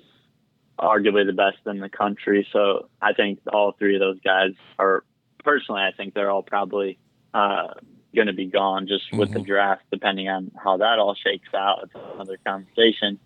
arguably 0.80 1.26
the 1.26 1.34
best 1.34 1.58
in 1.66 1.80
the 1.80 1.90
country. 1.90 2.48
So 2.52 2.90
I 3.02 3.14
think 3.14 3.40
all 3.52 3.74
three 3.74 3.96
of 3.96 4.00
those 4.00 4.20
guys 4.22 4.52
are 4.80 5.04
personally, 5.44 5.82
I 5.82 5.92
think 5.96 6.14
they're 6.14 6.32
all 6.32 6.44
probably 6.44 6.98
uh, 7.34 7.74
going 8.16 8.28
to 8.28 8.34
be 8.34 8.46
gone 8.46 8.88
just 8.88 9.12
with 9.12 9.30
mm-hmm. 9.30 9.40
the 9.40 9.46
draft, 9.46 9.84
depending 9.92 10.30
on 10.30 10.52
how 10.62 10.78
that 10.78 11.00
all 11.00 11.16
shakes 11.16 11.50
out. 11.54 11.82
It's 11.84 11.94
another 12.14 12.38
conversation. 12.46 13.20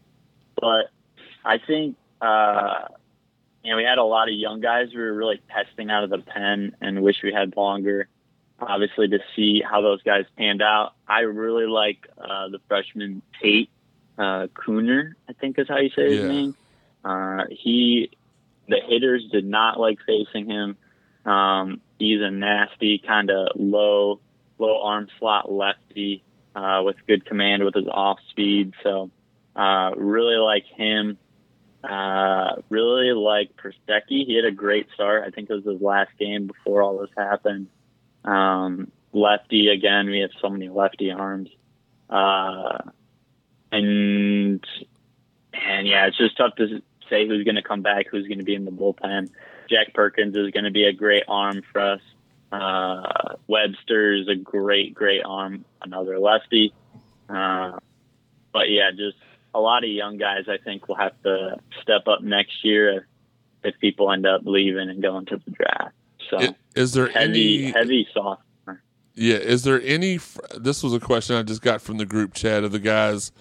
But 0.59 0.91
I 1.45 1.57
think, 1.65 1.95
uh, 2.21 2.87
you 3.63 3.71
know, 3.71 3.77
we 3.77 3.83
had 3.83 3.97
a 3.97 4.03
lot 4.03 4.29
of 4.29 4.35
young 4.35 4.61
guys 4.61 4.87
we 4.93 4.99
were 4.99 5.13
really 5.13 5.41
testing 5.49 5.89
out 5.89 6.03
of 6.03 6.09
the 6.09 6.19
pen 6.19 6.75
and 6.81 7.01
wish 7.01 7.17
we 7.23 7.33
had 7.33 7.55
longer. 7.55 8.07
Obviously, 8.59 9.07
to 9.09 9.19
see 9.35 9.61
how 9.61 9.81
those 9.81 10.01
guys 10.01 10.25
panned 10.35 10.63
out. 10.63 10.93
I 11.07 11.19
really 11.19 11.67
like 11.67 12.07
uh, 12.17 12.49
the 12.49 12.59
freshman 12.67 13.21
Tate 13.39 13.69
uh, 14.17 14.47
Kuehner, 14.47 15.13
I 15.29 15.33
think 15.33 15.59
is 15.59 15.67
how 15.67 15.77
you 15.77 15.91
say 15.95 16.09
his 16.09 16.21
yeah. 16.21 16.27
name. 16.27 16.55
Uh, 17.03 17.43
he, 17.49 18.11
the 18.67 18.77
hitters 18.87 19.27
did 19.31 19.45
not 19.45 19.79
like 19.79 19.99
facing 20.05 20.49
him. 20.49 20.77
Um, 21.25 21.81
he's 21.99 22.21
a 22.21 22.31
nasty 22.31 23.01
kind 23.05 23.29
of 23.29 23.49
low, 23.55 24.19
low 24.59 24.81
arm 24.81 25.07
slot 25.19 25.51
lefty 25.51 26.23
uh, 26.55 26.81
with 26.83 26.95
good 27.07 27.25
command 27.25 27.63
with 27.63 27.75
his 27.75 27.87
off 27.89 28.19
speed. 28.29 28.73
So 28.83 29.11
uh, 29.55 29.91
really 29.95 30.37
like 30.37 30.65
him. 30.65 31.17
Uh, 31.83 32.61
really 32.69 33.11
like 33.13 33.51
Persecki. 33.55 34.25
He 34.25 34.35
had 34.35 34.45
a 34.45 34.55
great 34.55 34.87
start. 34.93 35.23
I 35.25 35.29
think 35.29 35.49
it 35.49 35.53
was 35.53 35.65
his 35.65 35.81
last 35.81 36.11
game 36.19 36.47
before 36.47 36.81
all 36.81 36.97
this 36.99 37.11
happened. 37.15 37.67
Um, 38.25 38.91
lefty 39.13 39.69
again. 39.69 40.07
We 40.09 40.19
have 40.19 40.31
so 40.41 40.49
many 40.49 40.69
lefty 40.69 41.11
arms. 41.11 41.49
Uh, 42.09 42.79
and 43.71 44.65
and 45.65 45.87
yeah, 45.87 46.07
it's 46.07 46.17
just 46.17 46.37
tough 46.37 46.55
to 46.55 46.81
say 47.09 47.27
who's 47.27 47.43
going 47.43 47.55
to 47.55 47.61
come 47.61 47.81
back, 47.81 48.07
who's 48.09 48.27
going 48.27 48.39
to 48.39 48.43
be 48.43 48.55
in 48.55 48.65
the 48.65 48.71
bullpen. 48.71 49.29
Jack 49.69 49.93
Perkins 49.93 50.35
is 50.35 50.51
going 50.51 50.63
to 50.63 50.71
be 50.71 50.85
a 50.85 50.93
great 50.93 51.23
arm 51.27 51.61
for 51.71 51.81
us. 51.81 52.01
Uh, 52.51 53.35
Webster 53.47 54.13
is 54.13 54.27
a 54.27 54.35
great, 54.35 54.93
great 54.93 55.21
arm, 55.25 55.65
another 55.81 56.19
lefty. 56.19 56.73
Uh, 57.29 57.77
but 58.53 58.69
yeah, 58.69 58.91
just 58.91 59.17
a 59.53 59.59
lot 59.59 59.83
of 59.83 59.89
young 59.89 60.17
guys. 60.17 60.45
I 60.47 60.57
think 60.57 60.87
will 60.87 60.95
have 60.95 61.21
to 61.23 61.57
step 61.81 62.07
up 62.07 62.21
next 62.21 62.63
year 62.63 62.93
if, 62.93 63.03
if 63.63 63.79
people 63.79 64.11
end 64.11 64.25
up 64.25 64.41
leaving 64.45 64.89
and 64.89 65.01
going 65.01 65.25
to 65.25 65.41
the 65.43 65.51
draft. 65.51 65.93
So 66.29 66.39
is, 66.39 66.53
is 66.75 66.93
there 66.93 67.07
heavy, 67.09 67.65
any 67.65 67.71
heavy 67.71 68.07
sophomore? 68.13 68.81
Yeah, 69.13 69.37
is 69.37 69.63
there 69.63 69.81
any? 69.81 70.19
This 70.57 70.83
was 70.83 70.93
a 70.93 70.99
question 70.99 71.35
I 71.35 71.43
just 71.43 71.61
got 71.61 71.81
from 71.81 71.97
the 71.97 72.05
group 72.05 72.33
chat 72.33 72.63
of 72.63 72.71
the 72.71 72.79
guys 72.79 73.31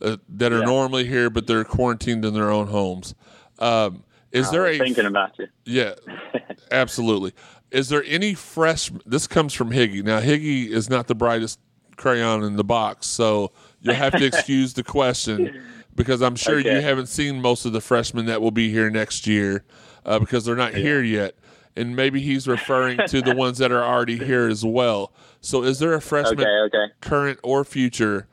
uh, 0.00 0.16
that 0.28 0.52
are 0.52 0.60
yeah. 0.60 0.64
normally 0.64 1.06
here, 1.06 1.30
but 1.30 1.46
they're 1.46 1.64
quarantined 1.64 2.24
in 2.24 2.34
their 2.34 2.50
own 2.50 2.68
homes. 2.68 3.14
Um, 3.58 4.04
is 4.32 4.50
there 4.50 4.66
a 4.66 4.78
thinking 4.78 5.06
about 5.06 5.38
you? 5.38 5.46
Yeah, 5.64 5.94
absolutely. 6.70 7.32
Is 7.70 7.88
there 7.88 8.04
any 8.06 8.34
fresh? 8.34 8.90
This 9.06 9.26
comes 9.26 9.54
from 9.54 9.70
Higgy. 9.70 10.02
Now 10.02 10.20
Higgy 10.20 10.68
is 10.68 10.88
not 10.88 11.06
the 11.06 11.14
brightest 11.14 11.58
crayon 11.96 12.44
in 12.44 12.56
the 12.56 12.64
box, 12.64 13.06
so 13.06 13.52
you'll 13.80 13.94
have 13.94 14.12
to 14.12 14.24
excuse 14.26 14.74
the 14.74 14.84
question 14.84 15.62
because 15.98 16.22
I'm 16.22 16.36
sure 16.36 16.60
you 16.60 16.80
haven't 16.80 17.08
seen 17.08 17.42
most 17.42 17.64
of 17.64 17.72
the 17.72 17.80
freshmen 17.80 18.26
that 18.26 18.40
will 18.40 18.52
be 18.52 18.70
here 18.70 18.88
next 18.88 19.26
year 19.26 19.64
uh, 20.06 20.18
because 20.18 20.44
they're 20.44 20.56
not 20.56 20.74
here 20.74 21.02
yet. 21.02 21.34
And 21.76 21.94
maybe 21.94 22.20
he's 22.20 22.48
referring 22.48 22.98
to 23.08 23.20
the 23.20 23.34
ones 23.34 23.58
that 23.58 23.70
are 23.70 23.82
already 23.84 24.16
here 24.18 24.48
as 24.48 24.64
well. 24.64 25.12
So, 25.40 25.62
is 25.62 25.78
there 25.78 25.94
a 25.94 26.00
freshman, 26.00 26.40
Okay, 26.46 26.76
okay. 26.76 26.92
current 27.00 27.38
or 27.44 27.64
future, 27.64 28.26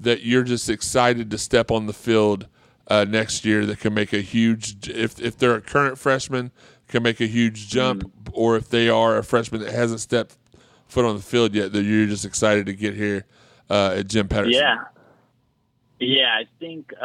that 0.00 0.22
you're 0.22 0.42
just 0.42 0.68
excited 0.68 1.30
to 1.30 1.38
step 1.38 1.70
on 1.70 1.86
the 1.86 1.92
field 1.92 2.46
uh, 2.88 3.04
next 3.08 3.44
year 3.44 3.66
that 3.66 3.78
can 3.80 3.94
make 3.94 4.12
a 4.12 4.20
huge, 4.20 4.88
if, 4.88 5.20
if 5.20 5.36
they're 5.38 5.54
a 5.54 5.60
current 5.60 5.98
freshman, 5.98 6.50
can 6.88 7.02
make 7.02 7.20
a 7.20 7.26
huge 7.26 7.68
jump, 7.68 8.02
Mm-hmm. 8.02 8.30
or 8.32 8.56
if 8.56 8.68
they 8.68 8.88
are 8.88 9.16
a 9.18 9.24
freshman 9.24 9.60
that 9.60 9.72
hasn't 9.72 10.00
stepped 10.00 10.36
foot 10.88 11.04
on 11.04 11.16
the 11.16 11.22
field 11.22 11.54
yet, 11.54 11.72
that 11.72 11.82
you're 11.82 12.06
just 12.06 12.24
excited 12.24 12.66
to 12.66 12.72
get 12.72 12.94
here 12.94 13.24
uh, 13.68 13.96
at 13.98 14.08
Jim 14.08 14.26
Patterson? 14.28 14.60
Yeah. 14.60 14.76
Yeah, 16.02 16.32
I 16.34 16.44
think 16.58 16.94
uh, 16.94 17.04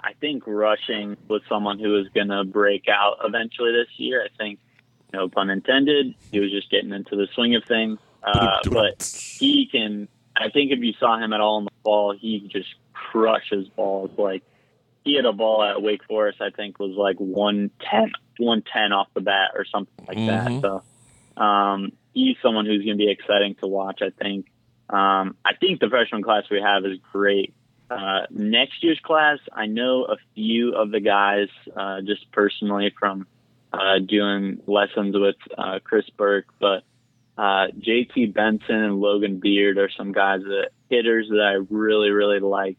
I 0.00 0.14
think 0.18 0.44
Rushing 0.46 1.18
was 1.28 1.42
someone 1.46 1.78
who 1.78 1.90
was 1.90 2.08
going 2.14 2.28
to 2.28 2.42
break 2.44 2.88
out 2.88 3.18
eventually 3.22 3.70
this 3.70 3.88
year. 3.98 4.22
I 4.24 4.28
think, 4.38 4.58
no 5.12 5.28
pun 5.28 5.50
intended, 5.50 6.14
he 6.32 6.40
was 6.40 6.50
just 6.50 6.70
getting 6.70 6.90
into 6.92 7.16
the 7.16 7.28
swing 7.34 7.54
of 7.54 7.64
things. 7.64 7.98
Uh, 8.22 8.58
but 8.70 9.02
he 9.38 9.66
can. 9.70 10.08
I 10.40 10.48
think 10.50 10.72
if 10.72 10.78
you 10.80 10.94
saw 10.98 11.18
him 11.18 11.32
at 11.32 11.40
all 11.40 11.58
in 11.58 11.64
the 11.64 11.70
fall, 11.84 12.14
he 12.18 12.40
just 12.50 12.68
crushes 12.92 13.68
balls. 13.68 14.10
Like 14.16 14.42
he 15.04 15.14
had 15.16 15.24
a 15.26 15.32
ball 15.32 15.62
at 15.62 15.82
Wake 15.82 16.02
Forest, 16.04 16.40
I 16.40 16.50
think 16.50 16.78
was 16.78 16.92
like 16.96 17.16
110, 17.18 18.12
110 18.38 18.92
off 18.92 19.08
the 19.14 19.20
bat 19.20 19.50
or 19.54 19.64
something 19.64 19.92
like 20.08 20.16
Mhm. 20.18 20.26
that. 20.26 20.60
So 21.36 21.42
um, 21.42 21.92
he's 22.14 22.36
someone 22.42 22.66
who's 22.66 22.84
going 22.84 22.98
to 22.98 23.04
be 23.04 23.10
exciting 23.10 23.54
to 23.56 23.66
watch. 23.66 24.00
I 24.02 24.10
think. 24.10 24.46
Um, 24.88 25.36
I 25.44 25.54
think 25.54 25.78
the 25.80 25.88
freshman 25.88 26.22
class 26.22 26.44
we 26.50 26.60
have 26.60 26.84
is 26.84 26.98
great. 27.12 27.54
Uh, 27.90 28.22
next 28.30 28.82
year's 28.82 28.98
class, 29.00 29.38
I 29.52 29.66
know 29.66 30.04
a 30.04 30.16
few 30.34 30.74
of 30.74 30.90
the 30.90 31.00
guys 31.00 31.48
uh, 31.76 32.00
just 32.02 32.30
personally 32.32 32.92
from 32.98 33.26
uh, 33.72 33.98
doing 34.00 34.60
lessons 34.66 35.16
with 35.16 35.36
uh, 35.56 35.78
Chris 35.84 36.08
Burke, 36.16 36.46
but 36.60 36.82
uh, 37.36 37.68
JT 37.78 38.34
Benson 38.34 38.76
and 38.76 39.00
Logan 39.00 39.40
Beard 39.40 39.78
are 39.78 39.90
some 39.96 40.12
guys 40.12 40.40
that 40.42 40.70
hitters 40.88 41.28
that 41.28 41.40
I 41.40 41.64
really, 41.72 42.10
really 42.10 42.40
like 42.40 42.76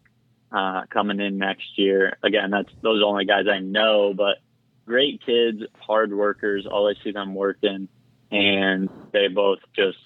uh, 0.52 0.84
coming 0.90 1.20
in 1.20 1.38
next 1.38 1.78
year. 1.78 2.18
Again, 2.24 2.52
that's 2.52 2.70
those 2.82 3.02
are 3.02 3.06
only 3.06 3.26
guys 3.26 3.46
I 3.52 3.60
know, 3.60 4.14
but 4.14 4.38
great 4.86 5.26
kids, 5.26 5.64
hard 5.80 6.14
workers. 6.14 6.68
Always 6.70 6.98
see 7.04 7.12
them 7.12 7.34
working, 7.34 7.88
and 8.30 8.90
they 9.12 9.28
both 9.28 9.60
just 9.76 9.98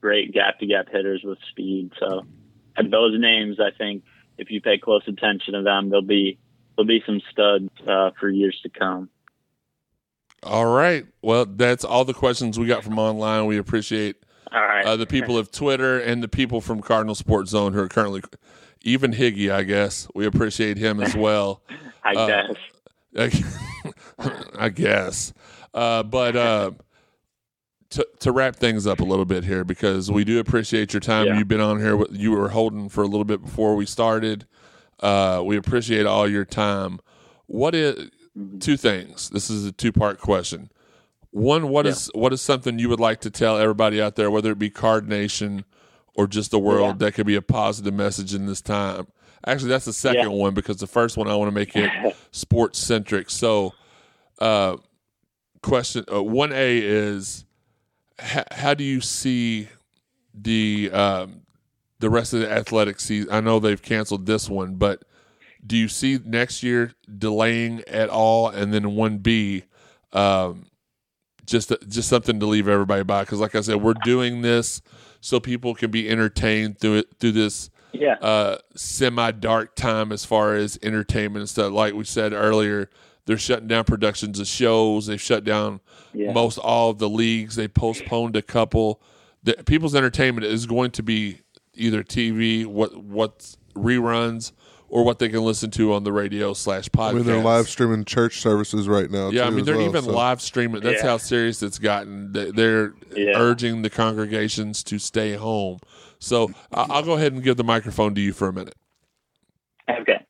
great 0.00 0.32
gap 0.32 0.58
to 0.60 0.66
gap 0.66 0.88
hitters 0.90 1.22
with 1.24 1.38
speed. 1.50 1.92
So, 1.98 2.26
and 2.76 2.92
those 2.92 3.18
names, 3.18 3.58
I 3.58 3.76
think, 3.76 4.04
if 4.36 4.50
you 4.50 4.60
pay 4.60 4.78
close 4.78 5.02
attention 5.08 5.54
to 5.54 5.62
them, 5.62 5.90
there'll 5.90 6.02
be 6.02 6.38
there'll 6.76 6.86
be 6.86 7.02
some 7.04 7.20
studs 7.32 7.68
uh, 7.86 8.10
for 8.20 8.28
years 8.28 8.58
to 8.62 8.68
come. 8.68 9.10
All 10.42 10.66
right. 10.66 11.06
Well, 11.22 11.46
that's 11.46 11.84
all 11.84 12.04
the 12.04 12.14
questions 12.14 12.58
we 12.58 12.66
got 12.66 12.84
from 12.84 12.98
online. 12.98 13.46
We 13.46 13.58
appreciate 13.58 14.16
All 14.52 14.60
right. 14.60 14.84
uh, 14.84 14.96
the 14.96 15.06
people 15.06 15.36
of 15.36 15.50
Twitter 15.50 15.98
and 15.98 16.22
the 16.22 16.28
people 16.28 16.60
from 16.60 16.80
Cardinal 16.80 17.14
Sports 17.14 17.50
Zone 17.50 17.72
who 17.72 17.80
are 17.80 17.88
currently, 17.88 18.22
even 18.82 19.12
Higgy, 19.12 19.50
I 19.50 19.64
guess. 19.64 20.08
We 20.14 20.26
appreciate 20.26 20.76
him 20.76 21.00
as 21.00 21.16
well. 21.16 21.62
I 22.04 22.14
uh, 22.14 22.26
guess. 23.16 23.32
I 24.56 24.68
guess. 24.68 25.32
Uh, 25.74 26.02
but 26.02 26.36
uh, 26.36 26.70
to 27.90 28.06
to 28.20 28.32
wrap 28.32 28.56
things 28.56 28.86
up 28.86 29.00
a 29.00 29.04
little 29.04 29.24
bit 29.24 29.44
here, 29.44 29.64
because 29.64 30.10
we 30.10 30.24
do 30.24 30.38
appreciate 30.38 30.92
your 30.92 31.00
time. 31.00 31.26
Yeah. 31.26 31.38
You've 31.38 31.48
been 31.48 31.60
on 31.60 31.78
here. 31.80 32.02
You 32.10 32.32
were 32.32 32.48
holding 32.48 32.88
for 32.88 33.02
a 33.02 33.06
little 33.06 33.24
bit 33.24 33.42
before 33.42 33.74
we 33.76 33.86
started. 33.86 34.46
Uh, 35.00 35.42
we 35.44 35.56
appreciate 35.56 36.06
all 36.06 36.28
your 36.28 36.44
time. 36.44 37.00
What 37.46 37.74
is 37.74 38.10
two 38.60 38.76
things? 38.76 39.30
This 39.30 39.50
is 39.50 39.64
a 39.64 39.72
two 39.72 39.92
part 39.92 40.20
question. 40.20 40.70
One, 41.30 41.68
what 41.68 41.84
Yeah. 41.84 41.92
is 41.92 42.10
what 42.14 42.32
is 42.32 42.40
something 42.40 42.78
you 42.78 42.88
would 42.88 43.00
like 43.00 43.20
to 43.22 43.30
tell 43.30 43.58
everybody 43.58 44.00
out 44.00 44.16
there, 44.16 44.30
whether 44.30 44.52
it 44.52 44.58
be 44.58 44.70
Card 44.70 45.08
Nation 45.08 45.64
or 46.14 46.26
just 46.26 46.50
the 46.50 46.58
world, 46.58 46.98
that 47.00 47.12
could 47.14 47.26
be 47.26 47.36
a 47.36 47.42
positive 47.42 47.94
message 47.94 48.34
in 48.34 48.46
this 48.46 48.60
time? 48.60 49.06
Actually, 49.46 49.68
that's 49.70 49.84
the 49.84 49.92
second 49.92 50.22
Yeah. 50.30 50.36
one 50.36 50.54
because 50.54 50.78
the 50.78 50.86
first 50.86 51.16
one 51.16 51.28
I 51.28 51.34
want 51.36 51.48
to 51.48 51.54
make 51.54 51.76
it 51.76 51.90
sports 52.32 52.78
centric. 52.78 53.30
So, 53.30 53.72
uh, 54.40 54.76
question 55.62 56.04
uh, 56.12 56.22
one 56.22 56.52
A 56.52 56.78
is 56.78 57.44
h- 58.20 58.44
how 58.52 58.74
do 58.74 58.82
you 58.84 59.00
see 59.00 59.68
the 60.34 60.90
um, 60.92 61.42
the 62.00 62.10
rest 62.10 62.32
of 62.34 62.40
the 62.40 62.50
athletic 62.50 63.00
season? 63.00 63.30
I 63.30 63.40
know 63.40 63.58
they've 63.60 63.80
canceled 63.80 64.26
this 64.26 64.48
one, 64.48 64.74
but 64.76 65.02
do 65.66 65.76
you 65.76 65.88
see 65.88 66.18
next 66.24 66.62
year 66.62 66.92
delaying 67.18 67.82
at 67.88 68.08
all? 68.08 68.48
And 68.48 68.72
then 68.72 68.94
one 68.94 69.18
B, 69.18 69.64
um, 70.12 70.66
just 71.46 71.72
just 71.88 72.08
something 72.08 72.40
to 72.40 72.46
leave 72.46 72.68
everybody 72.68 73.02
by 73.04 73.22
because, 73.22 73.40
like 73.40 73.54
I 73.54 73.60
said, 73.62 73.76
we're 73.82 73.94
doing 74.04 74.42
this 74.42 74.82
so 75.20 75.40
people 75.40 75.74
can 75.74 75.90
be 75.90 76.08
entertained 76.08 76.78
through 76.78 76.96
it 76.98 77.06
through 77.18 77.32
this 77.32 77.70
Yeah. 77.92 78.14
uh, 78.20 78.58
semi 78.76 79.30
dark 79.32 79.74
time 79.74 80.12
as 80.12 80.24
far 80.24 80.54
as 80.54 80.78
entertainment 80.82 81.40
and 81.40 81.48
stuff. 81.48 81.72
Like 81.72 81.94
we 81.94 82.04
said 82.04 82.32
earlier, 82.34 82.90
they're 83.26 83.38
shutting 83.38 83.66
down 83.68 83.84
productions 83.84 84.38
of 84.38 84.46
shows. 84.46 85.06
They've 85.06 85.20
shut 85.20 85.42
down 85.44 85.80
Yeah. 86.12 86.32
most 86.32 86.58
all 86.58 86.90
of 86.90 86.98
the 86.98 87.08
leagues. 87.08 87.56
They 87.56 87.66
postponed 87.68 88.36
a 88.36 88.42
couple. 88.42 89.00
The, 89.42 89.54
people's 89.66 89.94
entertainment 89.94 90.46
is 90.46 90.66
going 90.66 90.90
to 90.92 91.02
be 91.02 91.40
either 91.74 92.02
TV, 92.04 92.66
what 92.66 92.96
what 93.02 93.56
reruns, 93.74 94.52
or 94.88 95.04
what 95.04 95.18
they 95.18 95.28
can 95.28 95.40
listen 95.42 95.70
to 95.72 95.92
on 95.92 96.04
the 96.04 96.12
radio 96.12 96.52
slash 96.54 96.88
podcast. 96.88 97.10
I 97.10 97.12
mean, 97.14 97.24
they're 97.24 97.42
live 97.42 97.68
streaming 97.68 98.04
church 98.04 98.38
services 98.40 98.88
right 98.88 99.10
now. 99.10 99.28
Yeah, 99.30 99.46
I 99.46 99.50
mean 99.50 99.64
they're 99.64 99.76
well, 99.76 99.86
even 99.88 100.02
so. 100.04 100.10
live 100.12 100.40
streaming. 100.40 100.80
That's 100.82 101.02
Yeah. 101.02 101.08
how 101.10 101.16
serious 101.18 101.62
it's 101.62 101.78
gotten. 101.78 102.32
They- 102.32 102.50
They're 102.50 102.94
Yeah. 103.14 103.32
urging 103.38 103.82
the 103.82 103.90
congregations 103.90 104.82
to 104.84 104.98
stay 104.98 105.34
home. 105.34 105.78
So 106.18 106.50
I- 106.72 106.86
I'll 106.90 107.02
go 107.02 107.12
ahead 107.14 107.32
and 107.32 107.42
give 107.42 107.56
the 107.56 107.64
microphone 107.64 108.14
to 108.14 108.20
you 108.20 108.32
for 108.32 108.48
a 108.48 108.52
minute. 108.52 108.74
Okay. 109.88 110.24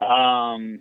Um, 0.00 0.78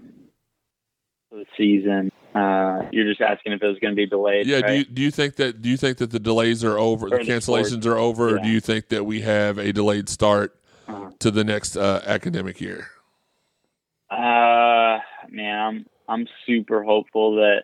the 1.32 1.46
season. 1.58 2.12
Uh, 2.36 2.88
you're 2.92 3.06
just 3.06 3.22
asking 3.22 3.54
if 3.54 3.62
it 3.62 3.68
was 3.68 3.78
going 3.80 3.92
to 3.92 3.96
be 3.96 4.08
delayed. 4.08 4.48
Yeah, 4.48 4.62
do 4.62 4.74
you 4.74 4.86
do 4.86 5.02
you 5.04 5.12
think 5.12 5.36
that 5.36 5.62
do 5.62 5.70
you 5.70 5.78
think 5.78 5.98
that 6.00 6.10
the 6.10 6.20
delays 6.20 6.64
are 6.64 6.78
over, 6.80 7.08
the 7.10 7.18
the 7.18 7.24
cancellations 7.24 7.86
are 7.86 7.96
over, 7.98 8.36
or 8.36 8.40
do 8.40 8.48
you 8.50 8.60
think 8.60 8.90
that 8.90 9.06
we 9.06 9.22
have 9.22 9.58
a 9.60 9.72
delayed 9.72 10.10
start 10.10 10.56
Uh-huh. 10.88 11.12
to 11.20 11.30
the 11.30 11.44
next 11.44 11.76
uh, 11.78 12.02
academic 12.08 12.60
year? 12.60 12.88
Uh, 14.14 14.99
man, 15.30 15.59
I'm 15.59 15.86
I'm 16.07 16.28
super 16.45 16.84
hopeful 16.84 17.38
that 17.38 17.64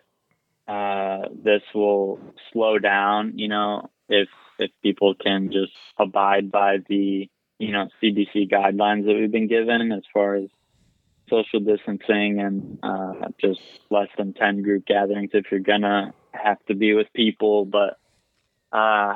uh, 0.71 1.29
this 1.43 1.61
will 1.75 2.19
slow 2.51 2.79
down. 2.79 3.33
You 3.37 3.49
know, 3.49 3.89
if 4.07 4.29
if 4.57 4.71
people 4.81 5.13
can 5.13 5.51
just 5.51 5.73
abide 5.97 6.51
by 6.51 6.77
the 6.87 7.29
you 7.59 7.71
know 7.71 7.89
CDC 8.01 8.51
guidelines 8.51 9.05
that 9.05 9.15
we've 9.19 9.31
been 9.31 9.47
given 9.47 9.91
as 9.91 10.03
far 10.11 10.35
as 10.35 10.49
social 11.29 11.59
distancing 11.59 12.39
and 12.39 12.79
uh, 12.81 13.27
just 13.39 13.61
less 13.91 14.09
than 14.17 14.33
ten 14.33 14.63
group 14.63 14.85
gatherings 14.87 15.29
if 15.33 15.45
you're 15.51 15.59
gonna 15.59 16.13
have 16.31 16.57
to 16.65 16.73
be 16.73 16.95
with 16.95 17.07
people. 17.13 17.65
But 17.65 17.99
uh, 18.71 19.13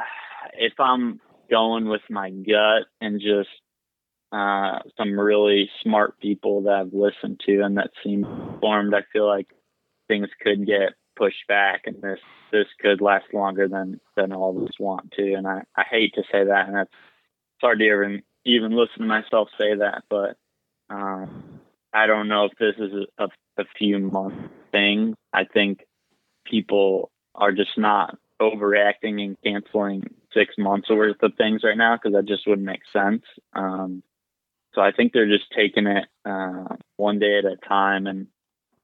if 0.54 0.74
I'm 0.80 1.20
going 1.50 1.88
with 1.88 2.02
my 2.12 2.30
gut 2.30 2.84
and 3.02 3.20
just 3.20 3.50
uh, 4.34 4.80
some 4.98 5.20
really 5.20 5.70
smart 5.84 6.20
people 6.20 6.64
that 6.64 6.74
I've 6.74 6.94
listened 6.94 7.40
to 7.46 7.62
and 7.62 7.78
that 7.78 7.92
seem 8.04 8.26
informed. 8.26 8.96
I 8.96 9.04
feel 9.14 9.28
like 9.28 9.48
things 10.08 10.28
could 10.42 10.66
get 10.66 10.94
pushed 11.16 11.48
back, 11.48 11.84
and 11.86 12.02
this 12.02 12.20
this 12.52 12.66
could 12.80 13.00
last 13.00 13.26
longer 13.32 13.68
than 13.68 14.00
than 14.16 14.34
all 14.34 14.58
of 14.58 14.64
us 14.64 14.80
want 14.80 15.12
to. 15.12 15.34
And 15.36 15.48
I, 15.48 15.62
I 15.78 15.84
hate 15.90 16.16
to 16.16 16.24
say 16.32 16.46
that, 16.46 16.68
and 16.68 16.76
that's 16.76 16.90
it's 16.90 17.62
hard 17.62 17.78
to 17.80 17.86
even 17.86 18.24
even 18.44 18.72
listen 18.72 19.00
to 19.00 19.06
myself 19.06 19.50
say 19.58 19.76
that, 19.76 20.04
but 20.10 20.36
um, 20.90 21.60
I 21.94 22.08
don't 22.08 22.28
know 22.28 22.46
if 22.46 22.58
this 22.58 22.76
is 22.80 23.06
a, 23.20 23.28
a 23.58 23.66
few 23.78 24.00
month 24.00 24.50
thing. 24.72 25.16
I 25.32 25.46
think 25.46 25.86
people 26.46 27.12
are 27.36 27.52
just 27.52 27.78
not 27.78 28.18
overreacting 28.42 29.24
and 29.24 29.38
canceling 29.44 30.04
six 30.34 30.56
months 30.58 30.90
worth 30.90 31.22
of 31.22 31.36
things 31.38 31.64
right 31.64 31.78
now 31.78 31.96
because 31.96 32.14
that 32.14 32.26
just 32.26 32.48
wouldn't 32.48 32.66
make 32.66 32.82
sense. 32.92 33.24
Um, 33.54 34.02
so 34.74 34.82
I 34.82 34.92
think 34.92 35.14
they're 35.14 35.28
just 35.28 35.52
taking 35.56 35.88
it 35.88 36.06
uh, 36.26 36.76
one 36.98 37.20
day 37.20 37.38
at 37.38 37.46
a 37.46 37.58
time 37.68 38.08
and 38.08 38.28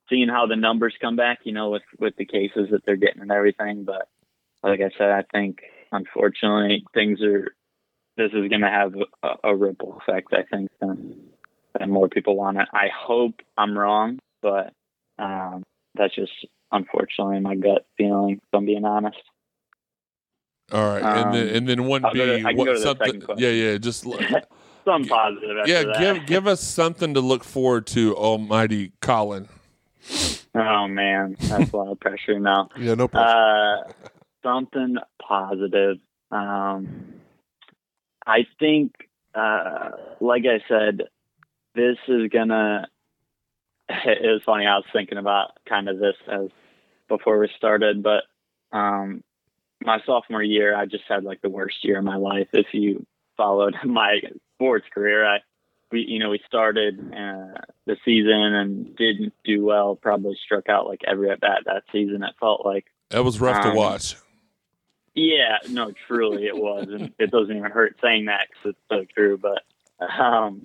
seeing 0.10 0.30
how 0.30 0.46
the 0.46 0.56
numbers 0.56 0.96
come 1.02 1.16
back. 1.16 1.40
You 1.44 1.54
know, 1.54 1.70
with 1.70 1.84
with 2.00 2.16
the 2.18 2.26
cases 2.26 2.70
that 2.72 2.86
they're 2.86 2.96
getting 2.96 3.22
and 3.22 3.32
everything. 3.32 3.84
But 3.84 4.08
like 4.64 4.82
I 4.82 4.92
said, 4.98 5.12
I 5.12 5.24
think 5.32 5.60
unfortunately 5.92 6.86
things 6.94 7.22
are. 7.22 7.54
This 8.18 8.32
is 8.34 8.50
going 8.50 8.62
to 8.62 8.70
have 8.70 8.96
a, 9.24 9.50
a 9.50 9.56
ripple 9.56 10.02
effect. 10.02 10.34
I 10.34 10.44
think 10.44 10.70
and, 10.82 11.30
than 11.78 11.90
more 11.90 12.10
people 12.10 12.36
want 12.36 12.58
it. 12.58 12.68
I 12.74 12.88
hope 12.94 13.36
I'm 13.58 13.78
wrong, 13.78 14.20
but 14.42 14.74
um, 15.18 15.64
that's 15.96 16.16
just 16.16 16.32
unfortunately 16.72 17.40
my 17.40 17.56
gut 17.56 17.86
feeling. 17.98 18.42
If 18.44 18.54
I'm 18.54 18.66
being 18.66 18.86
honest. 18.86 19.18
All 20.72 20.86
right, 20.86 21.02
and 21.02 21.34
then 21.34 21.50
Um, 21.50 21.56
and 21.56 21.70
then 21.70 21.86
one 21.86 22.02
B, 22.02 22.20
go 22.20 22.26
to- 22.26 22.46
I 22.46 22.54
can 22.54 22.58
what 22.58 22.78
something? 22.80 23.24
Yeah, 23.38 23.50
yeah. 23.50 23.78
Just 23.78 24.06
some 24.86 25.06
positive. 25.06 25.58
After 25.60 25.72
Yeah, 25.72 25.84
that. 25.84 26.00
give 26.00 26.26
give 26.26 26.48
us 26.48 26.62
something 26.62 27.14
to 27.14 27.22
look 27.22 27.44
forward 27.44 27.88
to, 27.88 28.16
Almighty 28.16 28.94
Colin. 29.02 29.48
Oh 30.56 30.88
man, 30.88 31.36
that's 31.42 31.72
a 31.72 31.78
lot 31.78 31.92
of 31.92 32.00
pressure 32.00 32.40
now. 32.40 32.70
Yeah, 32.78 32.96
no 32.96 33.08
problem. 33.08 33.88
Uh, 33.90 33.92
something 34.44 34.98
positive. 35.22 35.98
Um, 36.32 37.14
I 38.26 38.46
think, 38.60 38.94
uh, 39.36 39.92
like 40.20 40.44
I 40.46 40.64
said, 40.68 41.04
this 41.76 41.98
is 42.08 42.30
gonna. 42.32 42.88
It 43.90 44.22
was 44.22 44.42
funny. 44.46 44.68
I 44.68 44.76
was 44.76 44.86
thinking 44.94 45.18
about 45.18 45.52
kind 45.68 45.90
of 45.90 45.98
this 46.00 46.16
as 46.32 46.50
before 47.08 47.40
we 47.40 47.50
started, 47.58 48.04
but 48.04 48.24
um, 48.72 49.24
my 49.84 50.00
sophomore 50.06 50.44
year, 50.44 50.76
I 50.76 50.86
just 50.86 51.06
had 51.10 51.24
like 51.24 51.42
the 51.42 51.50
worst 51.50 51.78
year 51.84 51.98
of 51.98 52.04
my 52.06 52.18
life. 52.18 52.48
If 52.54 52.68
you 52.72 53.06
followed 53.40 53.76
my 53.86 54.20
sports 54.56 54.86
career, 54.94 55.26
I 55.26 55.38
we 55.92 56.02
you 56.02 56.20
know 56.20 56.30
we 56.30 56.42
started 56.46 57.00
uh, 57.00 57.62
the 57.86 57.96
season 58.04 58.32
and 58.54 58.96
didn't 58.98 59.34
do 59.46 59.64
well. 59.66 59.96
Probably 59.96 60.38
struck 60.46 60.68
out 60.68 60.88
like 60.88 61.02
every 61.08 61.32
at 61.32 61.40
bat 61.40 61.64
that 61.66 61.84
season. 61.92 62.22
It 62.24 62.36
felt 62.40 62.66
like 62.66 62.86
That 63.10 63.24
was 63.24 63.40
rough 63.40 63.62
to 63.64 63.70
Um, 63.70 63.76
watch. 63.76 64.16
yeah, 65.16 65.58
no, 65.70 65.92
truly 66.08 66.46
it 66.46 66.56
was, 66.58 66.88
and 66.90 67.14
it 67.20 67.32
doesn't 67.32 67.56
even 67.56 67.72
hurt 67.72 67.96
saying 68.02 68.26
that 68.26 68.48
because 68.50 68.76
it's 68.76 68.90
so 68.90 69.06
true. 69.16 69.38
But 69.38 69.64
um, 70.06 70.62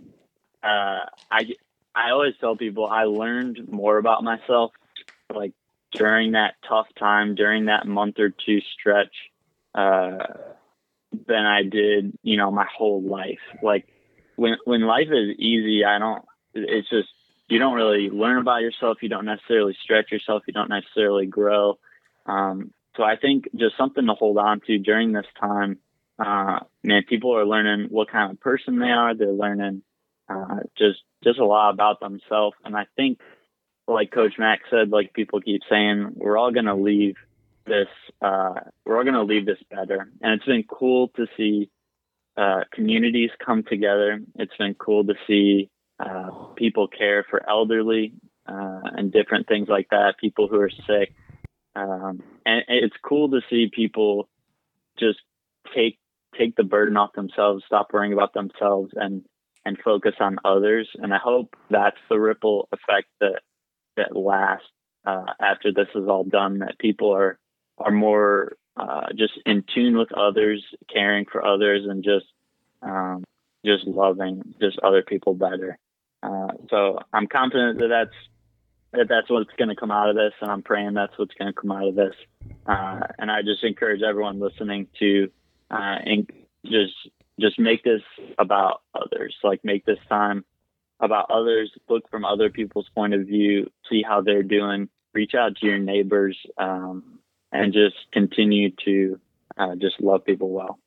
uh, 0.63 1.07
I 1.31 1.55
I 1.95 2.11
always 2.11 2.35
tell 2.41 2.57
people 2.57 2.87
I 2.87 3.05
learned 3.05 3.71
more 3.71 3.99
about 3.99 4.25
myself 4.25 4.73
like 5.35 5.53
during 5.93 6.33
that 6.33 6.55
tough 6.69 6.89
time, 6.99 7.35
during 7.37 7.67
that 7.67 7.87
month 7.87 8.19
or 8.19 8.29
two 8.31 8.61
stretch, 8.61 9.15
uh, 9.75 10.19
than 11.27 11.45
I 11.45 11.63
did, 11.63 12.17
you 12.23 12.37
know, 12.37 12.51
my 12.51 12.67
whole 12.77 13.03
life. 13.03 13.41
Like 13.63 13.87
when 14.37 14.57
when 14.65 14.83
life 14.83 15.09
is 15.11 15.37
easy, 15.39 15.85
I 15.85 15.99
don't. 15.99 16.25
It's 16.55 16.89
just 16.89 17.09
you 17.49 17.59
don't 17.59 17.75
really 17.75 18.11
learn 18.11 18.39
about 18.39 18.63
yourself. 18.63 18.99
You 19.03 19.09
don't 19.09 19.27
necessarily 19.27 19.77
stretch 19.83 20.11
yourself. 20.13 20.43
You 20.47 20.55
don't 20.55 20.71
necessarily 20.71 21.27
grow. 21.27 21.79
Um, 22.27 22.73
so 22.97 23.03
I 23.03 23.17
think 23.17 23.49
just 23.57 23.77
something 23.77 24.07
to 24.07 24.15
hold 24.15 24.39
on 24.39 24.61
to 24.67 24.79
during 24.79 25.13
this 25.13 25.27
time. 25.41 25.79
Uh, 26.19 26.61
man, 26.83 27.03
people 27.09 27.37
are 27.37 27.45
learning 27.45 27.89
what 27.91 28.11
kind 28.11 28.31
of 28.31 28.41
person 28.41 28.79
they 28.79 28.91
are. 28.91 29.15
They're 29.15 29.33
learning 29.33 29.83
uh, 30.29 30.61
just 30.79 31.01
just 31.23 31.39
a 31.39 31.45
lot 31.45 31.71
about 31.71 32.01
themselves, 32.01 32.57
and 32.65 32.77
I 32.77 32.87
think, 32.97 33.19
like 33.89 34.11
Coach 34.11 34.35
Mack 34.39 34.61
said, 34.71 34.91
like 34.91 35.13
people 35.13 35.41
keep 35.41 35.63
saying, 35.69 36.13
we're 36.15 36.37
all 36.37 36.53
gonna 36.53 36.77
leave 36.77 37.17
this. 37.67 37.89
Uh, 38.21 38.55
we're 38.85 38.99
all 38.99 39.05
gonna 39.05 39.23
leave 39.23 39.47
this 39.47 39.63
better, 39.71 40.09
and 40.21 40.35
it's 40.35 40.47
been 40.47 40.65
cool 40.65 41.09
to 41.17 41.27
see 41.37 41.71
uh, 42.37 42.61
communities 42.73 43.31
come 43.45 43.63
together. 43.63 44.21
It's 44.37 44.57
been 44.59 44.75
cool 44.75 45.05
to 45.05 45.15
see 45.27 45.71
uh, 46.01 46.31
people 46.57 46.89
care 46.89 47.25
for 47.29 47.49
elderly 47.49 48.15
uh, 48.47 48.81
and 48.97 49.13
different 49.13 49.47
things 49.47 49.69
like 49.69 49.89
that. 49.91 50.19
People 50.19 50.49
who 50.49 50.61
are 50.61 50.71
sick 50.87 51.15
um, 51.77 52.23
and 52.47 52.63
it's 52.69 52.97
cool 53.03 53.31
to 53.31 53.41
see 53.51 53.71
people 53.73 54.29
just 54.99 55.19
take 55.75 55.99
take 56.39 56.57
the 56.57 56.65
burden 56.65 56.97
off 56.97 57.13
themselves, 57.15 57.65
stop 57.67 57.93
worrying 57.93 58.13
about 58.13 58.33
themselves, 58.35 58.93
and 58.95 59.25
and 59.65 59.79
focus 59.85 60.15
on 60.21 60.37
others. 60.45 60.89
And 60.95 61.13
I 61.13 61.19
hope 61.19 61.57
that's 61.71 61.97
the 62.09 62.19
ripple 62.19 62.69
effect 62.73 63.09
that 63.21 63.41
that 63.97 64.17
lasts 64.17 64.67
uh, 65.05 65.33
after 65.41 65.73
this 65.73 65.89
is 65.95 66.09
all 66.09 66.25
done. 66.25 66.59
That 66.59 66.79
people 66.79 67.13
are 67.15 67.39
are 67.79 67.91
more 67.91 68.57
uh, 68.77 69.07
just 69.17 69.35
in 69.47 69.65
tune 69.75 69.97
with 69.97 70.13
others, 70.13 70.65
caring 70.93 71.25
for 71.31 71.45
others, 71.45 71.87
and 71.89 72.03
just 72.03 72.27
um, 72.83 73.25
just 73.65 73.87
loving 73.87 74.55
just 74.61 74.79
other 74.81 75.03
people 75.03 75.35
better. 75.35 75.79
Uh, 76.23 76.49
so 76.71 76.99
I'm 77.13 77.27
confident 77.27 77.79
that 77.79 77.89
that's 77.89 78.17
that 78.93 79.09
that's 79.09 79.31
what's 79.31 79.51
going 79.59 79.69
to 79.69 79.77
come 79.77 79.91
out 79.91 80.09
of 80.09 80.17
this, 80.17 80.33
and 80.41 80.51
I'm 80.51 80.63
praying 80.63 80.95
that's 80.95 81.17
what's 81.19 81.35
going 81.35 81.53
to 81.53 81.61
come 81.61 81.73
out 81.73 81.89
of 81.89 81.95
this. 81.95 82.15
Uh, 82.67 83.01
and 83.19 83.31
I 83.31 83.43
just 83.43 83.63
encourage 83.63 84.03
everyone 84.03 84.41
listening 84.41 84.89
to 85.01 85.31
uh, 85.71 85.97
and 86.05 86.31
just 86.65 86.95
just 87.41 87.59
make 87.59 87.83
this 87.85 88.03
about 88.39 88.83
others. 88.95 89.35
Like 89.43 89.65
make 89.65 89.85
this 89.85 89.99
time 90.09 90.45
about 91.01 91.31
others. 91.31 91.71
Look 91.89 92.09
from 92.11 92.25
other 92.25 92.51
people's 92.51 92.89
point 92.95 93.15
of 93.15 93.27
view. 93.27 93.71
See 93.91 94.03
how 94.03 94.21
they're 94.23 94.43
doing. 94.43 94.89
Reach 95.13 95.35
out 95.35 95.57
to 95.57 95.67
your 95.67 95.79
neighbors, 95.79 96.37
um, 96.59 97.21
and 97.55 97.73
just 97.73 97.97
continue 98.13 98.71
to 98.85 99.19
uh, 99.57 99.75
just 99.77 100.01
love 100.01 100.25
people 100.25 100.51
well. 100.51 100.79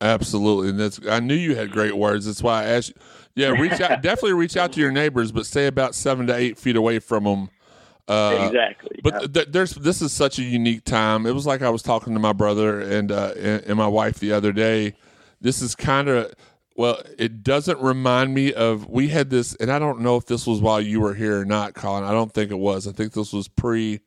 Absolutely, 0.00 0.70
and 0.70 0.80
that's. 0.80 1.00
I 1.08 1.20
knew 1.20 1.34
you 1.34 1.54
had 1.54 1.70
great 1.70 1.96
words. 1.96 2.26
That's 2.26 2.42
why 2.42 2.62
I 2.62 2.64
asked. 2.64 2.92
You, 3.34 3.44
yeah, 3.44 3.50
reach 3.50 3.80
out. 3.80 4.02
definitely 4.02 4.34
reach 4.34 4.56
out 4.56 4.72
to 4.72 4.80
your 4.80 4.90
neighbors, 4.90 5.32
but 5.32 5.46
stay 5.46 5.66
about 5.66 5.94
seven 5.94 6.26
to 6.26 6.34
eight 6.34 6.58
feet 6.58 6.76
away 6.76 6.98
from 6.98 7.24
them. 7.24 7.50
Uh, 8.08 8.46
exactly. 8.48 9.00
But 9.02 9.32
th- 9.32 9.48
there's 9.50 9.74
this 9.74 10.02
is 10.02 10.12
such 10.12 10.38
a 10.38 10.42
unique 10.42 10.84
time. 10.84 11.26
It 11.26 11.32
was 11.32 11.46
like 11.46 11.62
I 11.62 11.70
was 11.70 11.82
talking 11.82 12.12
to 12.14 12.20
my 12.20 12.32
brother 12.32 12.80
and 12.80 13.10
uh, 13.10 13.32
and, 13.36 13.62
and 13.64 13.76
my 13.76 13.88
wife 13.88 14.18
the 14.18 14.32
other 14.32 14.52
day. 14.52 14.94
This 15.40 15.62
is 15.62 15.74
kind 15.74 16.08
of 16.08 16.34
well, 16.76 17.00
it 17.18 17.42
doesn't 17.42 17.80
remind 17.80 18.34
me 18.34 18.52
of 18.52 18.88
we 18.88 19.08
had 19.08 19.30
this, 19.30 19.54
and 19.56 19.70
I 19.70 19.78
don't 19.78 20.00
know 20.00 20.16
if 20.16 20.26
this 20.26 20.46
was 20.46 20.60
while 20.60 20.80
you 20.80 21.00
were 21.00 21.14
here 21.14 21.40
or 21.40 21.44
not, 21.46 21.72
Colin. 21.72 22.04
I 22.04 22.12
don't 22.12 22.32
think 22.32 22.50
it 22.50 22.58
was. 22.58 22.86
I 22.86 22.92
think 22.92 23.14
this 23.14 23.32
was 23.32 23.48
pre 23.48 24.00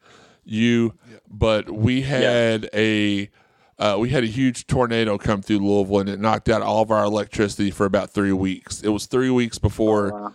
you, 0.50 0.94
but 1.30 1.70
we 1.70 2.02
had 2.02 2.70
a 2.74 3.30
uh, 3.78 3.96
we 3.98 4.10
had 4.10 4.24
a 4.24 4.28
huge 4.28 4.68
tornado 4.68 5.18
come 5.18 5.42
through 5.42 5.60
Louisville, 5.60 6.00
and 6.00 6.10
it 6.10 6.20
knocked 6.20 6.50
out 6.50 6.62
all 6.62 6.82
of 6.82 6.92
our 6.92 7.06
electricity 7.06 7.72
for 7.72 7.86
about 7.86 8.10
three 8.10 8.34
weeks. 8.34 8.82
It 8.82 8.90
was 8.90 9.06
three 9.06 9.30
weeks 9.30 9.58
before 9.58 10.12
wow. 10.12 10.34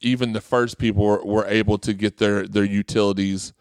even 0.00 0.32
the 0.32 0.40
first 0.40 0.78
people 0.78 1.04
were, 1.04 1.24
were 1.24 1.46
able 1.46 1.78
to 1.78 1.92
get 1.92 2.18
their 2.18 2.46
their 2.46 2.64
utilities 2.64 3.52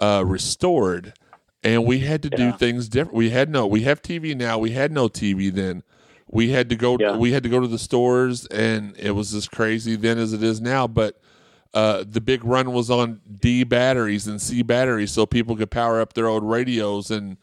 uh, 0.00 0.22
restored, 0.26 1.14
and 1.62 1.86
we 1.86 2.00
had 2.00 2.22
to 2.24 2.30
do 2.30 2.52
things 2.52 2.88
different. 2.88 3.16
We 3.16 3.30
had 3.30 3.48
no, 3.48 3.66
we 3.66 3.82
have 3.82 4.02
TV 4.02 4.36
now. 4.36 4.58
We 4.58 4.72
had 4.72 4.92
no 4.92 5.08
TV 5.08 5.52
then. 5.52 5.82
We 6.26 6.50
had 6.50 6.68
to 6.68 6.76
go. 6.76 6.98
Yeah. 7.00 7.16
We 7.16 7.32
had 7.32 7.42
to 7.44 7.48
go 7.48 7.60
to 7.60 7.68
the 7.68 7.78
stores, 7.78 8.46
and 8.46 8.94
it 8.98 9.12
was 9.12 9.32
as 9.32 9.48
crazy 9.48 9.96
then 9.96 10.18
as 10.18 10.34
it 10.34 10.42
is 10.42 10.60
now. 10.60 10.86
But 10.86 11.18
uh, 11.74 12.04
the 12.08 12.20
big 12.20 12.44
run 12.44 12.72
was 12.72 12.88
on 12.90 13.20
D 13.40 13.64
batteries 13.64 14.26
and 14.26 14.40
C 14.40 14.62
batteries, 14.62 15.10
so 15.10 15.26
people 15.26 15.56
could 15.56 15.70
power 15.70 16.00
up 16.00 16.14
their 16.14 16.26
old 16.28 16.42
radios 16.44 17.10
and 17.10 17.36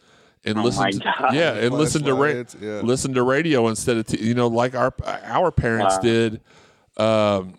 and 0.43 0.57
Oh 0.57 0.63
listen. 0.63 0.91
To, 1.01 1.13
yeah, 1.34 1.53
and 1.53 1.75
listen 1.75 2.03
to 2.03 2.13
ra- 2.15 2.43
yeah. 2.59 2.82
listen 2.82 3.13
to 3.13 3.21
radio 3.23 3.67
instead 3.67 3.97
of 3.97 4.07
t- 4.07 4.19
you 4.25 4.34
know 4.34 4.47
like 4.47 4.73
our 4.73 4.93
our 5.23 5.51
parents 5.51 5.95
Wow. 5.97 6.01
did. 6.01 6.41
Um, 6.97 7.55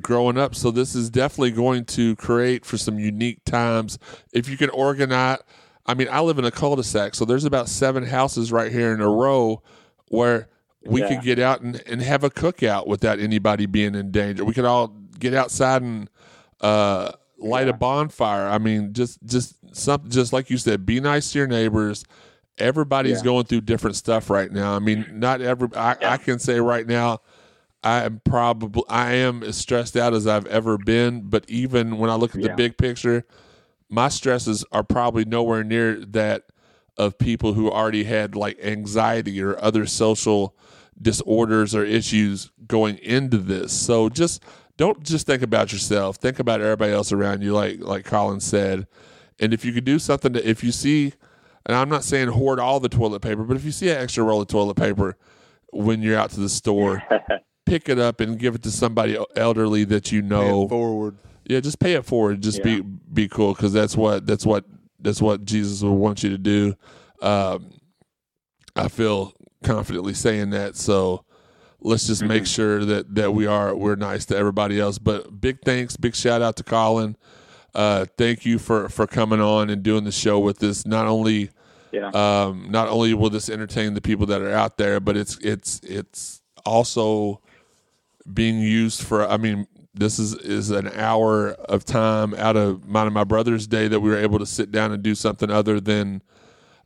growing 0.00 0.38
up. 0.38 0.54
So 0.54 0.70
this 0.70 0.94
is 0.94 1.10
definitely 1.10 1.50
going 1.50 1.84
to 1.86 2.16
create 2.16 2.64
for 2.64 2.78
some 2.78 2.98
unique 2.98 3.44
times. 3.44 3.98
If 4.32 4.48
you 4.48 4.56
can 4.56 4.70
organize, 4.70 5.38
I 5.84 5.92
mean, 5.94 6.08
I 6.10 6.20
live 6.20 6.38
in 6.38 6.46
a 6.46 6.50
cul-de-sac, 6.50 7.14
so 7.14 7.24
there's 7.26 7.44
about 7.44 7.68
seven 7.68 8.06
houses 8.06 8.50
right 8.52 8.72
here 8.72 8.94
in 8.94 9.02
a 9.02 9.08
row 9.08 9.62
where 10.08 10.48
we 10.86 11.02
Yeah. 11.02 11.08
could 11.08 11.22
get 11.22 11.38
out 11.38 11.60
and, 11.60 11.82
and 11.86 12.00
have 12.00 12.24
a 12.24 12.30
cookout 12.30 12.86
without 12.86 13.18
anybody 13.18 13.66
being 13.66 13.94
in 13.94 14.10
danger. 14.10 14.44
We 14.46 14.54
could 14.54 14.64
all 14.64 14.96
get 15.22 15.34
outside 15.34 15.82
and 15.82 16.10
uh, 16.60 17.12
light 17.38 17.68
a 17.68 17.72
bonfire. 17.72 18.48
I 18.48 18.58
mean, 18.58 18.92
just 18.92 19.22
just 19.24 19.54
something, 19.74 20.10
just 20.10 20.32
like 20.32 20.50
you 20.50 20.58
said, 20.58 20.84
be 20.84 21.00
nice 21.00 21.32
to 21.32 21.38
your 21.38 21.46
neighbors. 21.46 22.04
Everybody's 22.58 23.18
Yeah. 23.18 23.24
going 23.24 23.44
through 23.46 23.62
different 23.62 23.96
stuff 23.96 24.28
right 24.28 24.50
now. 24.52 24.74
I 24.74 24.78
mean, 24.78 25.06
not 25.14 25.40
every. 25.40 25.68
I, 25.74 25.96
Yeah. 26.00 26.12
I 26.12 26.16
can 26.18 26.38
say 26.38 26.60
right 26.60 26.86
now, 26.86 27.20
I 27.82 28.02
am 28.04 28.20
probably 28.24 28.82
I 28.88 29.14
am 29.14 29.42
as 29.42 29.56
stressed 29.56 29.96
out 29.96 30.12
as 30.12 30.26
I've 30.26 30.46
ever 30.46 30.76
been. 30.76 31.22
But 31.22 31.48
even 31.48 31.98
when 31.98 32.10
I 32.10 32.14
look 32.16 32.34
at 32.34 32.42
the 32.42 32.50
big 32.56 32.76
picture, 32.76 33.24
my 33.88 34.08
stresses 34.08 34.64
are 34.72 34.84
probably 34.84 35.24
nowhere 35.24 35.64
near 35.64 35.96
that 36.06 36.44
of 36.98 37.16
people 37.18 37.54
who 37.54 37.70
already 37.70 38.04
had 38.04 38.34
like 38.36 38.58
anxiety 38.62 39.42
or 39.42 39.58
other 39.64 39.86
social 39.86 40.54
disorders 41.00 41.74
or 41.74 41.84
issues 41.84 42.50
going 42.68 42.98
into 42.98 43.38
this. 43.38 43.72
So 43.72 44.08
just 44.10 44.42
don't 44.76 45.02
just 45.02 45.26
think 45.26 45.42
about 45.42 45.72
yourself. 45.72 46.16
Think 46.16 46.38
about 46.38 46.60
everybody 46.60 46.92
else 46.92 47.12
around 47.12 47.42
you, 47.42 47.52
like 47.52 47.80
like 47.80 48.04
Colin 48.04 48.40
said. 48.40 48.86
And 49.40 49.52
if 49.52 49.64
you 49.64 49.72
could 49.72 49.84
do 49.84 49.98
something 49.98 50.32
to, 50.34 50.48
if 50.48 50.62
you 50.62 50.72
see, 50.72 51.14
and 51.66 51.76
I'm 51.76 51.88
not 51.88 52.04
saying 52.04 52.28
hoard 52.28 52.60
all 52.60 52.80
the 52.80 52.88
toilet 52.88 53.20
paper, 53.20 53.42
but 53.44 53.56
if 53.56 53.64
you 53.64 53.72
see 53.72 53.90
an 53.90 53.96
extra 53.98 54.22
roll 54.24 54.40
of 54.40 54.48
toilet 54.48 54.76
paper 54.76 55.16
when 55.72 56.02
you're 56.02 56.18
out 56.18 56.30
to 56.30 56.40
the 56.40 56.48
store, 56.48 57.02
pick 57.66 57.88
it 57.88 57.98
up 57.98 58.20
and 58.20 58.38
give 58.38 58.54
it 58.54 58.62
to 58.64 58.70
somebody 58.70 59.16
elderly 59.36 59.84
that 59.84 60.12
you 60.12 60.22
Pay 60.22 60.28
know. 60.28 60.64
it 60.64 60.68
forward. 60.68 61.16
Yeah, 61.44 61.60
just 61.60 61.80
pay 61.80 61.94
it 61.94 62.04
forward. 62.04 62.40
Just 62.40 62.58
Yeah. 62.58 62.64
be 62.64 62.80
be 62.80 63.28
cool 63.28 63.52
because 63.54 63.72
that's 63.72 63.96
what 63.96 64.26
that's 64.26 64.46
what 64.46 64.64
that's 65.00 65.20
what 65.20 65.44
Jesus 65.44 65.82
would 65.82 65.90
want 65.92 66.22
you 66.22 66.30
to 66.30 66.38
do. 66.38 66.74
Um, 67.20 67.70
I 68.76 68.88
feel 68.88 69.32
confidently 69.64 70.14
saying 70.14 70.50
that. 70.50 70.76
So 70.76 71.24
let's 71.84 72.06
just 72.06 72.22
make 72.22 72.46
sure 72.46 72.84
that 72.84 73.14
that 73.14 73.32
we 73.34 73.46
are 73.46 73.74
we're 73.74 73.96
nice 73.96 74.24
to 74.26 74.36
everybody 74.36 74.78
else. 74.80 74.98
But 74.98 75.40
big 75.40 75.60
thanks, 75.64 75.96
big 75.96 76.14
shout 76.14 76.42
out 76.42 76.56
to 76.56 76.62
Colin. 76.62 77.16
Uh, 77.74 78.06
thank 78.18 78.44
you 78.46 78.58
for 78.58 78.88
for 78.88 79.06
coming 79.06 79.40
on 79.40 79.70
and 79.70 79.82
doing 79.82 80.04
the 80.04 80.12
show 80.12 80.38
with 80.38 80.62
us. 80.62 80.86
Not 80.86 81.06
only 81.06 81.50
Yeah. 81.90 82.08
um, 82.08 82.68
not 82.70 82.88
only 82.88 83.14
will 83.14 83.30
this 83.30 83.48
entertain 83.48 83.94
the 83.94 84.00
people 84.00 84.26
that 84.26 84.42
are 84.42 84.52
out 84.52 84.76
there, 84.78 85.00
but 85.00 85.16
it's 85.16 85.38
it's 85.38 85.80
it's 85.82 86.42
also 86.66 87.40
being 88.32 88.60
used 88.60 89.02
for. 89.02 89.26
I 89.28 89.36
mean, 89.36 89.66
this 89.94 90.18
is 90.18 90.34
is 90.34 90.70
an 90.70 90.88
hour 90.94 91.50
of 91.52 91.84
time 91.84 92.34
out 92.34 92.56
of 92.56 92.86
mine 92.86 93.06
and 93.06 93.14
my 93.14 93.24
brother's 93.24 93.66
day 93.66 93.88
that 93.88 94.00
we 94.00 94.10
were 94.10 94.18
able 94.18 94.38
to 94.38 94.46
sit 94.46 94.70
down 94.70 94.92
and 94.92 95.02
do 95.02 95.14
something 95.14 95.50
other 95.50 95.80
than 95.80 96.22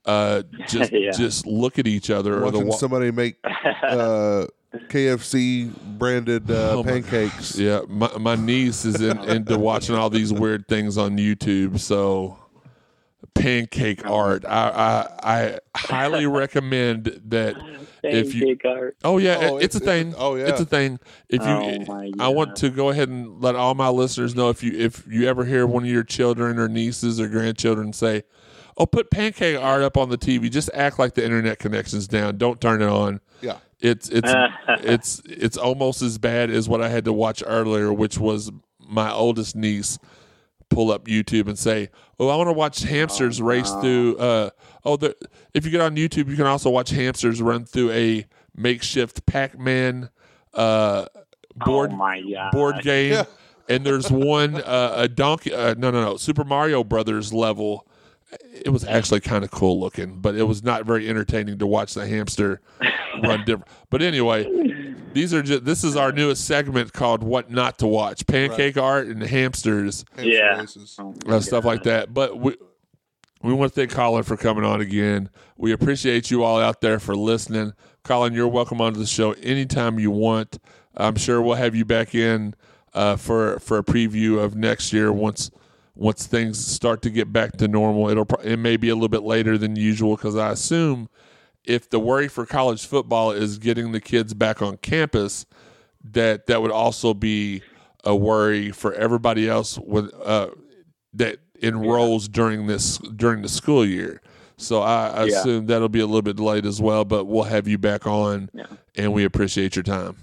uh, 0.06 0.42
just 0.68 0.92
Yeah. 0.92 1.10
just 1.10 1.46
look 1.46 1.78
at 1.80 1.86
each 1.86 2.10
other 2.10 2.42
or 2.44 2.50
the 2.52 2.60
wa- 2.60 2.76
somebody 2.76 3.10
make 3.10 3.36
uh, 3.82 4.46
KFC 4.88 5.72
branded 5.98 6.50
uh, 6.50 6.72
Oh 6.72 6.82
my 6.82 6.90
pancakes. 7.00 7.56
Yeah, 7.58 7.80
my 7.88 8.10
my 8.18 8.34
niece 8.36 8.84
is 8.84 9.00
in, 9.00 9.18
into 9.24 9.58
watching 9.58 9.94
all 9.96 10.10
these 10.10 10.32
weird 10.32 10.68
things 10.68 10.96
on 10.98 11.16
YouTube. 11.18 11.78
So, 11.80 12.38
pancake 13.34 14.06
art. 14.08 14.44
I 14.44 15.08
I, 15.22 15.34
I 15.44 15.58
highly 15.78 16.26
recommend 16.26 17.20
that. 17.26 17.56
If 18.02 18.34
you, 18.36 18.56
art. 18.64 18.96
oh 19.02 19.18
yeah, 19.18 19.36
Oh, 19.40 19.56
it- 19.58 19.64
it's 19.64 19.74
a 19.74 19.80
thing. 19.80 20.08
it's- 20.10 20.14
oh, 20.22 20.36
yeah. 20.36 20.44
it's 20.46 20.60
a 20.60 20.64
thing. 20.64 21.00
If 21.28 21.42
you, 21.42 21.48
Oh, 21.48 21.84
my 21.88 22.12
I 22.20 22.28
want 22.28 22.54
to 22.56 22.70
go 22.70 22.90
ahead 22.90 23.08
and 23.08 23.42
let 23.42 23.56
all 23.56 23.74
my 23.74 23.88
listeners 23.88 24.36
know 24.36 24.48
if 24.48 24.62
you 24.62 24.78
if 24.78 25.04
you 25.08 25.26
ever 25.26 25.44
hear 25.44 25.66
one 25.66 25.82
of 25.82 25.90
your 25.90 26.04
children 26.04 26.56
or 26.60 26.68
nieces 26.68 27.18
or 27.18 27.26
grandchildren 27.26 27.92
say, 27.92 28.22
"Oh, 28.76 28.86
put 28.86 29.10
pancake 29.10 29.58
art 29.60 29.82
up 29.82 29.96
on 29.96 30.08
the 30.08 30.18
TV," 30.18 30.48
just 30.48 30.70
act 30.72 31.00
like 31.00 31.14
the 31.14 31.24
internet 31.24 31.58
connection's 31.58 32.06
down. 32.06 32.38
Don't 32.38 32.60
turn 32.60 32.80
it 32.80 32.88
on. 32.88 33.20
Yeah. 33.40 33.56
It's 33.80 34.08
it's 34.08 34.30
it's 34.68 35.22
it's 35.24 35.56
almost 35.56 36.02
as 36.02 36.18
bad 36.18 36.50
as 36.50 36.68
what 36.68 36.82
I 36.82 36.88
had 36.88 37.04
to 37.04 37.12
watch 37.12 37.42
earlier, 37.46 37.92
which 37.92 38.18
was 38.18 38.50
my 38.78 39.10
oldest 39.10 39.56
niece 39.56 39.98
pull 40.68 40.90
up 40.90 41.06
YouTube 41.06 41.48
and 41.48 41.58
say, 41.58 41.90
"Oh, 42.18 42.28
I 42.28 42.36
want 42.36 42.48
to 42.48 42.52
watch 42.52 42.82
hamsters 42.82 43.40
race 43.40 43.70
through." 43.80 44.16
Uh, 44.16 44.50
oh, 44.84 44.96
the, 44.96 45.16
if 45.54 45.64
you 45.64 45.70
get 45.70 45.80
on 45.80 45.96
YouTube, 45.96 46.28
you 46.28 46.36
can 46.36 46.46
also 46.46 46.70
watch 46.70 46.90
hamsters 46.90 47.40
run 47.42 47.64
through 47.64 47.90
a 47.92 48.26
makeshift 48.54 49.26
Pac-Man 49.26 50.10
uh, 50.54 51.06
board 51.54 51.90
oh 51.92 51.96
my 51.96 52.50
board 52.52 52.82
game. 52.82 53.24
And 53.68 53.84
there's 53.84 54.10
one 54.12 54.54
uh, 54.62 54.94
a 54.96 55.08
donkey. 55.08 55.52
Uh, 55.52 55.74
no, 55.74 55.90
no, 55.90 56.00
no. 56.02 56.16
Super 56.16 56.44
Mario 56.44 56.84
Brothers 56.84 57.32
level. 57.32 57.86
It 58.40 58.70
was 58.70 58.84
actually 58.84 59.20
kind 59.20 59.44
of 59.44 59.50
cool 59.50 59.78
looking, 59.80 60.20
but 60.20 60.34
it 60.34 60.44
was 60.44 60.62
not 60.62 60.84
very 60.84 61.08
entertaining 61.08 61.58
to 61.58 61.66
watch 61.66 61.94
the 61.94 62.06
hamster 62.06 62.60
run 63.22 63.44
different. 63.44 63.68
But 63.90 64.02
anyway, 64.02 64.94
these 65.12 65.32
are 65.32 65.42
just. 65.42 65.64
This 65.64 65.84
is 65.84 65.96
our 65.96 66.12
newest 66.12 66.44
segment 66.44 66.92
called 66.92 67.22
"What 67.22 67.50
Not 67.50 67.78
to 67.78 67.86
Watch." 67.86 68.26
Pancake 68.26 68.76
art 68.76 69.06
and 69.06 69.22
hamsters 69.22 70.04
Hamster 70.16 70.28
Yeah. 70.28 70.64
Oh 70.98 71.14
my 71.26 71.36
uh, 71.36 71.40
stuff 71.40 71.64
like 71.64 71.84
that. 71.84 72.12
But 72.12 72.38
we 72.38 72.56
we 73.42 73.52
want 73.52 73.72
to 73.72 73.80
thank 73.80 73.92
Colin 73.92 74.24
for 74.24 74.36
coming 74.36 74.64
on 74.64 74.80
again. 74.80 75.30
We 75.56 75.72
appreciate 75.72 76.30
you 76.30 76.42
all 76.42 76.60
out 76.60 76.80
there 76.80 76.98
for 76.98 77.14
listening. 77.14 77.72
Colin, 78.02 78.32
you're 78.32 78.48
welcome 78.48 78.80
onto 78.80 78.98
the 78.98 79.06
show 79.06 79.32
anytime 79.32 79.98
you 79.98 80.10
want. 80.10 80.58
I'm 80.96 81.16
sure 81.16 81.42
we'll 81.42 81.56
have 81.56 81.74
you 81.74 81.84
back 81.84 82.14
in 82.14 82.54
uh, 82.94 83.16
for 83.16 83.58
for 83.60 83.78
a 83.78 83.84
preview 83.84 84.42
of 84.42 84.56
next 84.56 84.92
year 84.92 85.12
once 85.12 85.50
once 85.96 86.26
things 86.26 86.64
start 86.64 87.02
to 87.02 87.10
get 87.10 87.32
back 87.32 87.56
to 87.56 87.66
normal. 87.66 88.08
It'll 88.10 88.28
it 88.44 88.58
may 88.58 88.76
be 88.76 88.88
a 88.90 88.94
little 88.94 89.08
bit 89.08 89.22
later 89.22 89.58
than 89.58 89.74
usual 89.76 90.14
because 90.16 90.36
I 90.36 90.50
assume 90.52 91.08
if 91.64 91.90
the 91.90 91.98
worry 91.98 92.28
for 92.28 92.46
college 92.46 92.86
football 92.86 93.32
is 93.32 93.58
getting 93.58 93.90
the 93.92 94.00
kids 94.00 94.34
back 94.34 94.62
on 94.62 94.76
campus, 94.76 95.46
that 96.04 96.46
that 96.46 96.62
would 96.62 96.70
also 96.70 97.14
be 97.14 97.62
a 98.04 98.14
worry 98.14 98.70
for 98.70 98.92
everybody 98.94 99.48
else 99.48 99.78
with 99.78 100.12
uh, 100.24 100.50
that 101.14 101.38
enrolls 101.62 102.28
during 102.28 102.66
this 102.66 102.98
during 102.98 103.42
the 103.42 103.48
school 103.48 103.84
year. 103.84 104.20
So 104.58 104.82
I, 104.82 105.08
I 105.08 105.24
Yeah. 105.24 105.38
assume 105.40 105.66
that'll 105.66 105.88
be 105.88 106.00
a 106.00 106.06
little 106.06 106.22
bit 106.22 106.38
late 106.38 106.64
as 106.66 106.80
well, 106.80 107.04
but 107.04 107.24
we'll 107.24 107.44
have 107.44 107.66
you 107.66 107.78
back 107.78 108.06
on, 108.06 108.48
Yeah. 108.54 108.66
and 108.94 109.12
we 109.12 109.24
appreciate 109.24 109.76
your 109.76 109.82
time. 109.82 110.16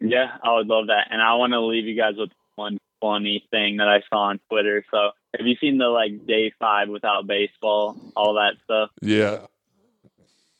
Yeah, 0.00 0.36
I 0.42 0.54
would 0.54 0.66
love 0.68 0.86
that. 0.86 1.08
And 1.10 1.20
I 1.20 1.34
want 1.34 1.52
to 1.52 1.60
leave 1.60 1.86
you 1.86 1.96
guys 1.96 2.14
with 2.16 2.30
one 2.54 2.78
funny 3.00 3.44
thing 3.50 3.78
that 3.78 3.88
I 3.88 4.02
saw 4.08 4.24
on 4.28 4.40
Twitter. 4.48 4.84
So, 4.90 5.10
have 5.36 5.46
you 5.46 5.56
seen 5.60 5.78
the 5.78 5.88
like 5.88 6.26
day 6.26 6.52
five 6.58 6.88
without 6.88 7.26
baseball, 7.26 7.96
all 8.16 8.34
that 8.34 8.54
stuff? 8.64 8.90
Yeah, 9.02 9.46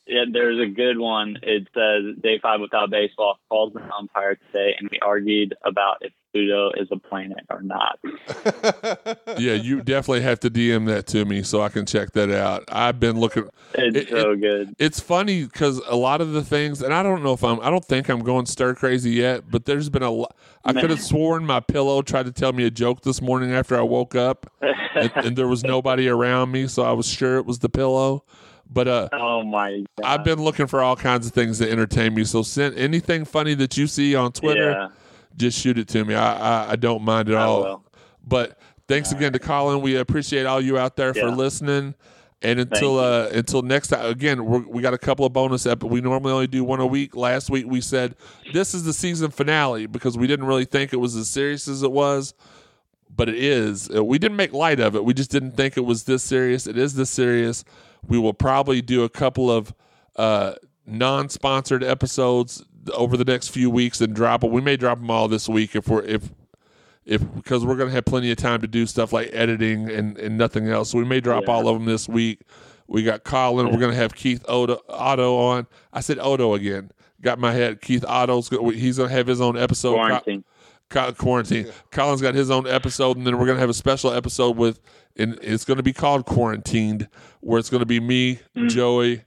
Yeah, 0.06 0.24
there's 0.30 0.60
a 0.60 0.70
good 0.70 0.98
one. 0.98 1.38
It 1.42 1.68
says 1.74 2.22
day 2.22 2.38
five 2.40 2.60
without 2.60 2.90
baseball 2.90 3.38
calls 3.48 3.74
an 3.76 3.90
umpire 3.96 4.36
today, 4.36 4.74
and 4.78 4.88
we 4.90 4.98
argued 5.00 5.54
about 5.64 5.98
if 6.02 6.12
Pluto 6.32 6.70
is 6.76 6.88
a 6.92 6.98
planet 6.98 7.44
or 7.50 7.62
not. 7.62 7.98
yeah, 9.38 9.54
you 9.54 9.80
definitely 9.82 10.20
have 10.22 10.40
to 10.40 10.50
DM 10.50 10.86
that 10.86 11.06
to 11.08 11.24
me 11.24 11.42
so 11.42 11.62
I 11.62 11.68
can 11.68 11.86
check 11.86 12.12
that 12.12 12.30
out. 12.30 12.64
I've 12.68 13.00
been 13.00 13.18
looking. 13.18 13.48
It's 13.74 13.96
It- 13.96 14.08
so 14.10 14.36
good. 14.36 14.74
It's 14.78 15.00
funny 15.00 15.44
because 15.44 15.78
a 15.88 15.96
lot 15.96 16.20
of 16.20 16.32
the 16.32 16.42
things, 16.44 16.82
and 16.82 16.92
I 16.92 17.02
don't 17.02 17.22
know 17.22 17.32
if 17.32 17.42
I'm, 17.42 17.60
I 17.60 17.70
don't 17.70 17.84
think 17.84 18.08
I'm 18.08 18.20
going 18.20 18.46
stir 18.46 18.74
crazy 18.74 19.10
yet, 19.12 19.50
but 19.50 19.64
there's 19.64 19.88
been 19.88 20.02
a 20.02 20.10
lot. 20.10 20.36
I 20.64 20.72
could 20.72 20.90
have 20.90 21.00
sworn 21.12 21.44
my 21.46 21.60
pillow 21.60 22.02
tried 22.02 22.26
to 22.26 22.32
tell 22.32 22.52
me 22.52 22.64
a 22.64 22.70
joke 22.70 23.02
this 23.02 23.22
morning 23.22 23.52
after 23.52 23.76
I 23.78 23.82
woke 23.82 24.14
up, 24.14 24.50
and, 24.60 25.10
and 25.16 25.36
there 25.36 25.48
was 25.48 25.64
nobody 25.64 26.08
around 26.08 26.50
me, 26.52 26.66
so 26.66 26.82
I 26.82 26.92
was 26.92 27.06
sure 27.06 27.38
it 27.38 27.46
was 27.46 27.60
the 27.60 27.68
pillow. 27.68 28.24
But 28.70 28.86
uh, 28.86 29.08
oh 29.14 29.42
my 29.44 29.82
god! 29.96 30.04
I've 30.04 30.24
been 30.24 30.42
looking 30.44 30.66
for 30.66 30.82
all 30.82 30.94
kinds 30.94 31.26
of 31.26 31.32
things 31.32 31.58
to 31.58 31.70
entertain 31.70 32.12
me. 32.14 32.24
So 32.24 32.42
send 32.42 32.76
anything 32.76 33.24
funny 33.24 33.54
that 33.54 33.78
you 33.78 33.86
see 33.86 34.14
on 34.14 34.30
Twitter, 34.32 34.72
Yeah, 34.72 34.88
just 35.38 35.58
shoot 35.58 35.78
it 35.78 35.88
to 35.88 36.04
me. 36.04 36.14
I 36.14 36.66
I, 36.66 36.72
I 36.72 36.76
don't 36.76 37.02
mind 37.02 37.28
at 37.28 37.36
I 37.36 37.42
all. 37.42 37.62
will. 37.62 37.84
But 38.26 38.58
thanks 38.88 39.12
again 39.12 39.32
to 39.32 39.38
Colin. 39.38 39.80
We 39.80 39.96
appreciate 39.96 40.44
all 40.46 40.60
you 40.60 40.76
out 40.78 40.96
there 40.96 41.14
for 41.14 41.30
listening. 41.30 41.94
And 42.40 42.60
until 42.60 43.00
uh, 43.00 43.28
until 43.32 43.62
next 43.62 43.88
time, 43.88 44.06
again, 44.06 44.44
we're, 44.44 44.60
we 44.60 44.80
got 44.80 44.94
a 44.94 44.98
couple 44.98 45.26
of 45.26 45.32
bonus 45.32 45.66
episodes. 45.66 45.92
We 45.92 46.00
normally 46.00 46.32
only 46.32 46.46
do 46.46 46.62
one 46.62 46.78
a 46.78 46.86
week. 46.86 47.16
Last 47.16 47.50
week 47.50 47.66
we 47.66 47.80
said 47.80 48.14
this 48.52 48.74
is 48.74 48.84
the 48.84 48.92
season 48.92 49.30
finale 49.32 49.86
because 49.86 50.16
we 50.16 50.28
didn't 50.28 50.46
really 50.46 50.64
think 50.64 50.92
it 50.92 50.98
was 50.98 51.16
as 51.16 51.28
serious 51.28 51.66
as 51.66 51.82
it 51.82 51.90
was, 51.90 52.34
but 53.14 53.28
it 53.28 53.34
is. 53.34 53.90
Uh, 53.92 54.04
We 54.04 54.18
didn't 54.20 54.36
make 54.36 54.52
light 54.52 54.78
of 54.78 54.94
it. 54.94 55.04
We 55.04 55.14
just 55.14 55.32
didn't 55.32 55.56
think 55.56 55.76
it 55.76 55.84
was 55.84 56.04
this 56.04 56.22
serious. 56.22 56.68
It 56.68 56.78
is 56.78 56.94
this 56.94 57.10
serious. 57.10 57.64
We 58.06 58.18
will 58.20 58.34
probably 58.34 58.82
do 58.82 59.02
a 59.02 59.08
couple 59.08 59.50
of 59.50 59.74
uh, 60.14 60.54
non-sponsored 60.86 61.82
episodes 61.82 62.62
over 62.90 63.16
the 63.16 63.24
next 63.24 63.48
few 63.48 63.70
weeks 63.70 64.00
and 64.00 64.14
drop 64.14 64.40
them. 64.42 64.50
We 64.50 64.60
may 64.60 64.76
drop 64.76 64.98
them 64.98 65.10
all 65.10 65.28
this 65.28 65.48
week 65.48 65.74
if 65.76 65.88
we're 65.88 66.02
if 66.02 66.30
if 67.04 67.22
because 67.34 67.64
we're 67.64 67.76
gonna 67.76 67.90
have 67.90 68.04
plenty 68.04 68.30
of 68.30 68.36
time 68.36 68.60
to 68.60 68.66
do 68.66 68.86
stuff 68.86 69.12
like 69.12 69.30
editing 69.32 69.88
and, 69.90 70.18
and 70.18 70.36
nothing 70.36 70.68
else. 70.68 70.90
So 70.90 70.98
we 70.98 71.04
may 71.04 71.20
drop 71.20 71.44
Yeah. 71.46 71.54
all 71.54 71.68
of 71.68 71.74
them 71.74 71.86
this 71.86 72.08
week. 72.08 72.40
We 72.86 73.02
got 73.02 73.24
Colin. 73.24 73.70
We're 73.70 73.78
gonna 73.80 73.94
have 73.94 74.14
Keith 74.14 74.44
Otto, 74.48 74.80
Otto 74.88 75.36
on. 75.36 75.66
I 75.92 76.00
said 76.00 76.18
Otto 76.18 76.54
again. 76.54 76.90
Got 77.20 77.38
my 77.38 77.52
head. 77.52 77.80
Keith 77.80 78.04
Otto's 78.06 78.48
go- 78.48 78.68
he's 78.70 78.98
gonna 78.98 79.08
have 79.10 79.26
his 79.26 79.40
own 79.40 79.56
episode. 79.58 79.94
quarantine. 79.94 80.44
Co- 80.90 81.12
quarantine. 81.12 81.66
Colin's 81.90 82.22
got 82.22 82.34
his 82.34 82.50
own 82.50 82.66
episode, 82.66 83.16
and 83.18 83.26
then 83.26 83.38
we're 83.38 83.46
gonna 83.46 83.58
have 83.58 83.68
a 83.68 83.74
special 83.74 84.10
episode 84.12 84.56
with, 84.56 84.80
and 85.16 85.38
it's 85.42 85.64
gonna 85.66 85.82
be 85.82 85.92
called 85.92 86.24
Quarantined, 86.24 87.08
where 87.40 87.58
it's 87.58 87.68
gonna 87.68 87.84
be 87.84 88.00
me, 88.00 88.38
mm. 88.56 88.68
Joey, 88.70 89.22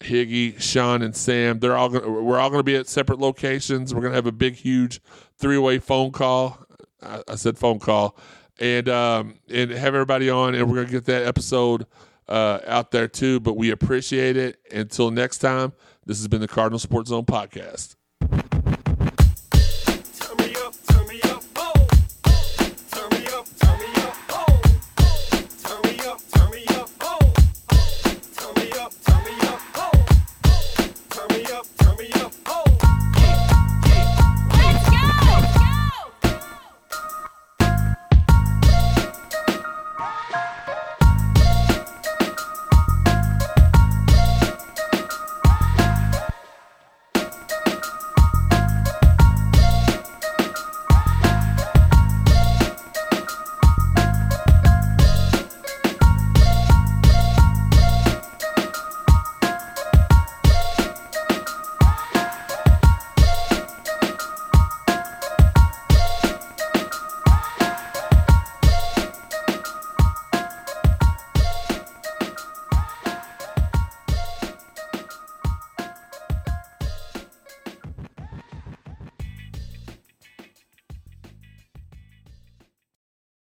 Higgy, 0.00 0.60
Sean, 0.60 1.02
and 1.02 1.16
Sam. 1.16 1.58
They're 1.58 1.76
all 1.76 1.88
gonna. 1.88 2.10
We're 2.10 2.38
all 2.38 2.50
gonna 2.50 2.62
be 2.62 2.76
at 2.76 2.86
separate 2.86 3.18
locations. 3.18 3.94
We're 3.94 4.02
gonna 4.02 4.14
have 4.14 4.26
a 4.26 4.32
big, 4.32 4.54
huge 4.54 5.00
three-way 5.38 5.78
phone 5.78 6.12
call. 6.12 6.58
I, 7.02 7.22
I 7.28 7.34
said 7.36 7.58
phone 7.58 7.78
call, 7.78 8.16
and 8.60 8.88
um, 8.88 9.34
and 9.48 9.70
have 9.70 9.94
everybody 9.94 10.28
on, 10.28 10.54
and 10.54 10.68
we're 10.68 10.76
gonna 10.76 10.90
get 10.90 11.06
that 11.06 11.26
episode 11.26 11.86
uh, 12.28 12.60
out 12.66 12.90
there 12.90 13.08
too. 13.08 13.40
But 13.40 13.56
we 13.56 13.70
appreciate 13.70 14.36
it. 14.36 14.58
Until 14.70 15.10
next 15.10 15.38
time, 15.38 15.72
this 16.04 16.18
has 16.18 16.28
been 16.28 16.40
the 16.40 16.48
Cardinal 16.48 16.78
Sports 16.78 17.08
Zone 17.08 17.24
podcast. 17.24 17.95